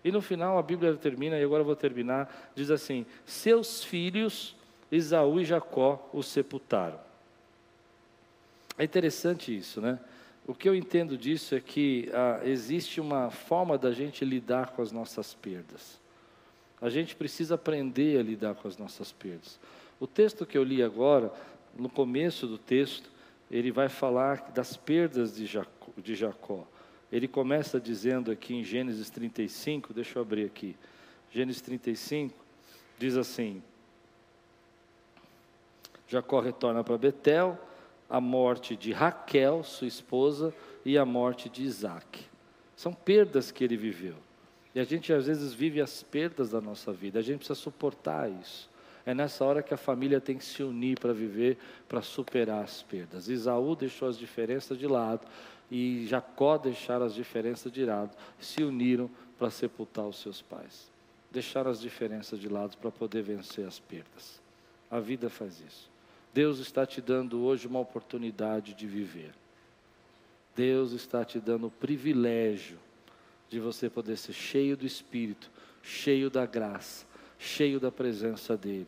E 0.03 0.11
no 0.11 0.21
final 0.21 0.57
a 0.57 0.61
Bíblia 0.61 0.95
termina, 0.95 1.37
e 1.37 1.43
agora 1.43 1.61
eu 1.61 1.65
vou 1.65 1.75
terminar, 1.75 2.51
diz 2.55 2.71
assim: 2.71 3.05
Seus 3.25 3.83
filhos, 3.83 4.55
Esaú 4.91 5.39
e 5.39 5.45
Jacó, 5.45 6.09
os 6.13 6.27
sepultaram. 6.27 6.99
É 8.77 8.83
interessante 8.83 9.55
isso, 9.55 9.81
né? 9.81 9.99
O 10.47 10.53
que 10.55 10.67
eu 10.67 10.73
entendo 10.73 11.17
disso 11.17 11.53
é 11.53 11.59
que 11.59 12.09
ah, 12.13 12.39
existe 12.43 12.99
uma 12.99 13.29
forma 13.29 13.77
da 13.77 13.91
gente 13.91 14.25
lidar 14.25 14.71
com 14.71 14.81
as 14.81 14.91
nossas 14.91 15.33
perdas. 15.33 15.99
A 16.81 16.89
gente 16.89 17.15
precisa 17.15 17.55
aprender 17.55 18.17
a 18.19 18.23
lidar 18.23 18.55
com 18.55 18.67
as 18.67 18.77
nossas 18.77 19.11
perdas. 19.11 19.59
O 19.99 20.07
texto 20.07 20.45
que 20.45 20.57
eu 20.57 20.63
li 20.63 20.81
agora, 20.81 21.31
no 21.77 21.89
começo 21.89 22.47
do 22.47 22.57
texto, 22.57 23.11
ele 23.51 23.69
vai 23.69 23.89
falar 23.89 24.51
das 24.55 24.77
perdas 24.77 25.35
de 25.35 25.45
Jacó. 25.45 25.91
De 25.97 26.15
Jacó. 26.15 26.65
Ele 27.11 27.27
começa 27.27 27.79
dizendo 27.79 28.31
aqui 28.31 28.53
em 28.53 28.63
Gênesis 28.63 29.09
35, 29.09 29.93
deixa 29.93 30.19
eu 30.19 30.21
abrir 30.21 30.45
aqui. 30.45 30.75
Gênesis 31.31 31.61
35 31.61 32.35
diz 32.97 33.17
assim: 33.17 33.63
Jacó 36.07 36.39
retorna 36.39 36.83
para 36.83 36.97
Betel, 36.97 37.57
a 38.09 38.19
morte 38.19 38.75
de 38.75 38.91
Raquel, 38.91 39.63
sua 39.63 39.87
esposa, 39.87 40.53
e 40.85 40.97
a 40.97 41.05
morte 41.05 41.49
de 41.49 41.63
Isaac. 41.63 42.25
São 42.75 42.93
perdas 42.93 43.51
que 43.51 43.63
ele 43.63 43.77
viveu. 43.77 44.15
E 44.73 44.79
a 44.79 44.83
gente 44.83 45.11
às 45.11 45.25
vezes 45.25 45.53
vive 45.53 45.81
as 45.81 46.03
perdas 46.03 46.51
da 46.51 46.61
nossa 46.61 46.93
vida, 46.93 47.19
a 47.19 47.21
gente 47.21 47.39
precisa 47.39 47.59
suportar 47.59 48.29
isso. 48.29 48.69
É 49.05 49.13
nessa 49.13 49.43
hora 49.43 49.63
que 49.63 49.73
a 49.73 49.77
família 49.77 50.21
tem 50.21 50.37
que 50.37 50.45
se 50.45 50.61
unir 50.61 50.99
para 50.99 51.13
viver, 51.13 51.57
para 51.87 52.01
superar 52.01 52.63
as 52.63 52.83
perdas. 52.83 53.27
Isaú 53.27 53.75
deixou 53.75 54.07
as 54.07 54.17
diferenças 54.17 54.77
de 54.77 54.85
lado 54.85 55.25
e 55.71 56.05
Jacó 56.07 56.57
deixaram 56.57 57.05
as 57.05 57.13
diferenças 57.13 57.71
de 57.71 57.85
lado, 57.85 58.15
se 58.39 58.63
uniram 58.63 59.09
para 59.37 59.49
sepultar 59.49 60.05
os 60.07 60.19
seus 60.19 60.41
pais. 60.41 60.91
Deixaram 61.31 61.69
as 61.69 61.79
diferenças 61.79 62.39
de 62.39 62.49
lado 62.49 62.75
para 62.77 62.89
poder 62.89 63.21
vencer 63.21 63.67
as 63.67 63.79
perdas. 63.79 64.41
A 64.89 64.99
vida 64.99 65.29
faz 65.29 65.61
isso. 65.61 65.89
Deus 66.33 66.59
está 66.59 66.85
te 66.85 67.01
dando 67.01 67.43
hoje 67.43 67.67
uma 67.67 67.79
oportunidade 67.79 68.73
de 68.73 68.87
viver. 68.87 69.31
Deus 70.55 70.91
está 70.91 71.23
te 71.23 71.39
dando 71.39 71.67
o 71.67 71.71
privilégio 71.71 72.79
de 73.47 73.59
você 73.59 73.89
poder 73.89 74.17
ser 74.17 74.33
cheio 74.33 74.75
do 74.75 74.85
Espírito, 74.85 75.49
cheio 75.81 76.29
da 76.29 76.45
graça, 76.45 77.05
cheio 77.37 77.79
da 77.79 77.91
presença 77.91 78.57
dEle. 78.57 78.87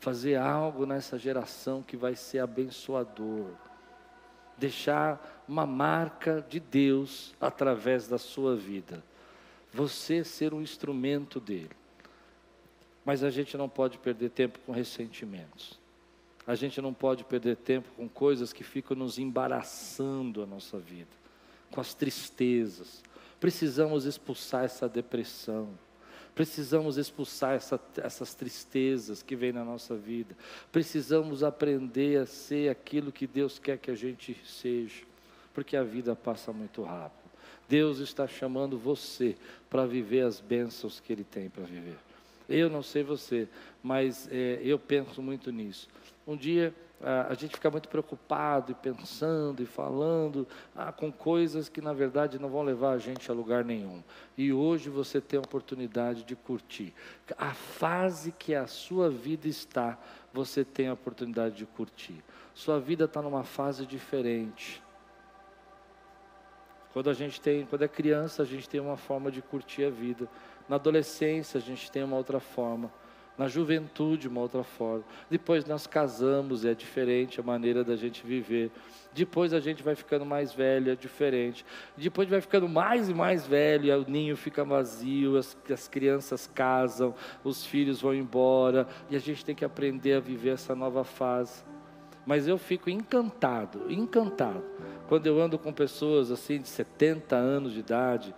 Fazer 0.00 0.36
algo 0.36 0.84
nessa 0.84 1.18
geração 1.18 1.82
que 1.82 1.96
vai 1.96 2.14
ser 2.14 2.40
abençoador. 2.40 3.50
Deixar 4.56 5.44
uma 5.48 5.66
marca 5.66 6.44
de 6.48 6.60
Deus 6.60 7.34
através 7.40 8.08
da 8.08 8.18
sua 8.18 8.56
vida. 8.56 9.02
Você 9.72 10.24
ser 10.24 10.54
um 10.54 10.62
instrumento 10.62 11.40
dele. 11.40 11.70
Mas 13.04 13.22
a 13.22 13.30
gente 13.30 13.56
não 13.56 13.68
pode 13.68 13.98
perder 13.98 14.30
tempo 14.30 14.58
com 14.64 14.72
ressentimentos. 14.72 15.78
A 16.46 16.54
gente 16.54 16.80
não 16.80 16.92
pode 16.92 17.24
perder 17.24 17.56
tempo 17.56 17.88
com 17.96 18.08
coisas 18.08 18.52
que 18.52 18.62
ficam 18.62 18.96
nos 18.96 19.18
embaraçando 19.18 20.42
a 20.42 20.46
nossa 20.46 20.78
vida, 20.78 21.10
com 21.70 21.80
as 21.80 21.94
tristezas. 21.94 23.02
Precisamos 23.40 24.04
expulsar 24.04 24.64
essa 24.64 24.88
depressão. 24.88 25.68
Precisamos 26.34 26.96
expulsar 26.96 27.54
essa, 27.54 27.80
essas 27.96 28.34
tristezas 28.34 29.22
que 29.22 29.36
vêm 29.36 29.52
na 29.52 29.64
nossa 29.64 29.94
vida. 29.94 30.36
Precisamos 30.72 31.44
aprender 31.44 32.18
a 32.18 32.26
ser 32.26 32.68
aquilo 32.68 33.12
que 33.12 33.26
Deus 33.26 33.58
quer 33.58 33.78
que 33.78 33.90
a 33.90 33.94
gente 33.94 34.36
seja, 34.44 35.02
porque 35.52 35.76
a 35.76 35.84
vida 35.84 36.16
passa 36.16 36.52
muito 36.52 36.82
rápido. 36.82 37.24
Deus 37.68 37.98
está 37.98 38.26
chamando 38.26 38.76
você 38.76 39.36
para 39.70 39.86
viver 39.86 40.22
as 40.22 40.40
bênçãos 40.40 41.00
que 41.00 41.12
Ele 41.12 41.24
tem 41.24 41.48
para 41.48 41.64
viver. 41.64 41.96
Eu 42.48 42.68
não 42.68 42.82
sei 42.82 43.02
você, 43.02 43.48
mas 43.82 44.28
é, 44.30 44.60
eu 44.62 44.78
penso 44.78 45.22
muito 45.22 45.50
nisso. 45.50 45.88
Um 46.26 46.36
dia 46.36 46.74
a 47.28 47.34
gente 47.34 47.54
fica 47.54 47.70
muito 47.70 47.88
preocupado 47.88 48.72
e 48.72 48.74
pensando 48.74 49.62
e 49.62 49.66
falando 49.66 50.48
ah, 50.74 50.90
com 50.90 51.12
coisas 51.12 51.68
que 51.68 51.82
na 51.82 51.92
verdade 51.92 52.38
não 52.38 52.48
vão 52.48 52.62
levar 52.62 52.92
a 52.92 52.98
gente 52.98 53.30
a 53.30 53.34
lugar 53.34 53.62
nenhum. 53.62 54.02
E 54.38 54.52
hoje 54.52 54.88
você 54.88 55.20
tem 55.20 55.38
a 55.38 55.42
oportunidade 55.42 56.24
de 56.24 56.34
curtir. 56.34 56.94
A 57.36 57.52
fase 57.52 58.32
que 58.32 58.54
a 58.54 58.66
sua 58.66 59.10
vida 59.10 59.46
está, 59.46 59.98
você 60.32 60.64
tem 60.64 60.88
a 60.88 60.94
oportunidade 60.94 61.56
de 61.56 61.66
curtir. 61.66 62.24
Sua 62.54 62.80
vida 62.80 63.04
está 63.04 63.20
numa 63.20 63.44
fase 63.44 63.84
diferente. 63.84 64.82
Quando 66.94 67.10
a 67.10 67.14
gente 67.14 67.38
tem, 67.40 67.66
quando 67.66 67.82
é 67.82 67.88
criança, 67.88 68.42
a 68.42 68.46
gente 68.46 68.68
tem 68.68 68.80
uma 68.80 68.96
forma 68.96 69.30
de 69.30 69.42
curtir 69.42 69.84
a 69.84 69.90
vida. 69.90 70.26
Na 70.66 70.76
adolescência, 70.76 71.58
a 71.58 71.60
gente 71.60 71.90
tem 71.90 72.02
uma 72.02 72.16
outra 72.16 72.40
forma 72.40 72.90
na 73.36 73.48
juventude 73.48 74.28
uma 74.28 74.40
outra 74.40 74.62
forma. 74.62 75.04
Depois 75.30 75.64
nós 75.64 75.86
casamos, 75.86 76.64
é 76.64 76.74
diferente 76.74 77.40
a 77.40 77.42
maneira 77.42 77.82
da 77.82 77.96
gente 77.96 78.24
viver. 78.24 78.70
Depois 79.12 79.52
a 79.52 79.60
gente 79.60 79.82
vai 79.82 79.94
ficando 79.94 80.24
mais 80.24 80.52
velho, 80.52 80.90
é 80.90 80.96
diferente. 80.96 81.64
Depois 81.96 82.28
vai 82.28 82.40
ficando 82.40 82.68
mais 82.68 83.08
e 83.08 83.14
mais 83.14 83.46
velho, 83.46 84.02
o 84.02 84.10
ninho 84.10 84.36
fica 84.36 84.64
vazio, 84.64 85.36
as, 85.36 85.56
as 85.70 85.88
crianças 85.88 86.50
casam, 86.52 87.14
os 87.42 87.64
filhos 87.64 88.00
vão 88.00 88.14
embora, 88.14 88.88
e 89.10 89.16
a 89.16 89.20
gente 89.20 89.44
tem 89.44 89.54
que 89.54 89.64
aprender 89.64 90.14
a 90.14 90.20
viver 90.20 90.50
essa 90.50 90.74
nova 90.74 91.04
fase. 91.04 91.62
Mas 92.26 92.48
eu 92.48 92.56
fico 92.56 92.88
encantado, 92.88 93.92
encantado, 93.92 94.64
quando 95.08 95.26
eu 95.26 95.40
ando 95.40 95.58
com 95.58 95.72
pessoas 95.72 96.30
assim 96.30 96.58
de 96.60 96.68
70 96.68 97.36
anos 97.36 97.72
de 97.74 97.80
idade, 97.80 98.34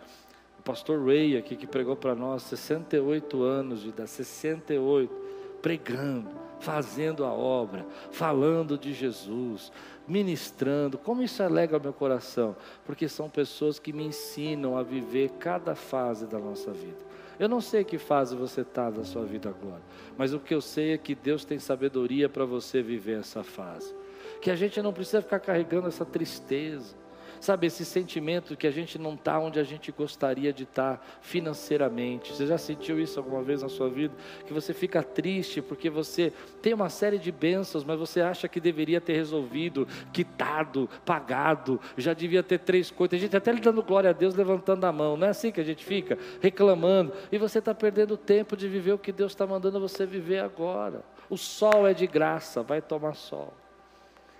pastor 0.66 1.06
Ray 1.06 1.36
aqui 1.36 1.54
que 1.54 1.66
pregou 1.66 1.94
para 1.94 2.12
nós, 2.12 2.42
68 2.42 3.40
anos 3.40 3.82
de 3.82 3.90
idade, 3.90 4.10
68, 4.10 5.14
pregando, 5.62 6.28
fazendo 6.58 7.24
a 7.24 7.32
obra, 7.32 7.86
falando 8.10 8.76
de 8.76 8.92
Jesus, 8.92 9.70
ministrando. 10.08 10.98
Como 10.98 11.22
isso 11.22 11.40
alega 11.40 11.78
meu 11.78 11.92
coração? 11.92 12.56
Porque 12.84 13.08
são 13.08 13.30
pessoas 13.30 13.78
que 13.78 13.92
me 13.92 14.04
ensinam 14.06 14.76
a 14.76 14.82
viver 14.82 15.30
cada 15.38 15.76
fase 15.76 16.26
da 16.26 16.38
nossa 16.38 16.72
vida. 16.72 17.06
Eu 17.38 17.48
não 17.48 17.60
sei 17.60 17.84
que 17.84 17.96
fase 17.96 18.34
você 18.34 18.62
está 18.62 18.90
da 18.90 19.04
sua 19.04 19.24
vida 19.24 19.48
agora, 19.48 19.82
mas 20.18 20.34
o 20.34 20.40
que 20.40 20.52
eu 20.52 20.60
sei 20.60 20.94
é 20.94 20.98
que 20.98 21.14
Deus 21.14 21.44
tem 21.44 21.60
sabedoria 21.60 22.28
para 22.28 22.44
você 22.44 22.82
viver 22.82 23.20
essa 23.20 23.44
fase. 23.44 23.94
Que 24.40 24.50
a 24.50 24.56
gente 24.56 24.82
não 24.82 24.92
precisa 24.92 25.22
ficar 25.22 25.38
carregando 25.38 25.86
essa 25.86 26.04
tristeza 26.04 27.05
Sabe, 27.41 27.66
esse 27.66 27.84
sentimento 27.84 28.57
que 28.57 28.66
a 28.66 28.70
gente 28.70 28.99
não 28.99 29.14
está 29.14 29.39
onde 29.39 29.59
a 29.59 29.64
gente 29.64 29.93
gostaria 29.93 30.53
de 30.53 30.64
estar 30.64 30.97
tá 30.97 31.03
financeiramente. 31.20 32.32
Você 32.32 32.47
já 32.47 32.59
sentiu 32.59 33.01
isso 33.01 33.18
alguma 33.18 33.43
vez 33.43 33.62
na 33.62 33.68
sua 33.68 33.89
vida? 33.89 34.14
Que 34.47 34.53
você 34.53 34.72
fica 34.72 35.03
triste 35.03 35.61
porque 35.61 35.91
você 35.91 36.32
tem 36.62 36.74
uma 36.74 36.89
série 36.89 37.18
de 37.18 37.30
bênçãos, 37.30 37.84
mas 37.84 37.99
você 37.99 38.20
acha 38.20 38.49
que 38.49 38.61
deveria 38.61 39.01
ter 39.01 39.14
resolvido, 39.14 39.87
quitado, 40.12 40.89
pagado, 41.05 41.80
já 41.97 42.12
devia 42.12 42.43
ter 42.43 42.59
três 42.59 42.91
coisas. 42.91 43.18
A 43.18 43.20
gente 43.20 43.37
até 43.37 43.53
lhe 43.53 43.61
dando 43.61 43.82
glória 43.82 44.11
a 44.11 44.12
Deus, 44.12 44.34
levantando 44.34 44.84
a 44.84 44.93
mão. 44.93 45.16
Não 45.16 45.26
é 45.26 45.30
assim 45.30 45.51
que 45.51 45.61
a 45.61 45.64
gente 45.64 45.84
fica? 45.84 46.18
Reclamando. 46.41 47.12
E 47.30 47.39
você 47.39 47.59
está 47.59 47.74
perdendo 47.74 48.16
tempo 48.16 48.57
de 48.57 48.68
viver 48.68 48.93
o 48.93 48.99
que 48.99 49.12
Deus 49.12 49.32
está 49.32 49.47
mandando 49.47 49.80
você 49.80 50.07
viver 50.07 50.41
agora. 50.41 51.03
O 51.28 51.37
sol 51.37 51.87
é 51.87 51.93
de 51.93 52.07
graça, 52.07 52.62
vai 52.62 52.80
tomar 52.80 53.14
sol. 53.14 53.53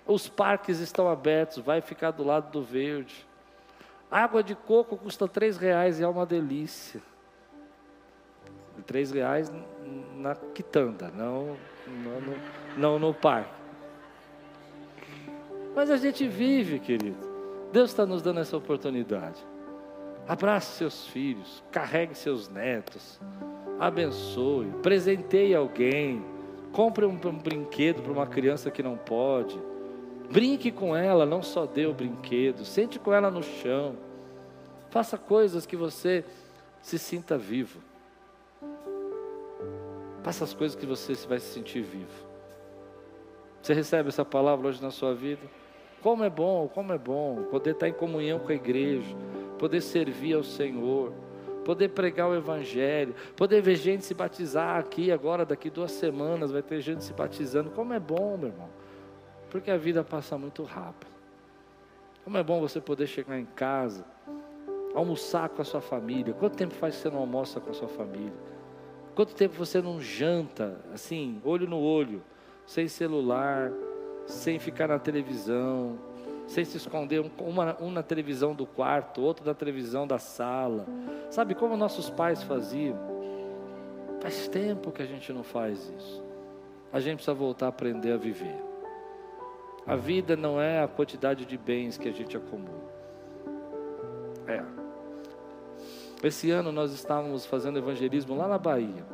Os 0.07 0.29
parques 0.29 0.79
estão 0.79 1.09
abertos, 1.09 1.59
vai 1.59 1.81
ficar 1.81 2.13
do 2.13 2.23
lado 2.23 2.51
do 2.53 2.63
verde. 2.63 3.27
Água 4.11 4.43
de 4.43 4.55
coco 4.55 4.97
custa 4.97 5.27
três 5.27 5.57
reais 5.57 5.99
e 5.99 6.05
é 6.05 6.09
uma 6.09 6.25
delícia. 6.25 7.03
Três 8.87 9.11
reais 9.11 9.51
na 10.15 10.35
quitanda, 10.35 11.11
não, 11.15 11.57
não, 11.89 12.21
não, 12.21 12.39
não 12.77 12.99
no 12.99 13.13
parque. 13.13 13.51
Mas 15.75 15.91
a 15.91 15.97
gente 15.97 16.29
vive, 16.29 16.79
querido. 16.79 17.19
Deus 17.73 17.91
está 17.91 18.07
nos 18.07 18.23
dando 18.23 18.41
essa 18.41 18.57
oportunidade. 18.57 19.45
Abrace 20.29 20.77
seus 20.79 21.07
filhos, 21.09 21.63
carregue 21.71 22.15
seus 22.15 22.49
netos, 22.49 23.21
abençoe, 23.79 24.67
presenteie 24.83 25.55
alguém, 25.55 26.25
compre 26.73 27.05
um, 27.05 27.11
um 27.13 27.39
brinquedo 27.39 28.03
para 28.03 28.13
uma 28.13 28.27
criança 28.27 28.71
que 28.71 28.83
não 28.83 28.97
pode. 28.97 29.61
Brinque 30.31 30.73
com 30.73 30.95
ela, 30.97 31.25
não 31.25 31.43
só 31.43 31.67
dê 31.67 31.87
o 31.87 31.95
brinquedo, 31.95 32.65
sente 32.65 32.99
com 32.99 33.13
ela 33.13 33.31
no 33.31 33.43
chão. 33.43 33.97
Faça 34.91 35.17
coisas 35.17 35.67
que 35.67 35.77
você 35.77 36.25
se 36.81 36.99
sinta 36.99 37.39
vivo. 37.39 37.81
Faça 40.23 40.45
as 40.45 40.53
coisas 40.53 40.77
que 40.77 40.87
você 40.87 41.15
vai 41.29 41.39
se 41.39 41.53
sentir 41.53 41.83
vivo. 41.83 42.27
Você 43.63 43.73
recebe 43.73 44.09
essa 44.09 44.25
palavra 44.25 44.69
hoje 44.69 44.83
na 44.83 44.91
sua 44.91 45.15
vida? 45.15 45.43
Como 46.03 46.25
é 46.25 46.31
bom, 46.31 46.69
como 46.69 46.93
é 46.93 46.99
bom 46.99 47.45
poder 47.51 47.73
estar 47.73 47.89
em 47.89 47.93
comunhão 47.93 48.39
com 48.39 48.51
a 48.51 48.55
igreja, 48.55 49.15
poder 49.59 49.81
servir 49.81 50.35
ao 50.35 50.45
Senhor, 50.45 51.13
poder 51.65 51.89
pregar 51.89 52.29
o 52.29 52.35
Evangelho, 52.35 53.15
poder 53.37 53.61
ver 53.61 53.77
gente 53.77 54.05
se 54.05 54.15
batizar 54.15 54.79
aqui 54.79 55.11
agora, 55.11 55.45
daqui 55.45 55.69
duas 55.71 55.93
semanas 55.93 56.53
vai 56.53 56.63
ter 56.63 56.81
gente 56.81 57.03
se 57.03 57.13
batizando. 57.13 57.71
Como 57.71 57.93
é 57.93 58.01
bom, 58.01 58.37
meu 58.37 58.49
irmão 58.49 58.86
porque 59.61 59.71
a 59.71 59.77
vida 59.77 60.05
passa 60.05 60.37
muito 60.37 60.63
rápido. 60.63 61.11
Como 62.25 62.37
é 62.37 62.43
bom 62.43 62.61
você 62.61 62.81
poder 62.81 63.07
chegar 63.07 63.39
em 63.39 63.45
casa, 63.45 64.05
almoçar 64.95 65.49
com 65.49 65.63
a 65.63 65.65
sua 65.65 65.81
família. 65.81 66.35
Quanto 66.35 66.57
tempo 66.57 66.75
faz 66.75 66.97
que 66.97 67.03
você 67.03 67.11
não 67.11 67.21
almoça 67.21 67.61
com 67.61 67.71
a 67.71 67.75
sua 67.75 67.89
família? 67.89 68.33
Quanto 69.15 69.35
tempo 69.35 69.55
você 69.55 69.81
não 69.81 70.01
janta, 70.01 70.79
assim, 70.93 71.41
olho 71.45 71.69
no 71.69 71.79
olho, 71.79 72.23
sem 72.67 72.89
celular, 72.89 73.73
sem 74.27 74.59
ficar 74.59 74.89
na 74.89 74.99
televisão, 74.99 75.99
sem 76.47 76.65
se 76.65 76.77
esconder, 76.77 77.25
uma, 77.39 77.77
um 77.81 77.91
na 77.91 78.03
televisão 78.03 78.55
do 78.55 78.67
quarto, 78.67 79.23
outro 79.23 79.47
na 79.47 79.55
televisão 79.55 80.07
da 80.07 80.19
sala. 80.19 80.85
Sabe 81.31 81.55
como 81.55 81.77
nossos 81.77 82.11
pais 82.11 82.43
faziam? 82.43 82.99
Faz 84.21 84.49
tempo 84.49 84.91
que 84.91 85.03
a 85.03 85.07
gente 85.07 85.33
não 85.33 85.43
faz 85.43 85.93
isso. 85.97 86.23
A 86.93 87.01
gente 87.01 87.17
precisa 87.17 87.35
voltar 87.35 87.67
a 87.67 87.69
aprender 87.71 88.13
a 88.13 88.17
viver. 88.17 88.66
A 89.87 89.95
vida 89.95 90.37
não 90.37 90.61
é 90.61 90.83
a 90.83 90.89
quantidade 90.89 91.45
de 91.45 91.57
bens 91.57 91.97
que 91.97 92.09
a 92.09 92.13
gente 92.13 92.37
acumula. 92.37 92.93
É. 94.49 94.63
Esse 96.27 96.51
ano 96.51 96.73
nós 96.73 96.93
estávamos 96.93 97.47
fazendo 97.47 97.79
evangelismo 97.79 98.37
lá 98.37 98.49
na 98.49 98.59
Bahia. 98.59 99.05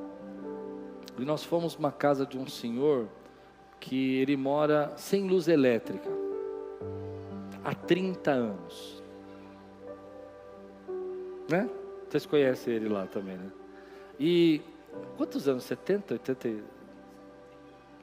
E 1.18 1.24
nós 1.24 1.44
fomos 1.44 1.76
uma 1.76 1.92
casa 1.92 2.24
de 2.24 2.38
um 2.38 2.46
senhor 2.46 3.06
que 3.78 4.16
ele 4.16 4.36
mora 4.36 4.92
sem 4.96 5.28
luz 5.28 5.46
elétrica 5.46 6.08
há 7.62 7.74
30 7.74 8.30
anos. 8.30 9.02
Né? 11.50 11.68
Vocês 12.08 12.24
conhecem 12.24 12.74
ele 12.74 12.88
lá 12.88 13.06
também, 13.06 13.36
né? 13.36 13.50
E 14.18 14.62
quantos 15.16 15.48
anos? 15.48 15.64
70, 15.64 16.14
80, 16.14 16.64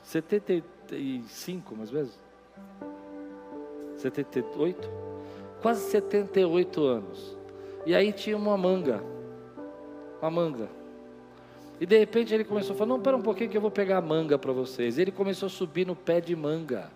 75 0.04 1.76
mais 1.76 1.90
ou 1.90 1.96
menos? 1.96 2.29
78? 3.98 4.90
Quase 5.62 5.82
78 5.90 6.84
anos. 6.84 7.38
E 7.86 7.94
aí 7.94 8.12
tinha 8.12 8.38
uma 8.38 8.58
manga. 8.58 9.04
Uma 10.22 10.32
manga. 10.32 10.70
E 11.80 11.86
de 11.86 11.98
repente 11.98 12.34
ele 12.34 12.44
começou 12.44 12.74
a 12.74 12.78
falar: 12.78 12.90
Não, 12.90 13.00
pera 13.00 13.16
um 13.16 13.22
pouquinho 13.22 13.50
que 13.50 13.58
eu 13.58 13.62
vou 13.62 13.72
pegar 13.72 13.98
a 13.98 14.02
manga 14.02 14.38
para 14.38 14.52
vocês. 14.52 14.98
Ele 14.98 15.12
começou 15.12 15.48
a 15.48 15.50
subir 15.50 15.88
no 15.88 15.96
pé 15.96 16.20
de 16.20 16.36
manga. 16.36 16.92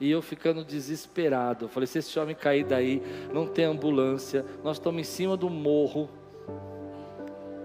E 0.00 0.10
eu 0.10 0.22
ficando 0.22 0.64
desesperado. 0.64 1.66
Eu 1.66 1.68
falei: 1.68 1.86
Se 1.86 1.98
esse 1.98 2.18
homem 2.18 2.34
cair 2.34 2.64
daí, 2.64 3.02
não 3.32 3.46
tem 3.46 3.64
ambulância, 3.64 4.44
nós 4.64 4.76
estamos 4.76 5.00
em 5.00 5.04
cima 5.04 5.36
do 5.36 5.50
morro. 5.50 6.08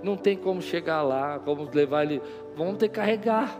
Não 0.03 0.15
tem 0.15 0.37
como 0.37 0.61
chegar 0.61 1.01
lá, 1.01 1.39
como 1.39 1.69
levar 1.73 2.03
ele. 2.03 2.21
Vamos 2.55 2.77
ter 2.77 2.89
que 2.89 2.95
carregar. 2.95 3.59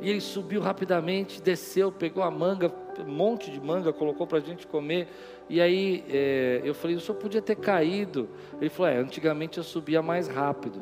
E 0.00 0.10
ele 0.10 0.20
subiu 0.20 0.60
rapidamente, 0.60 1.40
desceu, 1.40 1.92
pegou 1.92 2.24
a 2.24 2.30
manga, 2.30 2.68
um 3.00 3.10
monte 3.10 3.50
de 3.50 3.60
manga, 3.60 3.92
colocou 3.92 4.26
para 4.26 4.38
a 4.38 4.40
gente 4.40 4.66
comer. 4.66 5.08
E 5.48 5.60
aí 5.60 6.04
é, 6.08 6.60
eu 6.64 6.74
falei, 6.74 6.96
o 6.96 7.00
senhor 7.00 7.18
podia 7.18 7.40
ter 7.40 7.56
caído. 7.56 8.28
Ele 8.60 8.68
falou, 8.68 8.90
é, 8.90 8.98
antigamente 8.98 9.58
eu 9.58 9.64
subia 9.64 10.02
mais 10.02 10.28
rápido. 10.28 10.80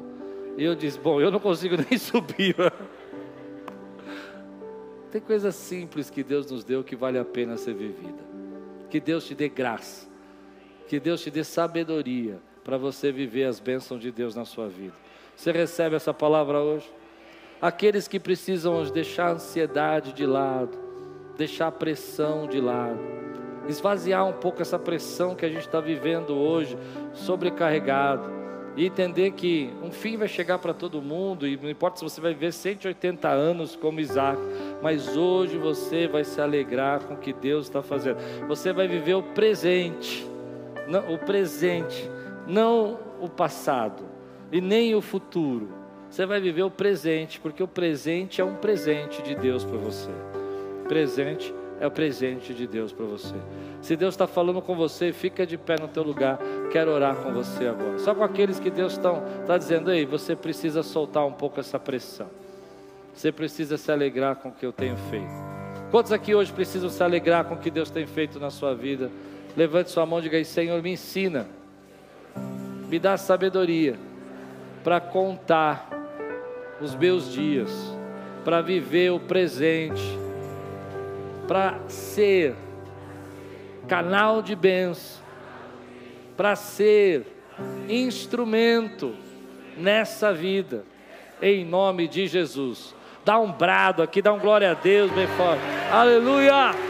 E 0.57 0.65
eu 0.65 0.75
disse, 0.75 0.99
bom, 0.99 1.21
eu 1.21 1.31
não 1.31 1.39
consigo 1.39 1.77
nem 1.89 1.99
subir. 1.99 2.57
Tem 5.11 5.21
coisas 5.21 5.55
simples 5.55 6.11
que 6.11 6.23
Deus 6.23 6.51
nos 6.51 6.65
deu 6.65 6.83
que 6.83 6.97
vale 6.97 7.19
a 7.19 7.25
pena 7.25 7.57
ser 7.57 7.75
vivida. 7.75 8.31
Que 8.89 9.01
Deus 9.01 9.27
te 9.27 9.35
dê 9.35 9.49
graça. 9.49 10.09
Que 10.89 10.99
Deus 10.99 11.21
te 11.21 11.31
dê 11.31 11.45
sabedoria 11.45 12.39
para 12.65 12.77
você 12.77 13.13
viver 13.13 13.45
as 13.45 13.61
bênçãos 13.61 14.01
de 14.01 14.11
Deus 14.11 14.35
na 14.35 14.45
sua 14.45 14.69
vida. 14.69 14.95
Você 15.37 15.53
recebe 15.53 15.97
essa 15.97 16.13
palavra 16.13 16.61
hoje? 16.61 16.91
aqueles 17.61 18.09
que 18.09 18.19
precisam 18.19 18.83
deixar 18.85 19.29
a 19.29 19.33
ansiedade 19.33 20.13
de 20.13 20.25
lado, 20.25 20.79
deixar 21.41 21.69
a 21.69 21.73
pressão 21.73 22.47
de 22.47 22.61
lado, 22.61 22.99
esvaziar 23.67 24.27
um 24.27 24.33
pouco 24.35 24.61
essa 24.61 24.79
pressão 24.79 25.35
que 25.35 25.47
a 25.47 25.49
gente 25.49 25.63
está 25.63 25.81
vivendo 25.81 26.37
hoje, 26.37 26.77
sobrecarregado, 27.15 28.31
e 28.77 28.85
entender 28.85 29.31
que 29.31 29.73
um 29.83 29.91
fim 29.91 30.19
vai 30.19 30.29
chegar 30.29 30.59
para 30.59 30.75
todo 30.75 31.01
mundo, 31.01 31.49
e 31.49 31.57
não 31.57 31.71
importa 31.71 31.99
se 31.99 32.05
você 32.05 32.21
vai 32.21 32.35
viver 32.35 32.53
180 32.53 33.27
anos 33.27 33.75
como 33.75 34.01
Isaac, 34.01 34.39
mas 34.83 35.17
hoje 35.17 35.57
você 35.57 36.07
vai 36.07 36.25
se 36.25 36.43
alegrar 36.43 37.01
com 37.05 37.15
o 37.15 37.17
que 37.17 37.33
Deus 37.33 37.67
está 37.67 37.83
fazendo, 37.83 38.19
você 38.47 38.71
vai 38.71 38.87
viver 38.87 39.15
o 39.15 39.23
presente, 39.23 40.29
não, 40.87 41.15
o 41.15 41.19
presente, 41.19 42.09
não 42.47 42.99
o 43.19 43.31
passado, 43.31 44.05
e 44.53 44.61
nem 44.61 44.95
o 44.95 45.01
futuro. 45.01 45.71
Você 46.11 46.27
vai 46.27 46.39
viver 46.39 46.65
o 46.65 46.71
presente, 46.71 47.41
porque 47.41 47.63
o 47.63 47.69
presente 47.69 48.43
é 48.43 48.45
um 48.45 48.57
presente 48.57 49.23
de 49.23 49.35
Deus 49.35 49.65
para 49.65 49.79
você. 49.79 50.11
Presente 50.91 51.55
é 51.79 51.87
o 51.87 51.91
presente 51.91 52.53
de 52.53 52.67
Deus 52.67 52.93
para 52.93 53.07
você. 53.07 53.37
Se 53.81 53.95
Deus 53.95 54.13
está 54.13 54.27
falando 54.27 54.61
com 54.61 54.75
você, 54.75 55.13
fica 55.13 55.47
de 55.47 55.57
pé 55.57 55.77
no 55.81 55.87
teu 55.87 56.03
lugar. 56.03 56.37
Quero 56.73 56.91
orar 56.91 57.15
com 57.15 57.33
você 57.33 57.69
agora. 57.69 57.97
Só 58.01 58.13
com 58.13 58.25
aqueles 58.25 58.59
que 58.59 58.71
Deus 58.71 58.95
está 58.95 59.13
tá 59.47 59.57
dizendo, 59.57 59.89
aí, 59.89 60.05
você 60.05 60.35
precisa 60.35 60.83
soltar 60.83 61.25
um 61.25 61.31
pouco 61.31 61.61
essa 61.61 61.79
pressão. 61.79 62.29
Você 63.15 63.31
precisa 63.31 63.77
se 63.77 63.93
alegrar 63.93 64.35
com 64.35 64.49
o 64.49 64.53
que 64.53 64.67
eu 64.67 64.73
tenho 64.73 64.97
feito. 64.97 65.31
Quantos 65.93 66.11
aqui 66.11 66.35
hoje 66.35 66.53
precisam 66.53 66.91
se 66.91 67.05
alegrar 67.05 67.45
com 67.45 67.55
o 67.55 67.59
que 67.59 67.71
Deus 67.71 67.89
tem 67.89 68.05
feito 68.05 68.41
na 68.41 68.51
sua 68.51 68.75
vida? 68.75 69.13
Levante 69.57 69.93
sua 69.93 70.05
mão 70.05 70.19
e 70.19 70.23
diga 70.23 70.45
Senhor, 70.45 70.83
me 70.83 70.91
ensina. 70.91 71.47
Me 72.89 72.99
dá 72.99 73.17
sabedoria 73.17 73.97
para 74.83 75.01
contar 75.01 75.89
os 76.81 76.97
meus 76.97 77.33
dias, 77.33 77.71
para 78.45 78.61
viver 78.61 79.13
o 79.13 79.21
presente, 79.21 80.19
para 81.51 81.81
ser 81.89 82.55
canal 83.89 84.41
de 84.41 84.55
bênção, 84.55 85.21
para 86.37 86.55
ser 86.55 87.27
instrumento 87.89 89.17
nessa 89.77 90.33
vida, 90.33 90.85
em 91.43 91.65
nome 91.65 92.07
de 92.07 92.29
Jesus. 92.29 92.95
Dá 93.25 93.37
um 93.41 93.51
brado 93.51 94.01
aqui, 94.01 94.23
dá 94.23 94.33
um 94.33 94.39
glória 94.39 94.71
a 94.71 94.75
Deus 94.75 95.11
bem 95.11 95.27
forte. 95.27 95.65
Aleluia! 95.91 96.90